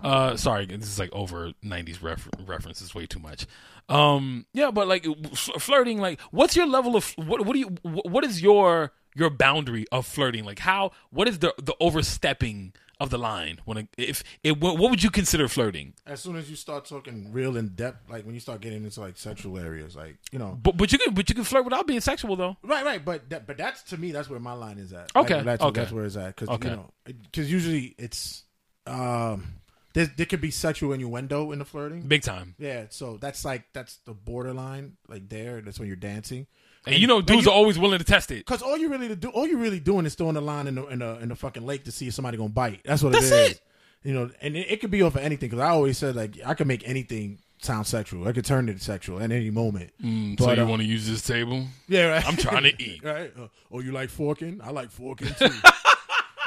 [0.03, 0.67] Uh, sorry.
[0.67, 2.95] This is like over '90s ref- references.
[2.95, 3.47] Way too much.
[3.89, 5.99] Um, yeah, but like f- flirting.
[6.01, 7.45] Like, what's your level of what?
[7.47, 7.69] What do you?
[7.83, 10.45] wh- What is your your boundary of flirting?
[10.45, 10.93] Like, how?
[11.11, 13.61] What is the the overstepping of the line?
[13.65, 15.95] When it, if it, what, would you consider flirting?
[16.07, 19.01] as soon as you start talking real in depth, like when you start getting into
[19.01, 21.87] like sexual areas, like you know, But but you can but you can flirt without
[21.87, 22.57] being sexual though.
[22.63, 23.05] right, right.
[23.05, 25.11] But that, but that's to me, that's where my line is at.
[25.17, 25.81] Okay, Like, that's, okay.
[25.81, 26.71] that's where it's at because Okay.
[26.71, 28.45] you know, because usually it's
[28.87, 29.55] um,
[29.95, 32.03] there there could be sexual innuendo in the flirting.
[32.03, 32.55] Big time.
[32.59, 35.61] Yeah, so that's like that's the borderline, like there.
[35.61, 36.47] That's when you're dancing.
[36.87, 38.45] And you know, dudes you- are always willing to test it.
[38.47, 40.75] Cause all you really to do, all you really doing is throwing the line in
[40.75, 42.81] the in the, in the fucking lake to see if somebody gonna bite.
[42.85, 43.51] That's what That's it is.
[43.53, 43.61] it.
[44.05, 45.51] You know, and it, it could be over anything.
[45.51, 48.27] Cause I always said like I could make anything sound sexual.
[48.27, 49.93] I could turn it sexual at any moment.
[50.03, 51.65] Mm, so you uh, want to use this table?
[51.87, 52.27] Yeah, right.
[52.27, 53.05] I'm trying to eat.
[53.05, 53.33] right.
[53.39, 54.61] Uh, oh, you like forking?
[54.65, 55.47] I like forking too.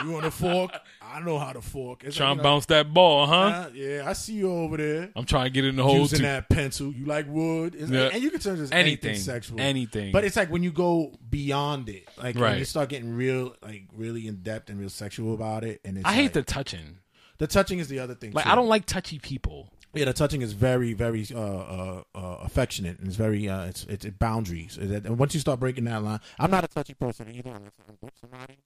[0.03, 0.71] You want to fork?
[1.01, 2.03] I know how to fork.
[2.03, 3.35] It's Trying like, to you know, bounce that ball, huh?
[3.35, 5.09] uh, yeah, I see you over there.
[5.15, 6.23] I'm trying to get in the hole using too.
[6.23, 6.91] that pencil.
[6.91, 8.09] You like wood, Yeah.
[8.13, 9.09] and you can turn this Anything.
[9.11, 10.11] anything, sexual, Anything.
[10.11, 13.83] But it's like when you go beyond it, like when you start getting real, like
[13.95, 15.79] really in depth and real sexual about it.
[15.85, 16.97] And it's I hate like- the touching.
[17.37, 18.31] the touching is the other thing.
[18.33, 18.51] Like too.
[18.51, 19.69] I don't like touchy people.
[19.93, 23.85] Yeah, the touching is very, very uh, uh, uh, affectionate and it's very uh, it's
[23.85, 24.77] it's it boundaries.
[24.77, 27.51] And once you start breaking that line, I'm not a touchy person either.
[27.51, 28.57] Unless I'm with somebody,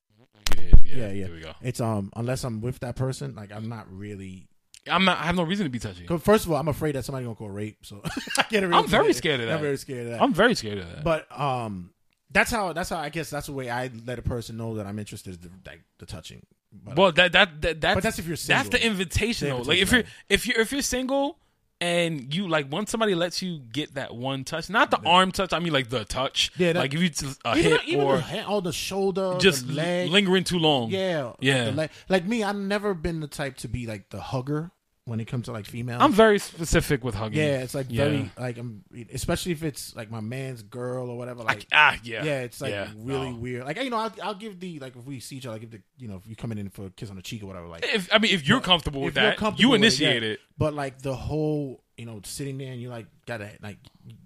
[0.57, 1.25] Yeah, yeah, Yeah.
[1.27, 1.53] There we go.
[1.61, 4.47] It's um unless I'm with that person, like I'm not really.
[4.89, 5.19] I'm not.
[5.19, 6.05] I have no reason to be touchy.
[6.05, 8.01] 'cause First of all, I'm afraid that somebody gonna call rape, so
[8.37, 8.63] I get.
[8.63, 9.55] I'm very scared of that.
[9.55, 10.21] I'm very scared of that.
[10.21, 11.03] I'm very scared of that.
[11.03, 11.91] but um,
[12.31, 14.87] that's how that's how I guess that's the way I let a person know that
[14.87, 16.45] I'm interested, is the, like the touching.
[16.71, 18.63] But, well, that that, that that's But that's if you're single.
[18.63, 19.49] That's the invitation.
[19.49, 19.61] Though.
[19.61, 21.37] Like if you're if you're if you're single
[21.81, 25.53] and you like once somebody lets you get that one touch, not the arm touch.
[25.53, 26.51] I mean like the touch.
[26.57, 28.73] Yeah, that- like if you just a even, hip even or the hand, all the
[28.73, 30.89] shoulder, just the leg, lingering too long.
[30.89, 31.71] yeah, Yeah.
[31.73, 34.71] Like, like me, I've never been the type to be like the hugger
[35.09, 35.97] when it comes to like female.
[35.99, 37.39] I'm very specific with hugging.
[37.39, 38.03] yeah, it's like Yeah.
[38.05, 41.43] very like I'm, especially if it's like my man's girl or whatever.
[41.43, 42.89] Like ah yeah Yeah, it's like Yeah.
[42.95, 43.37] really No.
[43.37, 43.65] weird.
[43.65, 45.71] Like you know, I'll, I'll give the like if we see each other, I'll give
[45.71, 47.67] the you know if you coming in for a kiss on the cheek or whatever.
[47.67, 50.23] Like If I mean if you're comfortable with if you're that, comfortable you with initiate
[50.23, 50.29] yeah.
[50.29, 50.39] it.
[50.57, 53.77] But like the whole you know sitting there and you like gotta like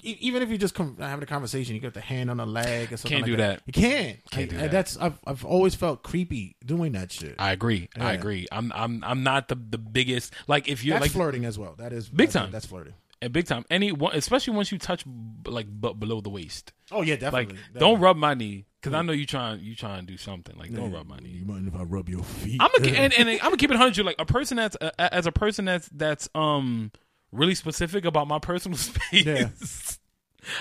[0.04, 2.46] e- even if you just come having a conversation, you got the hand on the
[2.46, 3.10] leg or something.
[3.18, 3.62] Can't like do that.
[3.66, 4.20] You can't.
[4.32, 4.72] Can't do that.
[4.72, 7.36] That's I've I've always felt creepy doing that shit.
[7.40, 7.90] I agree.
[8.00, 8.48] I agree.
[8.52, 11.76] I'm I'm I'm not the the biggest like if you're that's like flirting as well.
[11.78, 12.52] That is Big that's, time.
[12.52, 12.94] That's flirting.
[13.22, 15.04] and big time any one- especially once you touch
[15.46, 16.72] like b- below the waist.
[16.92, 17.58] Oh yeah, Like definitely.
[17.80, 20.56] don't rub my knee because I know you trying you trying to do something.
[20.58, 21.30] Like don't rub my knee.
[21.30, 22.58] You mind if I rub your feet?
[22.62, 24.06] I'm gonna and, and I'm gonna keep it hundred.
[24.06, 26.92] Like a person that's uh, as a person that's that's um
[27.34, 29.26] really specific about my personal space.
[29.26, 29.50] Yeah.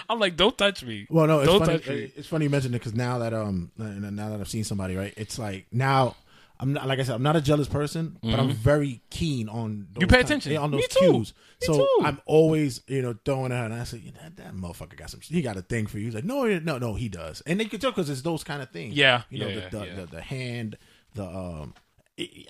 [0.09, 1.07] I'm like, don't touch me.
[1.11, 1.79] Well, no, it's don't funny.
[1.79, 2.13] touch me.
[2.17, 5.13] It's funny you mentioned it because now that um now that I've seen somebody, right?
[5.17, 6.15] It's like now
[6.61, 9.89] I'm not like I said, I'm not a jealous person, but I'm very keen on.
[9.93, 10.01] Those Mm-hmm.
[10.03, 10.57] You pay attention.
[10.57, 11.35] on those cues.
[11.61, 11.89] So too.
[12.05, 14.97] I'm always you know throwing it out, and I say, you know, that, that motherfucker
[14.97, 15.21] got some.
[15.21, 16.05] He got a thing for you.
[16.05, 18.63] He's like, no, no, no, he does, and they can tell because it's those kind
[18.63, 18.95] of things.
[18.95, 19.95] Yeah, you know, yeah, the, the, yeah.
[19.97, 20.79] the the hand,
[21.15, 21.75] the um.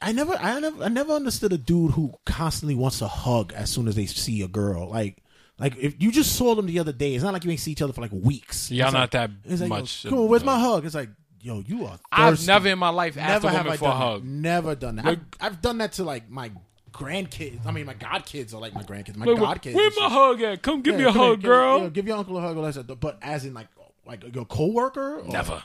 [0.03, 3.71] I never, I never, I never understood a dude who constantly wants a hug as
[3.71, 4.89] soon as they see a girl.
[4.89, 5.23] Like,
[5.59, 7.73] like if you just saw them the other day, it's not like you ain't see
[7.73, 8.71] each other for like weeks.
[8.71, 10.85] Y'all It's not like- that it's like, much Yo, come on, where's my hug?
[10.87, 11.11] It's like,
[11.41, 11.99] yo, you are.
[12.11, 14.21] I've never in my life asked never a have I for a done hug.
[14.23, 14.29] That.
[14.29, 15.07] Never done that.
[15.07, 16.51] I've, I've done that to like my
[16.93, 17.65] grandkids.
[17.67, 19.17] I mean, my godkids are like my grandkids.
[19.17, 19.75] My Wait, wait, godkids.
[19.75, 20.63] where and my hug at?
[20.63, 21.79] Come give me a come here, hug, give- girl.
[21.79, 22.57] you know, give your uncle a hug.
[22.57, 23.69] Or that, but as in like,
[24.07, 25.21] like your coworker.
[25.21, 25.63] Or, Never,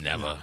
[0.00, 0.38] never,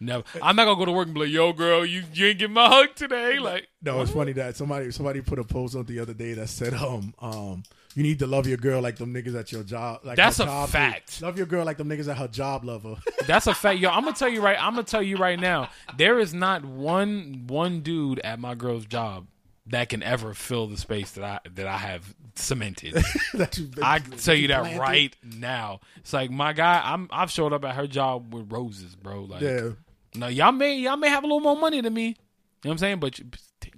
[0.00, 0.24] never.
[0.42, 2.54] I'm not gonna go to work and be like, "Yo, girl, you you ain't getting
[2.54, 6.00] my hug today." Like, No, it's funny that somebody somebody put a post on the
[6.00, 7.62] other day that said, um, um,
[7.94, 10.00] you need to love your girl like them niggas at your job.
[10.04, 11.20] Like That's a job fact.
[11.22, 12.96] Love your girl like them niggas at her job love her.
[13.26, 13.90] That's a fact, yo.
[13.90, 14.56] I'm gonna tell you right.
[14.60, 15.70] I'm gonna tell you right now.
[15.96, 19.26] There is not one one dude at my girl's job
[19.66, 22.94] that can ever fill the space that I that I have cemented.
[23.34, 24.80] that you, that I tell you that planted.
[24.80, 25.80] right now.
[25.96, 26.80] It's like my guy.
[26.84, 29.24] I'm I've showed up at her job with roses, bro.
[29.24, 29.70] Like, Yeah.
[30.14, 32.06] No, y'all may y'all may have a little more money than me.
[32.08, 32.16] You know
[32.62, 33.00] what I'm saying?
[33.00, 33.26] But you-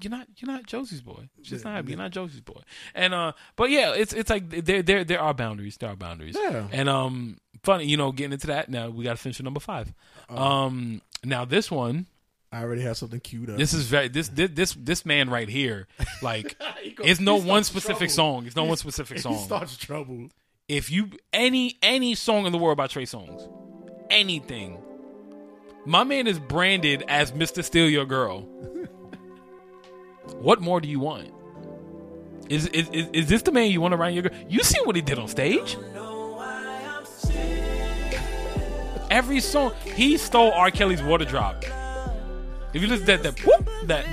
[0.00, 1.28] you're not you're not Josie's boy.
[1.38, 2.60] It's just not you're not Josie's boy.
[2.94, 5.76] And uh, but yeah, it's it's like there there there are boundaries.
[5.76, 6.36] There are boundaries.
[6.40, 6.66] Yeah.
[6.72, 9.60] And um, funny, you know, getting into that now, we got to finish with number
[9.60, 9.92] five.
[10.28, 12.08] Um, now this one,
[12.52, 13.58] I already have something queued up.
[13.58, 15.86] this is very this this this, this man right here,
[16.22, 16.56] like,
[16.96, 18.12] goes- it's no one specific trouble.
[18.14, 18.46] song.
[18.46, 19.38] It's no one specific he song.
[19.44, 20.28] starts trouble.
[20.68, 23.48] if you any any song in the world by Trey Songz,
[24.10, 24.78] anything,
[25.84, 27.64] my man is branded as Mr.
[27.64, 28.42] Steal Your Girl.
[30.40, 31.32] what more do you want?
[32.48, 34.38] Is, is is is this the man you want around your girl?
[34.48, 35.76] You see what he did on stage?
[39.10, 40.70] Every song he stole R.
[40.70, 41.64] Kelly's Water Drop.
[42.74, 44.04] If you listen to that that whoop that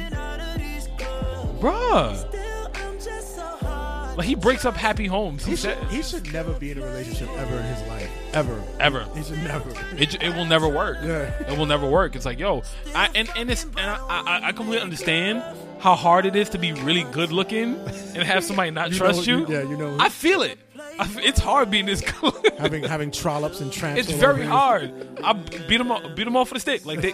[1.59, 2.38] bruh.
[4.19, 5.45] Like he breaks up happy homes.
[5.45, 8.09] He He should, said he should never be in a relationship ever in his life.
[8.33, 8.61] Ever.
[8.77, 9.05] ever.
[9.15, 9.69] He should never.
[9.97, 10.97] It, it will never work.
[11.01, 11.31] Yeah.
[11.49, 12.17] It will never work.
[12.17, 12.63] It's like, yo,
[12.93, 15.41] I and and it's and I, I, I completely understand
[15.79, 17.75] how hard it is to be really good looking
[18.13, 19.45] and have somebody not You trust you.
[19.47, 19.95] yeah, you know.
[19.97, 20.59] I feel it.
[20.77, 22.33] I f it's hard being this good.
[22.57, 24.01] having having trollops and tramps.
[24.01, 24.49] it's all very you.
[24.49, 24.91] hard.
[25.23, 26.85] I beat them off, beat them off with a stick.
[26.85, 27.13] Like they,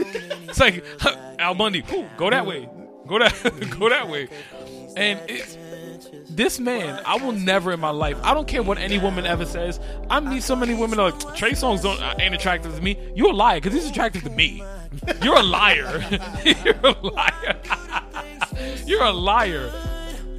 [0.49, 0.83] it's like
[1.39, 1.81] Al Bundy.
[1.81, 2.67] Whew, go that way.
[3.07, 3.33] Go that.
[3.79, 4.27] go that way.
[4.97, 5.55] And it's
[6.35, 7.01] this man.
[7.05, 8.17] I will never in my life.
[8.23, 9.79] I don't care what any woman ever says.
[10.09, 12.81] I meet so many women that are like Trey Songz don't uh, ain't attractive to
[12.81, 12.97] me.
[13.15, 14.63] You're a liar because he's attractive to me.
[15.21, 16.03] You're a liar.
[16.45, 17.57] You're a liar.
[18.85, 19.71] You're a liar.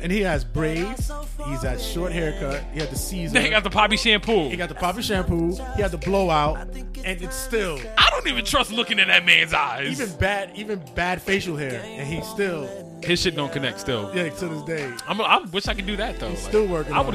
[0.01, 1.11] And he has braids.
[1.49, 2.62] He's short haircut.
[2.72, 3.40] He had the Caesar.
[3.40, 4.49] He got the poppy shampoo.
[4.49, 5.53] he got the poppy shampoo.
[5.74, 6.59] He had the blowout.
[7.05, 10.01] And it's still I don't even trust looking in that man's eyes.
[10.01, 12.68] even bad, even bad facial hair, and he's still
[13.03, 14.11] His shit don't connect still.
[14.14, 14.92] yeah to this day.
[15.07, 16.30] I'm, I wish I could do that though.
[16.30, 17.14] He's still working I would,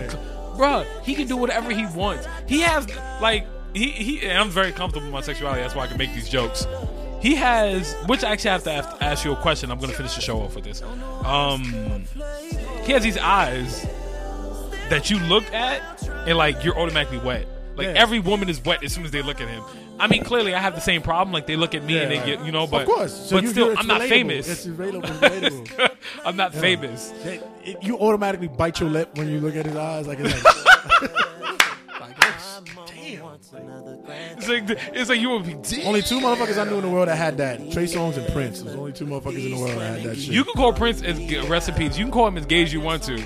[0.55, 0.86] bruh.
[1.03, 2.27] He can do whatever he wants.
[2.47, 2.88] He has
[3.21, 4.21] like he he.
[4.27, 5.61] And I'm very comfortable with my sexuality.
[5.61, 6.67] That's why I can make these jokes.
[7.21, 9.71] He has, which I actually have to have to ask you a question.
[9.71, 10.82] I'm gonna finish the show off with this.
[11.23, 12.05] Um,
[12.84, 13.86] he has these eyes
[14.89, 15.82] that you look at
[16.27, 17.47] and like you're automatically wet.
[17.75, 18.01] Like Like Yeah.
[18.01, 19.63] every woman is wet as soon as they look at him.
[20.01, 21.31] I mean, clearly I have the same problem.
[21.33, 22.25] Like they look at me and they Yeah.
[22.37, 23.13] get, you know, but of course.
[23.29, 24.09] So but you- still, I'm not relatable.
[24.09, 24.49] famous.
[24.49, 25.03] It's relatable.
[25.19, 25.91] Relatable.
[26.25, 27.09] I'm not famous.
[27.23, 30.07] That- it- you automatically bite your lip when you look at his eyes.
[30.07, 30.55] Like it's like.
[33.13, 35.53] It's like it's like you would be.
[35.55, 35.85] Dead.
[35.85, 37.57] Only two motherfuckers I knew in the world that had that.
[37.71, 38.61] Trey Songz and Prince.
[38.61, 40.33] There's only two motherfuckers in the world that had that shit.
[40.33, 41.97] You can call Prince as recipes.
[41.97, 43.23] You can call him as gay as you want to.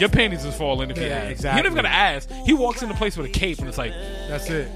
[0.00, 1.30] Your panties is falling if Yeah, asks.
[1.30, 1.58] exactly.
[1.58, 2.28] He don't even gotta ask.
[2.44, 3.92] He walks in the place with a cape and it's like
[4.28, 4.68] That's it.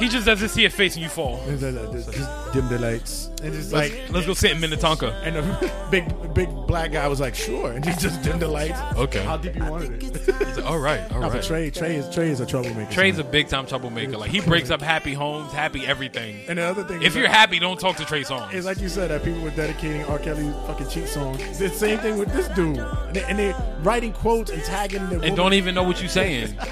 [0.00, 1.40] He just doesn't see a face and you fall.
[1.46, 3.26] It's just, just dim the lights.
[3.42, 5.12] And just Let's, like, let's go sit in Minnetonka.
[5.24, 8.78] and the big big black guy was like, sure, and he just dimmed the lights.
[8.96, 9.24] Okay.
[9.24, 10.02] How deep you wanted it?
[10.46, 11.44] He's like, all right, all Not for right.
[11.44, 11.70] Trey.
[11.70, 12.92] Trey is Trey is a troublemaker.
[12.92, 14.16] Trey's a big time troublemaker.
[14.18, 16.44] Like he breaks up happy homes, happy everything.
[16.48, 18.52] and the other thing, If is you're that- happy, don't talk to Trey Songz.
[18.52, 20.18] It's like you said that people were dedicating R.
[20.18, 21.36] Kelly's fucking cheat song.
[21.40, 25.08] It's the same thing with this dude, and, they, and they're writing quotes and tagging
[25.08, 26.56] the and don't even know what you're saying.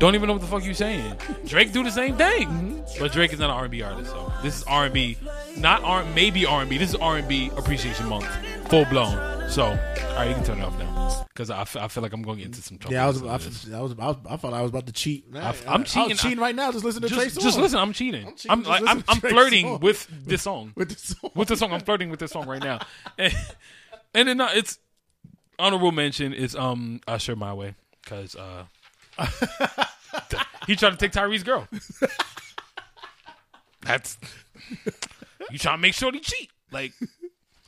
[0.00, 1.14] Don't even know what the fuck you're saying.
[1.44, 4.10] Drake do the same thing, but Drake is not an R&B artist.
[4.10, 5.18] So this is R&B,
[5.58, 6.78] not R, maybe R&B.
[6.78, 8.26] This is R&B Appreciation Month,
[8.70, 9.50] full blown.
[9.50, 12.14] So all right, you can turn it off now because I, f- I feel like
[12.14, 12.94] I'm going to get into some trouble.
[12.94, 13.66] Yeah, I was, I, of this.
[13.66, 15.26] was, I was, I thought I was about to cheat.
[15.34, 16.12] I- am cheating.
[16.12, 16.38] I'm cheating.
[16.38, 16.72] right now.
[16.72, 17.42] Just listen to Trey just, Songz.
[17.42, 17.78] just listen.
[17.78, 18.26] I'm cheating.
[18.26, 19.80] I'm, cheating, just like I'm, I'm flirting Songz.
[19.82, 20.72] with this song.
[20.76, 21.30] with the song.
[21.34, 21.72] with the song.
[21.74, 22.80] I'm flirting with this song right now,
[23.18, 23.34] and,
[24.14, 24.78] and then uh, it's
[25.58, 28.64] honorable mention is um Usher My Way because uh
[30.66, 31.66] he tried to take Tyree's girl.
[33.82, 34.18] That's
[35.50, 36.50] you trying to make sure he cheat.
[36.70, 36.92] Like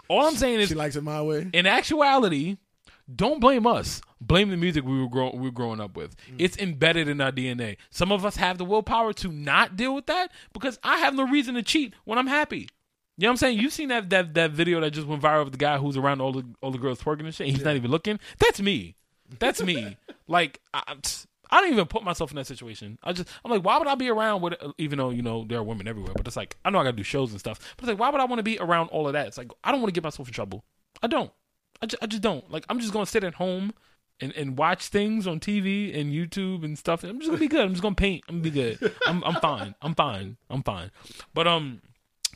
[0.09, 1.48] all I'm saying is, She likes it my way.
[1.53, 2.59] in actuality,
[3.14, 4.00] don't blame us.
[4.20, 6.14] Blame the music we were grow- we were growing up with.
[6.30, 6.36] Mm.
[6.38, 7.76] It's embedded in our DNA.
[7.90, 11.26] Some of us have the willpower to not deal with that because I have no
[11.26, 12.68] reason to cheat when I'm happy.
[13.18, 13.59] You know what I'm saying?
[13.59, 16.20] You've seen that that, that video that just went viral of the guy who's around
[16.20, 17.48] all the all the girls twerking and shit.
[17.48, 18.20] He's not even looking.
[18.38, 18.94] That's me.
[19.38, 19.96] That's me.
[20.28, 20.94] like I,
[21.53, 22.98] I don't even put myself in that situation.
[23.05, 25.59] I just I'm like, why would I be around with even though you know there
[25.59, 27.74] are women everywhere, but it's like I know I gotta do shows and stuff.
[27.76, 29.26] But it's like, why would I want to be around all of that?
[29.26, 30.64] It's like I don't want to get myself in trouble.
[31.03, 31.30] I don't.
[31.82, 32.50] I just, I just don't.
[32.50, 33.74] Like I'm just gonna sit at home
[34.18, 37.05] and, and watch things on TV and YouTube and stuff.
[37.05, 37.61] I'm just gonna be good.
[37.61, 38.24] I'm just gonna paint.
[38.28, 38.94] I'm gonna be good.
[39.07, 39.74] I'm I'm fine.
[39.82, 40.38] I'm fine.
[40.48, 40.90] I'm fine.
[41.34, 41.82] But um,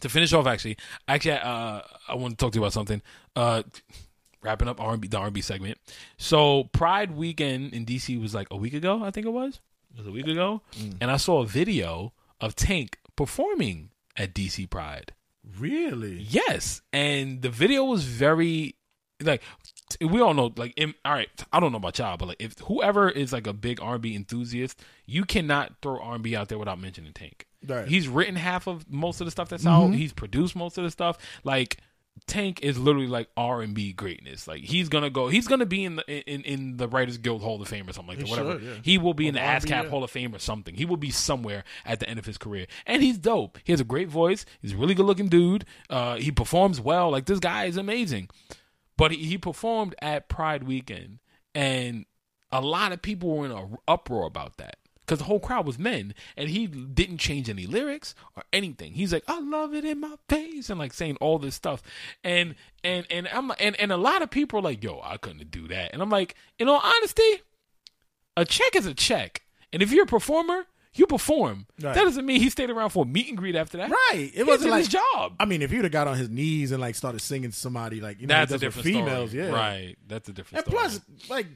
[0.00, 0.76] to finish off, actually,
[1.08, 3.00] actually, uh, I want to talk to you about something.
[3.34, 3.62] Uh,
[4.46, 5.78] wrapping up R&B the R&B segment.
[6.16, 9.04] So Pride weekend in DC was like a week ago.
[9.04, 9.60] I think it was.
[9.92, 10.94] It was a week ago, mm.
[11.00, 15.12] and I saw a video of Tank performing at DC Pride.
[15.58, 16.18] Really?
[16.28, 18.76] Yes, and the video was very
[19.22, 19.42] like
[20.00, 22.58] we all know like in, all right i don't know about y'all but like if
[22.64, 27.12] whoever is like a big r&b enthusiast you cannot throw r&b out there without mentioning
[27.12, 27.88] tank Right.
[27.88, 29.94] he's written half of most of the stuff that's out mm-hmm.
[29.94, 31.78] he's produced most of the stuff like
[32.26, 34.48] tank is literally like r&b greatness.
[34.48, 37.60] Like he's gonna go he's gonna be in the in, in the writers guild hall
[37.60, 38.52] of fame or something like that He whatever.
[38.58, 38.74] should, yeah.
[38.82, 39.88] he will be in the ascap yeah.
[39.88, 40.74] hall of fame or something.
[40.74, 42.66] He will be somewhere at the end of his career.
[42.86, 43.58] And he's dope.
[43.64, 44.44] He has a great voice.
[44.60, 45.64] He's a really good looking dude.
[45.88, 47.10] Uh, he performs well.
[47.10, 48.28] Like this guy is amazing.
[48.96, 51.18] But he, he performed at Pride Weekend,
[51.54, 52.06] and
[52.50, 54.76] a lot of people were in an uproar about that
[55.06, 58.94] because the whole crowd was men, and he didn't change any lyrics or anything.
[58.94, 61.82] He's like, "I love it in my face," and like saying all this stuff,
[62.24, 65.50] and and and I'm and and a lot of people are like, "Yo, I couldn't
[65.50, 67.42] do that," and I'm like, in all honesty,
[68.36, 69.42] a check is a check,
[69.72, 70.66] and if you're a performer.
[70.98, 71.66] You perform.
[71.78, 71.94] Right.
[71.94, 73.90] That doesn't mean he stayed around for a meet and greet after that.
[73.90, 74.30] Right.
[74.32, 75.34] It He wasn't like his job.
[75.38, 78.00] I mean, if you'd have got on his knees and like started singing to somebody,
[78.00, 79.44] like you know, That's he a different females, story.
[79.44, 79.96] yeah, Right.
[80.08, 80.88] That's a different And story.
[80.88, 81.46] plus, like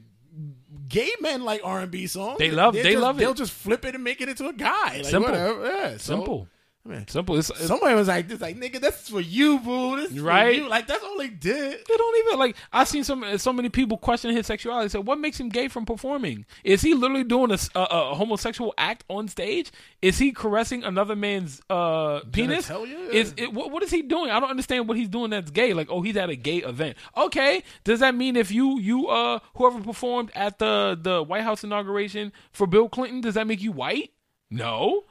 [0.89, 2.39] gay men like R and B songs.
[2.39, 3.21] They love- They're they just- love it.
[3.21, 4.97] They'll just flip it and make it into a guy.
[4.99, 5.31] Like, Simple.
[5.31, 5.65] whatever.
[5.67, 6.49] Yeah, so- Simple.
[6.87, 7.37] I mean, Simple.
[7.39, 9.97] It's, it's, Somebody was like, "This like nigga, that's for you, boo.
[9.97, 10.57] This is Right.
[10.57, 10.69] For you.
[10.69, 12.57] Like that's all they did." They don't even like.
[12.73, 14.89] I've seen some so many people question his sexuality.
[14.89, 16.47] So what makes him gay from performing?
[16.65, 19.71] Is he literally doing a homosexual act on stage?
[20.01, 22.69] Is he caressing another man's uh, penis?
[22.69, 23.11] Genitalia?
[23.11, 24.31] Is it what, what is he doing?
[24.31, 25.75] I don't understand what he's doing that's gay.
[25.75, 26.97] Like oh he's at a gay event.
[27.15, 31.63] Okay, does that mean if you you uh whoever performed at the the White House
[31.63, 34.13] inauguration for Bill Clinton does that make you white?
[34.51, 35.05] No.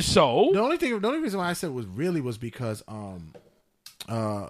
[0.00, 3.34] So The only thing, the only reason why I said was really was because um,
[4.08, 4.48] uh,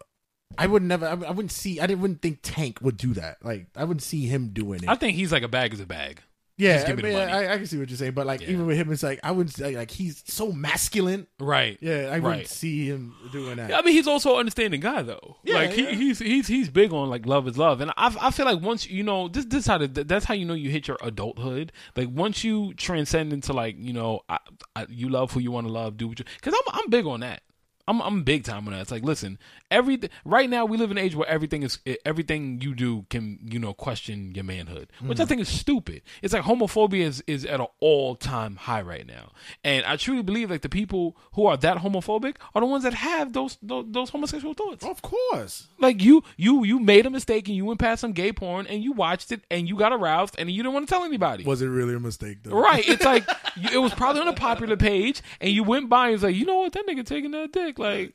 [0.58, 3.44] I would never, I, I wouldn't see, I didn't wouldn't think Tank would do that.
[3.44, 4.88] Like I wouldn't see him doing it.
[4.88, 6.22] I think he's like a bag is a bag.
[6.58, 7.34] Yeah, just give me the I, mean.
[7.34, 8.48] I, I can see what you're saying, but like Yeah.
[8.50, 11.26] even with him, it's like I wouldn't say like he's so masculine.
[11.38, 11.78] Right.
[11.80, 13.74] Yeah, I wouldn't see him doing that.
[13.74, 15.36] I mean, he's also an understanding guy, though.
[15.44, 18.30] Yeah, like he, he's he's he's big on like love is love, and I I
[18.30, 20.88] feel like once you know this this how to, that's how you know you hit
[20.88, 21.72] your adulthood.
[21.94, 24.38] Like once you transcend into like you know I,
[24.74, 27.06] I, you love who you want to love, do what you because I'm I'm big
[27.06, 27.42] on that.
[27.88, 28.80] I'm I'm big time on that.
[28.80, 29.38] It's like, listen,
[29.70, 33.38] every right now we live in an age where everything is everything you do can
[33.42, 35.28] you know question your manhood, which I mm.
[35.28, 36.02] think is stupid.
[36.22, 39.32] It's like homophobia is is at an all time high right now,
[39.64, 42.94] and I truly believe like the people who are that homophobic are the ones that
[42.94, 44.84] have those those, those homosexual thoughts.
[44.84, 45.68] Of course.
[45.78, 48.82] Like you you you made a mistake and you went past some gay porn and
[48.82, 51.44] you watched it and you got aroused and you didn't want to tell anybody.
[51.44, 52.58] Was it really a mistake though?
[52.58, 52.86] Right.
[52.86, 53.24] It's like
[53.72, 56.44] it was probably on a popular page, and you went by and was like, you
[56.44, 58.14] know what, that nigga taking that dick, like,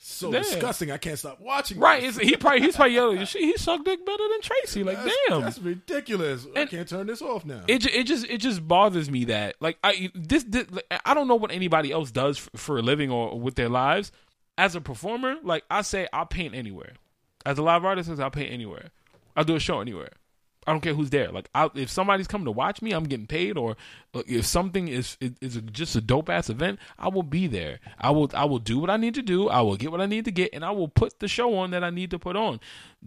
[0.00, 0.42] So Damn.
[0.42, 0.90] disgusting.
[0.90, 1.78] I can't stop watching.
[1.78, 2.02] right?
[2.02, 4.84] He probably he's probably yelling, "Shit, he sucked dick better than Tracy.
[4.84, 5.40] Like, That's, damn.
[5.42, 6.46] that's ridiculous.
[6.54, 7.62] I can't turn this off now.
[7.66, 10.66] It, it just it just bothers me that like I this, this
[11.04, 14.12] I don't know what anybody else does for, for a living or with their lives.
[14.58, 16.92] As a performer, like I say, I'll paint anywhere.
[17.44, 18.90] As a live artist, says I'll paint anywhere.
[19.36, 20.12] I'll do a show anywhere.
[20.66, 21.30] I don't care who's there.
[21.30, 23.56] Like, I, if somebody's coming to watch me, I'm getting paid.
[23.56, 23.76] Or
[24.14, 27.80] uh, if something is is, just a dope ass event, I will be there.
[27.98, 29.48] I will I will do what I need to do.
[29.48, 31.70] I will get what I need to get, and I will put the show on
[31.70, 32.60] that I need to put on.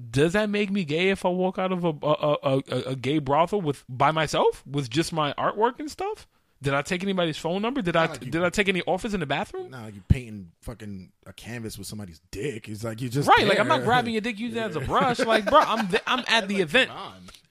[0.10, 2.95] Does that make me gay if I walk out of a a, a, a, a
[2.95, 6.28] gay brothel with by myself with just my artwork and stuff?
[6.62, 7.82] Did I take anybody's phone number?
[7.82, 9.72] Did I like you- did I take any offers in the bathroom?
[9.72, 12.68] Nah, you painting fucking a canvas with somebody's dick.
[12.68, 14.82] It's like you just Right, like I'm not grabbing your dick using it as a
[14.82, 15.20] brush.
[15.20, 16.91] Like, bro, I'm th- I'm at the event,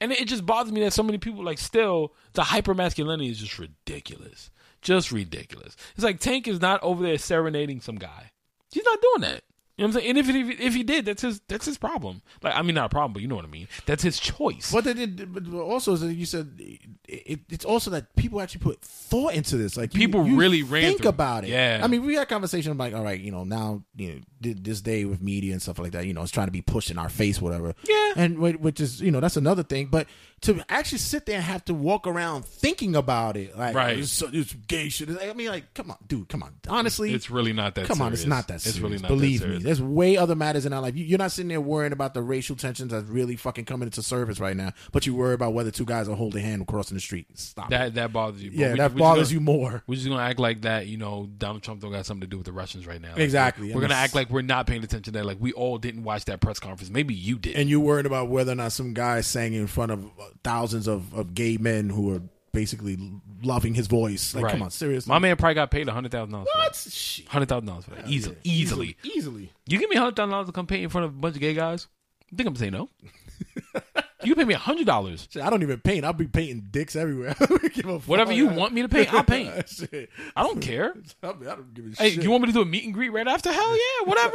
[0.01, 3.39] and it just bothers me that so many people like still the hyper masculinity is
[3.39, 4.51] just ridiculous,
[4.83, 5.75] just ridiculous.
[5.95, 8.33] It's like Tank is not over there serenading some guy.
[8.71, 9.43] He's not doing that.
[9.79, 10.11] You know what I'm saying?
[10.11, 12.20] And if if, if he did, that's his that's his problem.
[12.43, 13.68] Like, I mean, not a problem, but you know what I mean.
[13.87, 14.72] That's his choice.
[14.72, 18.61] But then, it, but also, as you said, it, it, it's also that people actually
[18.62, 19.76] put thought into this.
[19.76, 21.51] Like you- People you really think through- about it.
[21.51, 21.81] Yeah.
[21.83, 24.81] I mean, we had a conversation like, all right, you know, now you know this
[24.81, 26.07] day with media and stuff like that.
[26.07, 27.74] You know, it's trying to be pushed in our face, whatever.
[27.89, 28.12] Yeah.
[28.16, 29.87] and which is you know that's another thing.
[29.87, 30.09] But
[30.43, 33.99] to actually sit there and have to walk around thinking about it, like, Right.
[33.99, 35.09] it's, it's gay shit.
[35.20, 36.55] I mean, like, come on, dude, come on.
[36.68, 37.86] Honestly, It's really not that.
[37.86, 38.76] Come on, it's not that Serious.
[38.76, 39.09] It's really not.
[39.09, 39.59] Believe that serious.
[39.61, 40.97] me, there's way other matters in our life.
[40.97, 44.03] You- You're not sitting there worrying about the racial tensions that's really fucking coming into
[44.03, 47.01] service right now, but you worry about whether two guys are holding hand crossing the
[47.01, 47.26] street.
[47.39, 47.70] Stop.
[47.70, 48.51] That that bothers you.
[48.51, 49.82] But yeah, we- that we bothers gonna- you more.
[49.86, 52.36] We're just gonna act like that, you know, Donald Trump don't got something to do
[52.36, 53.11] with the Russians right now.
[53.11, 53.68] Like, Exactly.
[53.68, 55.24] We're, we're gonna act like we're not paying attention to that.
[55.26, 56.91] Like we all didn't watch that press conference.
[56.91, 57.57] Maybe you did.
[57.57, 60.87] And you're worried about whether or not some guy sang in front of uh, thousands
[60.87, 62.22] of, of gay men who are
[62.53, 62.99] basically
[63.43, 64.35] loving his voice.
[64.35, 64.53] Like, Right.
[64.53, 65.11] come on, seriously.
[65.11, 66.49] My man probably got paid hundred thousand dollars.
[66.55, 66.74] what?
[66.74, 67.29] Shit.
[67.29, 68.09] Hundred thousand dollars for that.
[68.09, 68.97] Easily, easily.
[69.03, 69.53] Easily.
[69.66, 71.41] You give me hundred thousand dollars to come paint in front of a bunch of
[71.41, 71.87] gay guys?
[72.31, 72.89] You think I'm gonna say no?
[74.24, 75.29] you pay me hundred dollars.
[75.31, 76.05] Shit, I don't even paint.
[76.05, 77.35] I'll be painting dicks everywhere.
[77.41, 78.09] I don't give a fuck.
[78.09, 79.68] Whatever you want me to paint, I'll paint.
[79.68, 80.11] Shit.
[80.35, 80.95] I don't care.
[81.22, 82.24] I mean, I don't give a Hey, shit.
[82.24, 83.53] you want me to do a meet and greet right after?
[83.53, 84.35] Hell yeah, whatever.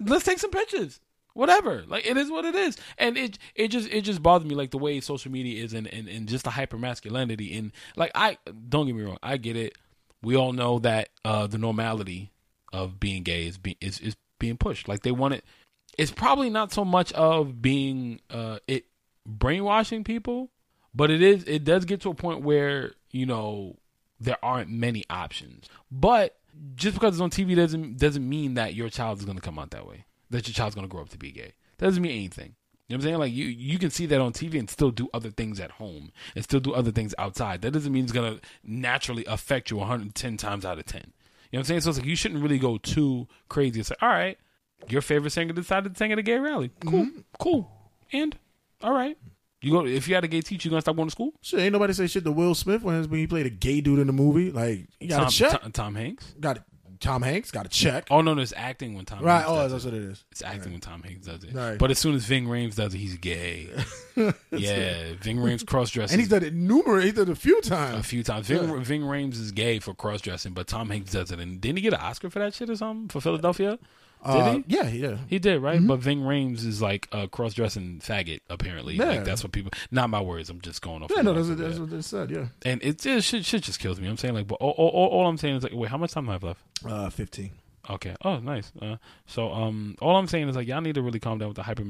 [0.00, 0.98] Let's take some pictures.
[1.34, 1.84] Whatever.
[1.86, 2.76] Like it is what it is.
[2.98, 5.86] And it it just it just bothers me like the way social media is and,
[5.86, 9.56] and, and just the hyper masculinity and like I don't get me wrong, I get
[9.56, 9.76] it.
[10.22, 12.32] We all know that uh the normality
[12.72, 14.88] of being gay is being is, is being pushed.
[14.88, 15.44] Like they want it
[15.98, 18.86] it's probably not so much of being uh it
[19.26, 20.50] brainwashing people,
[20.94, 23.76] but it is it does get to a point where, you know,
[24.18, 25.68] there aren't many options.
[25.90, 26.36] But
[26.74, 29.58] just because it's on TV doesn't doesn't mean that your child is going to come
[29.58, 30.04] out that way.
[30.30, 31.52] That your child's to grow up to be gay.
[31.78, 32.54] That doesn't mean anything.
[32.90, 33.18] You know what I'm saying?
[33.18, 36.10] Like you you can see that on TV and still do other things at home
[36.34, 37.62] and still do other things outside.
[37.62, 41.00] That doesn't mean it's to naturally affect you 110 times out of 10.
[41.00, 41.12] You know
[41.50, 41.80] what I'm saying?
[41.82, 43.78] So it's like you shouldn't really go too crazy.
[43.78, 44.38] It's like, all right,
[44.88, 46.70] your favorite singer decided to sing at a gay rally.
[46.84, 47.20] Cool, mm-hmm.
[47.38, 47.70] cool.
[48.12, 48.36] And
[48.82, 49.16] all right,
[49.62, 51.32] you go if you had a gay teacher, you gonna stop going to school?
[51.42, 54.06] Shit, ain't nobody say shit to Will Smith when he played a gay dude in
[54.06, 54.50] the movie.
[54.50, 55.60] Like, you got Tom, to check.
[55.60, 56.34] Tom, Tom Hanks.
[56.40, 56.62] Got it.
[57.00, 58.06] Tom Hanks got a check.
[58.10, 59.24] Oh no, no, it's acting when Tom.
[59.24, 59.36] right.
[59.36, 59.88] Hanks Oh, that's it.
[59.88, 60.24] what it is.
[60.30, 61.54] It's acting when Tom Hanks does it.
[61.54, 61.78] Right.
[61.78, 63.68] But as soon as Ving Rhames does it, he's gay.
[64.50, 66.12] yeah, Ving Rhames cross dresses.
[66.12, 67.04] And he's done it numerous.
[67.04, 67.98] He's done it a few times.
[67.98, 68.46] a few times.
[68.48, 71.40] Ving, Ving Rhames is gay for cross dressing, but Tom Hanks does it.
[71.40, 73.78] And didn't he get an Oscar for that shit or something for Philadelphia?
[74.24, 74.64] Did Uh, he?
[74.68, 75.16] Yeah, yeah.
[75.28, 75.80] He did, right?
[75.86, 78.96] But Ving Rhames is like a cross dressing faggot, apparently.
[78.96, 79.04] Yeah.
[79.06, 81.10] Like that's what people not my words, I'm just going off.
[81.14, 82.30] Yeah, no, that's, what- that's what they said.
[82.30, 84.08] Yeah, And it just shit, shit just kills me.
[84.08, 86.24] I'm saying like but all, all, all, I'm saying is like wait, how much time
[86.26, 86.60] do I have left?
[86.84, 87.52] uh, fifteen.
[87.88, 88.14] Okay.
[88.24, 88.70] Oh, nice.
[88.80, 88.96] Uh,
[89.26, 91.62] so, um, all I'm saying is like y'all need to really calm down with the
[91.62, 91.82] hyper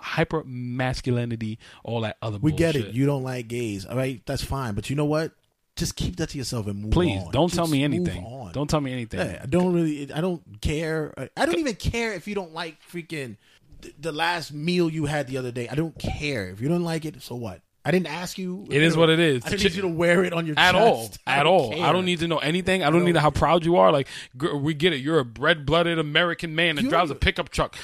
[0.00, 2.38] hyper masculinity, all that other.
[2.40, 2.92] We get it.
[2.94, 3.86] You don't like gays.
[3.86, 4.74] All right, that's fine.
[4.74, 5.32] But you know what?
[5.78, 6.90] Just keep that to yourself and move on.
[6.90, 7.30] Please on.
[7.30, 8.24] don't tell me anything.
[8.24, 8.52] on.
[8.52, 9.20] Don't tell me anything.
[9.20, 10.12] Yeah, I don't really.
[10.12, 11.14] I don't care.
[11.36, 13.36] I don't even care if you don't like freaking
[13.80, 15.68] the, the last meal you had the other day.
[15.68, 17.22] I don't care if you don't like it.
[17.22, 17.62] So what?
[17.84, 18.66] I didn't ask you.
[18.68, 19.46] It is what it is.
[19.46, 20.84] I didn't need you to wear it on your at chest.
[20.84, 21.72] all, at all.
[21.72, 21.86] care.
[21.86, 22.82] I don't need to know anything.
[22.82, 23.92] I don't, need to how proud you are.
[23.92, 24.08] Like
[24.52, 24.96] we get it.
[24.96, 27.76] You're a red blooded American man that You- drives a pickup truck,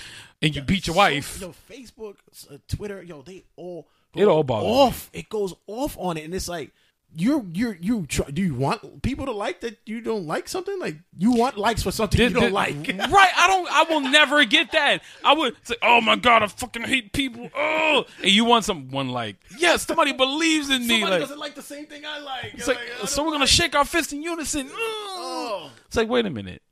[0.43, 1.41] and you beat your wife.
[1.41, 2.17] Yo, Facebook,
[2.51, 4.75] uh, Twitter, yo, they all It all bothers me.
[4.75, 5.11] off.
[5.13, 6.73] It goes off on it, and it's like
[7.17, 10.79] you're you're you try, do you want people to like that you don't like something
[10.79, 13.31] like you want likes for something you don't did- like right?
[13.37, 13.69] I don't.
[13.71, 15.03] I will never get that.
[15.25, 19.09] I would say, "Oh my god, I fucking hate people." Oh, and you want someone
[19.11, 21.01] like, yes, somebody believes in me.
[21.01, 22.55] Somebody Like, doesn't like the same thing I like.
[22.55, 24.69] it's like, so we're gonna shake our fists in unison.
[24.73, 25.71] Oh.
[25.87, 26.63] It's like, wait a minute.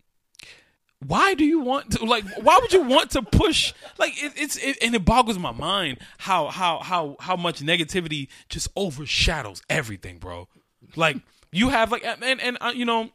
[1.06, 2.24] Why do you want to like?
[2.42, 3.72] Why would you want to push?
[3.98, 8.28] Like it, it's it, and it boggles my mind how how how how much negativity
[8.48, 10.48] just overshadows everything, bro.
[10.94, 11.16] Like
[11.50, 13.10] you have like and and uh, you know,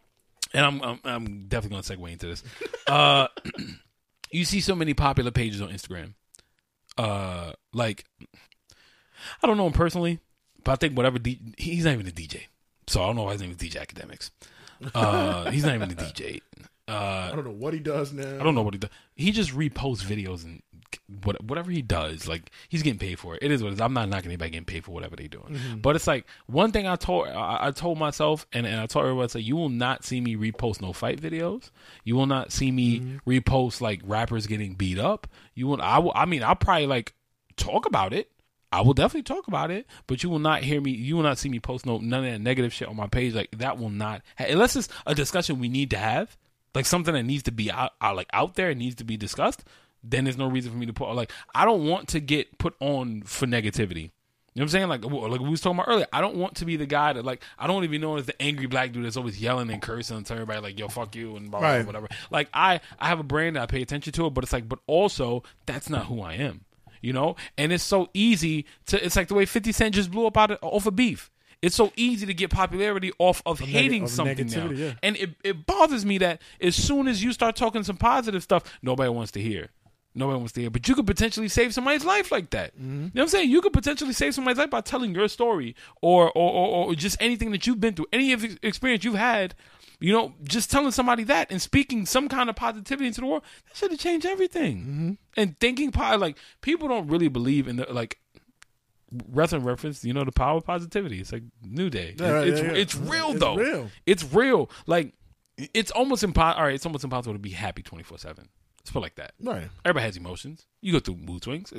[0.54, 2.44] and I'm, I'm I'm definitely gonna segue into this.
[2.88, 3.28] Uh,
[4.32, 6.14] you see so many popular pages on Instagram.
[6.98, 8.06] Uh, like
[9.42, 10.20] I don't know him personally,
[10.64, 12.48] but I think whatever D, he's not even a DJ,
[12.88, 14.32] so I don't know why his name is DJ Akademiks.
[14.94, 16.42] Uh, he's not even a DJ.
[16.88, 18.40] Uh, I don't know what he does now.
[18.40, 18.90] I don't know what he does.
[19.16, 20.62] He just reposts videos and
[21.24, 23.44] what, whatever he does, like he's getting paid for it.
[23.44, 23.82] It is what it is.
[23.82, 25.60] I'm not knocking anybody getting paid for whatever they're doing.
[25.82, 29.04] But it's like one thing I told I, I told myself and, and I told
[29.04, 31.72] everyone, I said, you will not see me repost no fight videos.
[32.06, 35.28] You will not see me repost like rappers getting beat up.
[35.56, 35.82] You will.
[35.82, 36.14] I will.
[36.16, 37.14] I mean, I'll probably like
[37.58, 38.32] talk about it.
[38.72, 40.92] I will definitely talk about it, but you will not hear me.
[40.92, 43.34] You will not see me post no none of that negative shit on my page.
[43.34, 46.38] Like that will not unless it's a discussion we need to have,
[46.78, 49.18] like something that needs to be out, out like out there and needs to be
[49.18, 49.64] discussed.
[50.04, 52.76] Then there's no reason for me to put like I don't want to get put
[52.80, 54.12] on for negativity.
[54.54, 54.90] You know what I'm saying?
[54.90, 56.08] Like, like we was talking about earlier.
[56.12, 58.42] I don't want to be the guy that like I don't even know as the
[58.42, 61.36] angry black dude that's always yelling and cursing and telling everybody like yo fuck you
[61.36, 61.86] and blah, blah, blah, Right.
[61.86, 62.08] whatever.
[62.32, 64.68] Like I I have a brand that I pay attention to it, but it's like
[64.70, 66.62] but also that's not who I am.
[67.02, 69.04] You know, and it's so easy to.
[69.06, 71.30] It's like the way Fifty Cent just blew up out of, off of beef.
[71.62, 74.94] It's so easy to get popularity off of hating of something now, yeah.
[75.02, 78.64] and it it bothers me that as soon as you start talking some positive stuff,
[78.82, 79.70] nobody wants to hear.
[80.18, 82.76] Nobody wants to hear, but you could potentially save somebody's life like that.
[82.76, 82.92] Mm-hmm.
[82.92, 83.52] You know what I'm saying?
[83.52, 87.18] You could potentially save somebody's life by telling your story or or, or, or just
[87.20, 89.54] anything that you've been through, any of the experience you've had.
[90.00, 93.44] You know, just telling somebody that and speaking some kind of positivity into the world
[93.68, 94.78] that should have changed everything.
[94.78, 95.12] Mm-hmm.
[95.38, 98.20] And thinking, like people don't really believe in the like
[99.30, 100.04] wrestling reference.
[100.04, 101.20] You know, the power of positivity.
[101.20, 102.16] It's like New Day.
[102.20, 102.78] Yeah, right, it's yeah, yeah.
[102.78, 103.56] it's real It's though.
[103.56, 103.90] real.
[104.06, 104.70] It's real.
[104.86, 105.14] Like
[105.58, 106.60] it's almost impossible.
[106.60, 108.48] All right, it's almost impossible to be happy twenty four seven.
[108.80, 109.34] Let's put it like that.
[109.42, 109.68] Right.
[109.84, 110.66] Everybody has emotions.
[110.82, 111.74] You go through mood swings.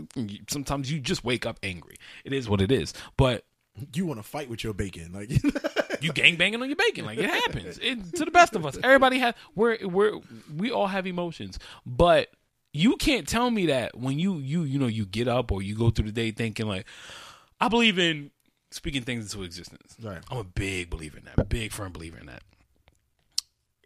[0.50, 1.96] Sometimes you just wake up angry.
[2.24, 2.92] It is what it is.
[3.16, 3.44] But
[3.94, 5.30] You want to fight with your bacon, like
[6.02, 7.06] you gang banging on your bacon.
[7.06, 7.78] Like it happens.
[7.80, 8.76] It, to the best of us.
[8.82, 10.18] Everybody has we're we're
[10.54, 11.58] we all have emotions.
[11.86, 12.28] But
[12.78, 15.74] you can't tell me that when you you you know you get up or you
[15.74, 16.86] go through the day thinking like
[17.60, 18.30] I believe in
[18.70, 19.96] speaking things into existence.
[20.00, 20.18] Right.
[20.30, 21.48] I'm a big believer in that.
[21.48, 22.42] Big firm believer in that.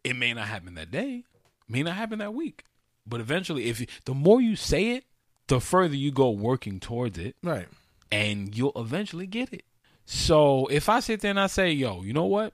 [0.05, 1.25] It may not happen that day,
[1.69, 2.65] may not happen that week.
[3.07, 5.05] But eventually if you, the more you say it,
[5.49, 7.69] the further you go working towards it right.
[8.11, 9.65] and you'll eventually get it.
[10.05, 12.53] So if I sit there and I say, yo, you know what?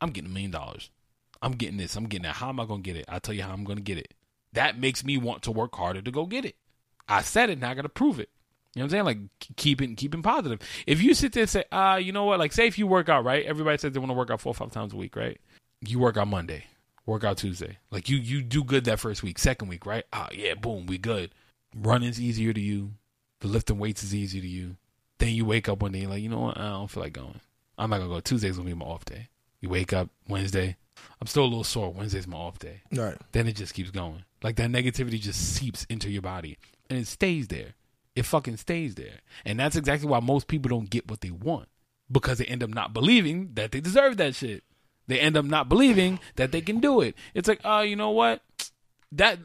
[0.00, 0.90] I'm getting a million dollars.
[1.42, 1.96] I'm getting this.
[1.96, 2.36] I'm getting that.
[2.36, 3.04] How am I going to get it?
[3.08, 4.14] I'll tell you how I'm going to get it.
[4.56, 6.56] That makes me want to work harder to go get it.
[7.06, 8.30] I said it, now I got to prove it.
[8.74, 9.04] You know what I'm saying?
[9.04, 9.18] Like
[9.56, 10.60] keeping keeping positive.
[10.86, 12.38] If you sit there and say, uh, you know what?
[12.38, 13.44] Like say if you work out, right?
[13.44, 15.38] Everybody says they want to work out four or five times a week, right?
[15.86, 16.64] You work out Monday,
[17.06, 17.78] work out Tuesday.
[17.90, 20.04] Like you you do good that first week, second week, right?
[20.12, 21.30] Ah, yeah, boom, we good.
[21.74, 22.92] Running's easier to you.
[23.40, 24.76] The lifting weights is easy to you.
[25.18, 26.58] Then you wake up one day like, you know what?
[26.58, 27.40] I don't feel like going.
[27.78, 28.20] I'm not gonna go.
[28.20, 29.28] Tuesday's gonna be my off day.
[29.62, 30.76] You wake up Wednesday.
[31.18, 31.92] I'm still a little sore.
[31.92, 32.82] Wednesday's my off day.
[32.92, 33.16] Right.
[33.32, 34.24] Then it just keeps going.
[34.42, 36.58] Like that negativity just seeps into your body
[36.90, 37.74] and it stays there.
[38.14, 39.20] It fucking stays there.
[39.44, 41.68] And that's exactly why most people don't get what they want
[42.10, 44.64] because they end up not believing that they deserve that shit.
[45.08, 47.14] They end up not believing that they can do it.
[47.34, 48.42] It's like, uh, you know what?
[49.12, 49.38] That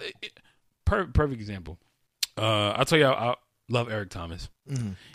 [0.86, 1.78] per, perfect example.
[2.38, 3.36] Uh, I'll tell you, I, I
[3.70, 4.50] love Eric Thomas.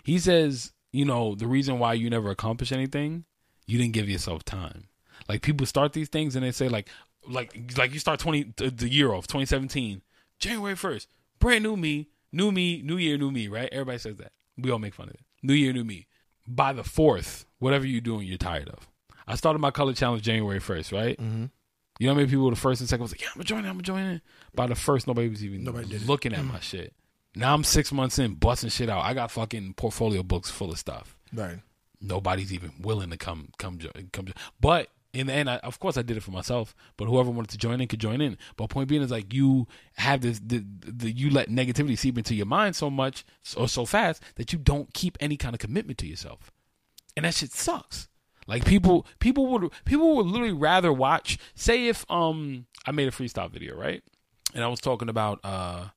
[0.03, 3.25] He says, you know, the reason why you never accomplish anything,
[3.65, 4.87] you didn't give yourself time.
[5.27, 6.87] Like people start these things and they say like,
[7.27, 10.01] like, like you start twenty the, year off, twenty seventeen,
[10.39, 11.07] January first,
[11.39, 13.47] brand new me, new me, new year, new me.
[13.47, 13.69] Right?
[13.71, 14.31] Everybody says that.
[14.57, 15.21] We all make fun of it.
[15.43, 16.07] New year, new me.
[16.47, 18.87] By the fourth, whatever you're doing, you're tired of.
[19.27, 21.19] I started my color challenge January first, right?
[21.19, 21.45] Mm-hmm.
[21.99, 23.81] You know how many people the first and second was like, yeah, I'm joining, I'm
[23.81, 24.21] joining.
[24.55, 26.93] By the first, nobody was even Nobody looking at my shit.
[27.35, 29.03] Now I'm six months in, busting shit out.
[29.03, 31.17] I got fucking portfolio books full of stuff.
[31.33, 31.59] Right.
[31.99, 33.79] Nobody's even willing to come, come,
[34.13, 34.27] come.
[34.61, 36.75] But in the end, I, of course, I did it for myself.
[36.97, 38.37] But whoever wanted to join in could join in.
[38.55, 42.35] But point being is like you have this, the, the you let negativity seep into
[42.35, 43.25] your mind so much
[43.55, 46.51] or so fast that you don't keep any kind of commitment to yourself,
[47.15, 48.07] and that shit sucks.
[48.47, 51.37] Like people, people would people would literally rather watch.
[51.55, 54.01] Say if um I made a freestyle video right,
[54.53, 55.87] and I was talking about uh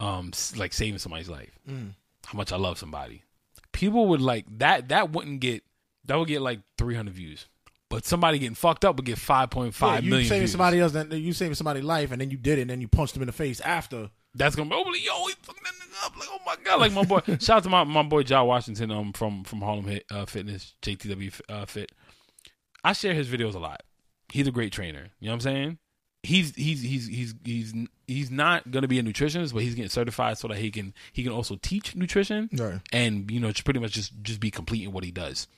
[0.00, 1.58] um like saving somebody's life,
[2.26, 3.22] how much I love somebody.
[3.72, 4.88] People would like that.
[4.88, 5.62] That wouldn't get
[6.06, 7.46] that would get like 300 views.
[7.90, 10.52] But somebody getting fucked up would get 5.5 Yeah, million you saving views.
[10.52, 12.88] somebody else, then you saving somebody's life, and then you did it, and then you
[12.88, 14.10] punched him in the face after.
[14.34, 16.92] That's gonna be oh yo, he fucking that nigga up like oh my god, like
[16.92, 17.20] my boy.
[17.40, 20.74] shout out to my, my boy John Washington um from from Harlem Hit, uh, Fitness
[20.82, 21.90] JTW uh, Fit.
[22.84, 23.82] I share his videos a lot.
[24.32, 25.08] He's a great trainer.
[25.18, 25.78] You know what I'm saying?
[26.22, 27.74] He's he's he's he's he's
[28.06, 31.24] he's not gonna be a nutritionist, but he's getting certified so that he can he
[31.24, 32.78] can also teach nutrition Right.
[32.92, 35.48] and you know pretty much just just be complete in what he does.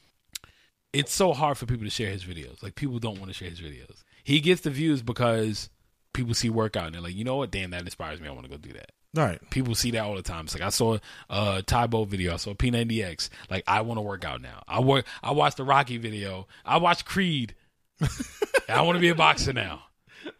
[0.93, 2.62] It's so hard for people to share his videos.
[2.62, 4.02] Like people don't want to share his videos.
[4.24, 5.70] He gets the views because
[6.12, 8.28] people see workout and they're like, you know what, damn, that inspires me.
[8.28, 9.39] I want to go do that Right.
[9.51, 10.44] people see that all the time.
[10.44, 10.98] It's like I saw
[11.31, 13.31] a Tae Bo video, I saw P90X.
[13.51, 14.62] Like I want to work out now.
[14.69, 15.06] I work.
[15.23, 16.47] I watched the Rocky video.
[16.64, 17.55] I watched Creed.
[18.69, 19.85] I want to be a boxer now.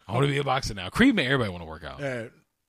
[0.07, 0.89] I want to be a boxer now.
[0.89, 1.99] Creed made everybody want to work out.
[1.99, 2.25] Yeah.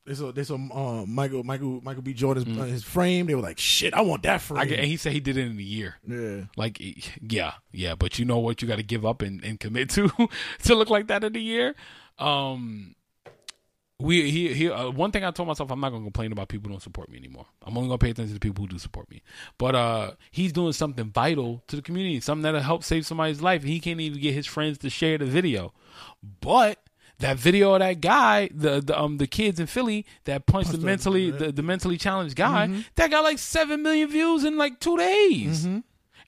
[0.06, 2.12] They saw, uh, Michael Michael Michael B.
[2.12, 3.24] Jordan's uh, his frame.
[3.24, 4.72] They were like, "Shit, I want that frame." Mm.
[4.72, 5.96] I and he said he did it in a year.
[6.06, 6.78] yeah, Like,
[7.22, 8.60] yeah, yeah, but you know what?
[8.60, 10.10] You got to give up and, and commit to
[10.64, 11.74] to look like that in a year.
[12.18, 12.94] Um,
[13.98, 14.70] we he he.
[14.70, 17.08] Uh, one thing I told myself, I'm not gonna complain about people who don't support
[17.08, 17.46] me anymore.
[17.62, 19.22] I'm only gonna pay attention to the people who do support me.
[19.56, 23.62] But uh, he's doing something vital to the community, something that'll help save somebody's life.
[23.62, 25.72] And he can't even get his friends to share the video.
[26.42, 26.83] But
[27.20, 30.78] that video of that guy, the, the um the kids in Philly that punched the
[30.78, 34.80] the- mentally the, the mentally challenged guy, that got like seven million views in like
[34.80, 35.64] two days.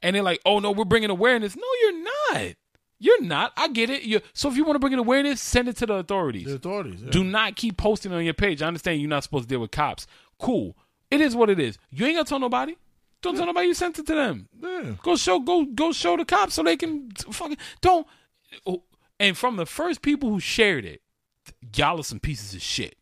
[0.02, 2.54] And they're like, "Oh no, we're bringing awareness." No, you're not.
[2.98, 3.52] You're not.
[3.56, 4.02] I get it.
[4.02, 6.46] You so if you want to bring in awareness, send it to the authorities.
[6.46, 7.02] the authorities.
[7.02, 7.10] Yeah.
[7.10, 8.62] Do not keep posting on your page.
[8.62, 10.06] I understand you're not supposed to deal with cops.
[10.38, 10.76] Cool.
[11.10, 11.78] It is what it is.
[11.90, 12.74] You ain't gonna tell nobody.
[13.22, 14.48] Don't tell nobody you sent it to them.
[14.62, 14.92] Yeah.
[15.02, 18.06] Go show go go show the cops so they can fucking don't.
[19.18, 21.02] And from the first people who shared it,
[21.74, 22.96] y'all are some pieces of shit.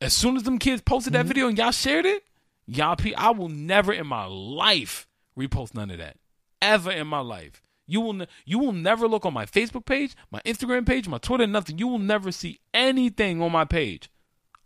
[0.00, 1.28] As soon as them kids posted that mm-hmm.
[1.28, 2.24] video and y'all shared it,
[2.66, 5.06] y'all pe- I will never in my life
[5.38, 6.16] repost none of that.
[6.62, 7.62] Ever in my life.
[7.86, 11.18] You will ne- you will never look on my Facebook page, my Instagram page, my
[11.18, 11.78] Twitter, nothing.
[11.78, 14.08] You will never see anything on my page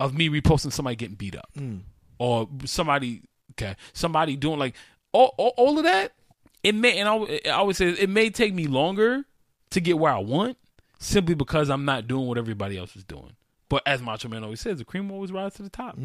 [0.00, 1.80] of me reposting somebody getting beat up mm.
[2.18, 3.22] or somebody
[3.52, 4.74] okay somebody doing like
[5.12, 6.12] all, all, all of that
[6.62, 9.24] it may and I, I always say it may take me longer
[9.70, 10.58] to get where I want
[11.04, 13.36] simply because I'm not doing what everybody else is doing.
[13.68, 15.96] But as Macho Man always says, the cream always rises to the top.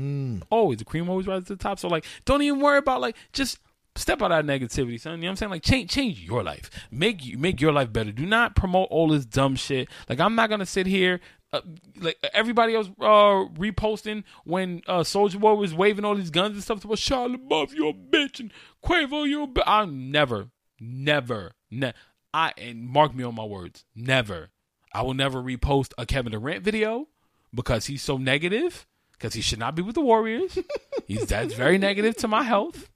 [0.49, 1.80] Always, the cream always rises to the top.
[1.80, 3.59] So like, don't even worry about like just
[3.95, 5.13] step out of negativity, son.
[5.13, 5.49] You know what I'm saying?
[5.51, 6.69] Like change change your life.
[6.91, 8.11] Make you make your life better.
[8.11, 9.89] Do not promote all this dumb shit.
[10.07, 11.19] Like I'm not gonna sit here
[11.51, 11.61] uh,
[11.99, 16.63] like everybody else uh reposting when uh Soulja Boy was waving all these guns and
[16.63, 18.53] stuff about Shia LaBeouf, you're a bitch and
[18.84, 19.63] Quavo, you're a bitch.
[19.65, 20.49] I never,
[20.80, 21.93] never, ne-
[22.34, 24.49] I and mark me on my words, never.
[24.93, 27.07] I will never repost a Kevin Durant video
[27.53, 28.85] because he's so negative.
[29.11, 30.57] Because he should not be with the Warriors.
[31.05, 32.89] he's that's very negative to my health.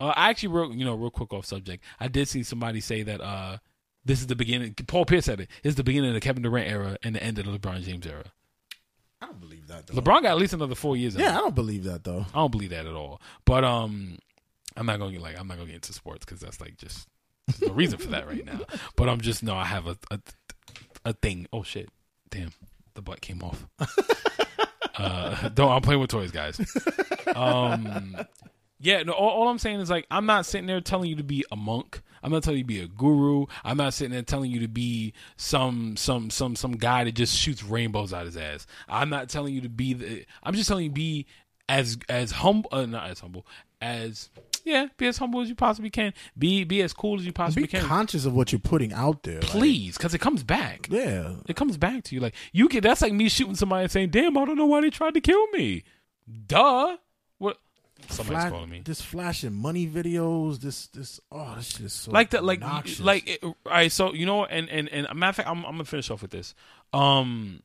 [0.00, 1.84] Uh, I actually, real, you know, real quick off subject.
[2.00, 3.58] I did see somebody say that uh,
[4.04, 4.74] this is the beginning.
[4.86, 5.50] Paul Pierce said it.
[5.62, 7.82] This is the beginning of the Kevin Durant era and the end of the LeBron
[7.82, 8.24] James era.
[9.20, 10.00] I don't believe that though.
[10.00, 11.16] LeBron got at least another four years.
[11.16, 11.36] Yeah.
[11.36, 12.26] I don't believe that though.
[12.32, 13.20] I don't believe that at all.
[13.44, 14.18] But um,
[14.76, 17.08] I'm not gonna get like I'm not gonna get into sports because that's like just
[17.46, 18.60] there's no reason for that right now.
[18.96, 20.20] But I'm just no, I have a a,
[21.06, 21.46] a thing.
[21.52, 21.88] Oh shit,
[22.28, 22.50] damn,
[22.94, 23.66] the butt came off.
[24.96, 26.60] uh, don't I'm playing with toys, guys.
[27.34, 28.16] Um,
[28.80, 29.12] yeah, no.
[29.12, 31.56] All, all I'm saying is like I'm not sitting there telling you to be a
[31.56, 32.02] monk.
[32.22, 33.46] I'm not telling you to be a guru.
[33.64, 37.36] I'm not sitting there telling you to be some some some some guy that just
[37.36, 38.66] shoots rainbows out his ass.
[38.88, 40.26] I'm not telling you to be the.
[40.42, 41.26] I'm just telling you be
[41.68, 43.46] as as humble, uh, not as humble
[43.80, 44.30] as
[44.66, 46.12] yeah, be as humble as you possibly can.
[46.36, 47.84] Be be as cool as you possibly Be can.
[47.84, 49.38] conscious of what you're putting out there.
[49.40, 50.88] Please, because it comes back.
[50.90, 51.36] yeah.
[51.46, 52.20] It comes back to you.
[52.20, 54.80] Like you get that's like me shooting somebody and saying, "Damn, I don't know why
[54.80, 55.84] they tried to kill me."
[56.48, 56.96] Duh.
[57.38, 57.58] What?
[58.08, 58.82] Somebody's calling me.
[58.84, 60.58] This flashing money videos.
[60.60, 63.00] This this oh this shit is so like that like obnoxious.
[63.00, 65.72] like it, all right so you know and and and matter of fact I'm, I'm
[65.72, 66.54] gonna finish off with this
[66.92, 67.62] um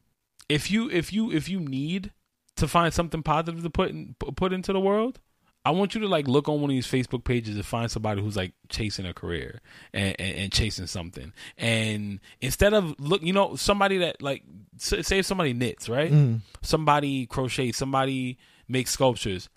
[0.48, 2.11] if you if you if you need
[2.57, 5.19] to find something positive to put in, put into the world
[5.64, 8.22] I want you to like look on one of these Facebook pages and find somebody
[8.22, 9.62] who's like chasing a career
[9.94, 11.34] and, and, and chasing something.
[11.58, 14.44] And instead of look, you know, somebody that like
[14.78, 16.12] say if somebody knits, right?
[16.12, 16.40] Mm.
[16.64, 19.50] Somebody crochets, somebody makes sculptures.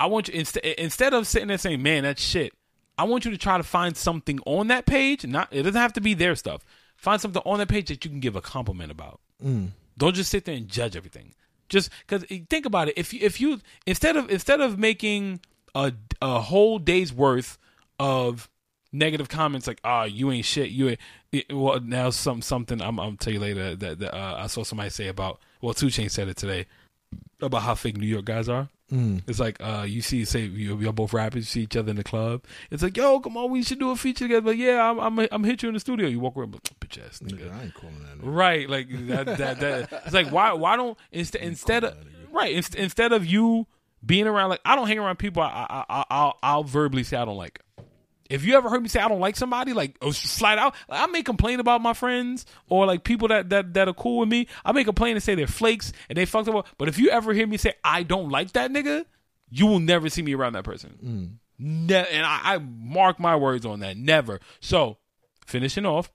[0.00, 2.52] I want you instead instead of sitting there saying, "Man, that's shit."
[2.96, 5.24] I want you to try to find something on that page.
[5.26, 6.64] Not it doesn't have to be their stuff.
[6.96, 9.20] Find something on that page that you can give a compliment about.
[9.44, 9.70] Mm.
[9.96, 11.34] Don't just sit there and judge everything.
[11.68, 12.94] Just because think about it.
[12.96, 15.40] If you, if you instead of instead of making
[15.74, 17.58] a a whole day's worth
[17.98, 18.48] of
[18.92, 21.00] negative comments like ah you ain't shit you ain't
[21.32, 24.62] it, well now some something I'm I'm tell you later that, that uh, I saw
[24.62, 26.66] somebody say about well Two Chain said it today
[27.46, 28.68] about how fake New York guys are.
[28.92, 29.22] Mm.
[29.26, 31.96] It's like uh, you see, say you, you're both rappers, you see each other in
[31.96, 32.44] the club.
[32.70, 34.42] It's like, yo, come on, we should do a feature together.
[34.42, 36.06] But yeah, I'm, I'm, I'm hit you in the studio.
[36.06, 37.40] You walk around, but bitch ass nigga.
[37.40, 38.18] Nigga, I ain't calling that.
[38.18, 38.34] nigga.
[38.34, 40.02] Right, like that, that, that.
[40.04, 41.96] It's like why, why don't instead instead of
[42.30, 43.66] right inst- instead of you
[44.04, 45.42] being around like I don't hang around people.
[45.42, 47.60] I, I, I I'll I'll verbally say I don't like.
[48.30, 51.06] If you ever heard me say I don't like somebody, like oh, slide out, I
[51.06, 54.48] may complain about my friends or like people that, that that are cool with me.
[54.64, 56.66] I may complain and say they're flakes and they fucked up.
[56.78, 59.04] But if you ever hear me say I don't like that nigga,
[59.50, 60.98] you will never see me around that person.
[61.04, 61.86] Mm.
[61.86, 63.96] Ne- and I, I mark my words on that.
[63.96, 64.40] Never.
[64.60, 64.98] So
[65.46, 66.10] finishing off,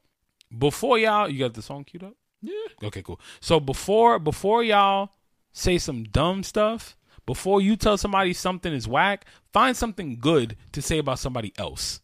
[0.55, 2.15] before y'all, you got the song queued up.
[2.41, 2.53] Yeah.
[2.83, 3.19] Okay, cool.
[3.39, 5.11] So before before y'all
[5.51, 6.97] say some dumb stuff,
[7.29, 9.23] before you tell somebody something is whack,
[9.53, 12.01] find something good to say about somebody else.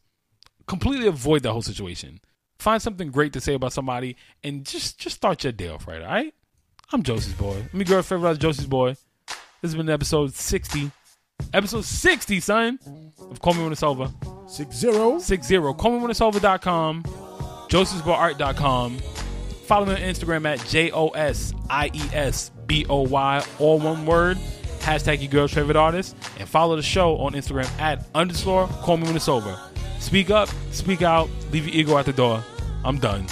[0.67, 2.19] Completely avoid that whole situation.
[2.59, 6.03] Find something great to say about somebody and just just start your day off right,
[6.03, 6.31] all right?
[6.93, 7.55] I'm Josie's boy.
[7.55, 8.97] Let me girl favorite Josie's boy.
[9.63, 10.91] This has been episode 60.
[11.55, 12.79] Episode 60, son,
[13.31, 14.13] of Call Me When It's Over.
[14.47, 15.17] Six zero.
[15.17, 15.57] 60.
[15.73, 17.01] Call me when it's over.com.
[17.01, 18.99] josiesboyart.com.
[19.65, 23.79] Follow me on Instagram at J O S I E S B O Y, all
[23.79, 24.37] one word.
[24.85, 26.15] Hashtag your girl's favorite artist.
[26.37, 29.59] And follow the show on Instagram at underscore call me when it's over.
[29.99, 32.43] Speak up, speak out, leave your ego at the door.
[32.83, 33.25] I'm done.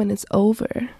[0.00, 0.90] When it's over.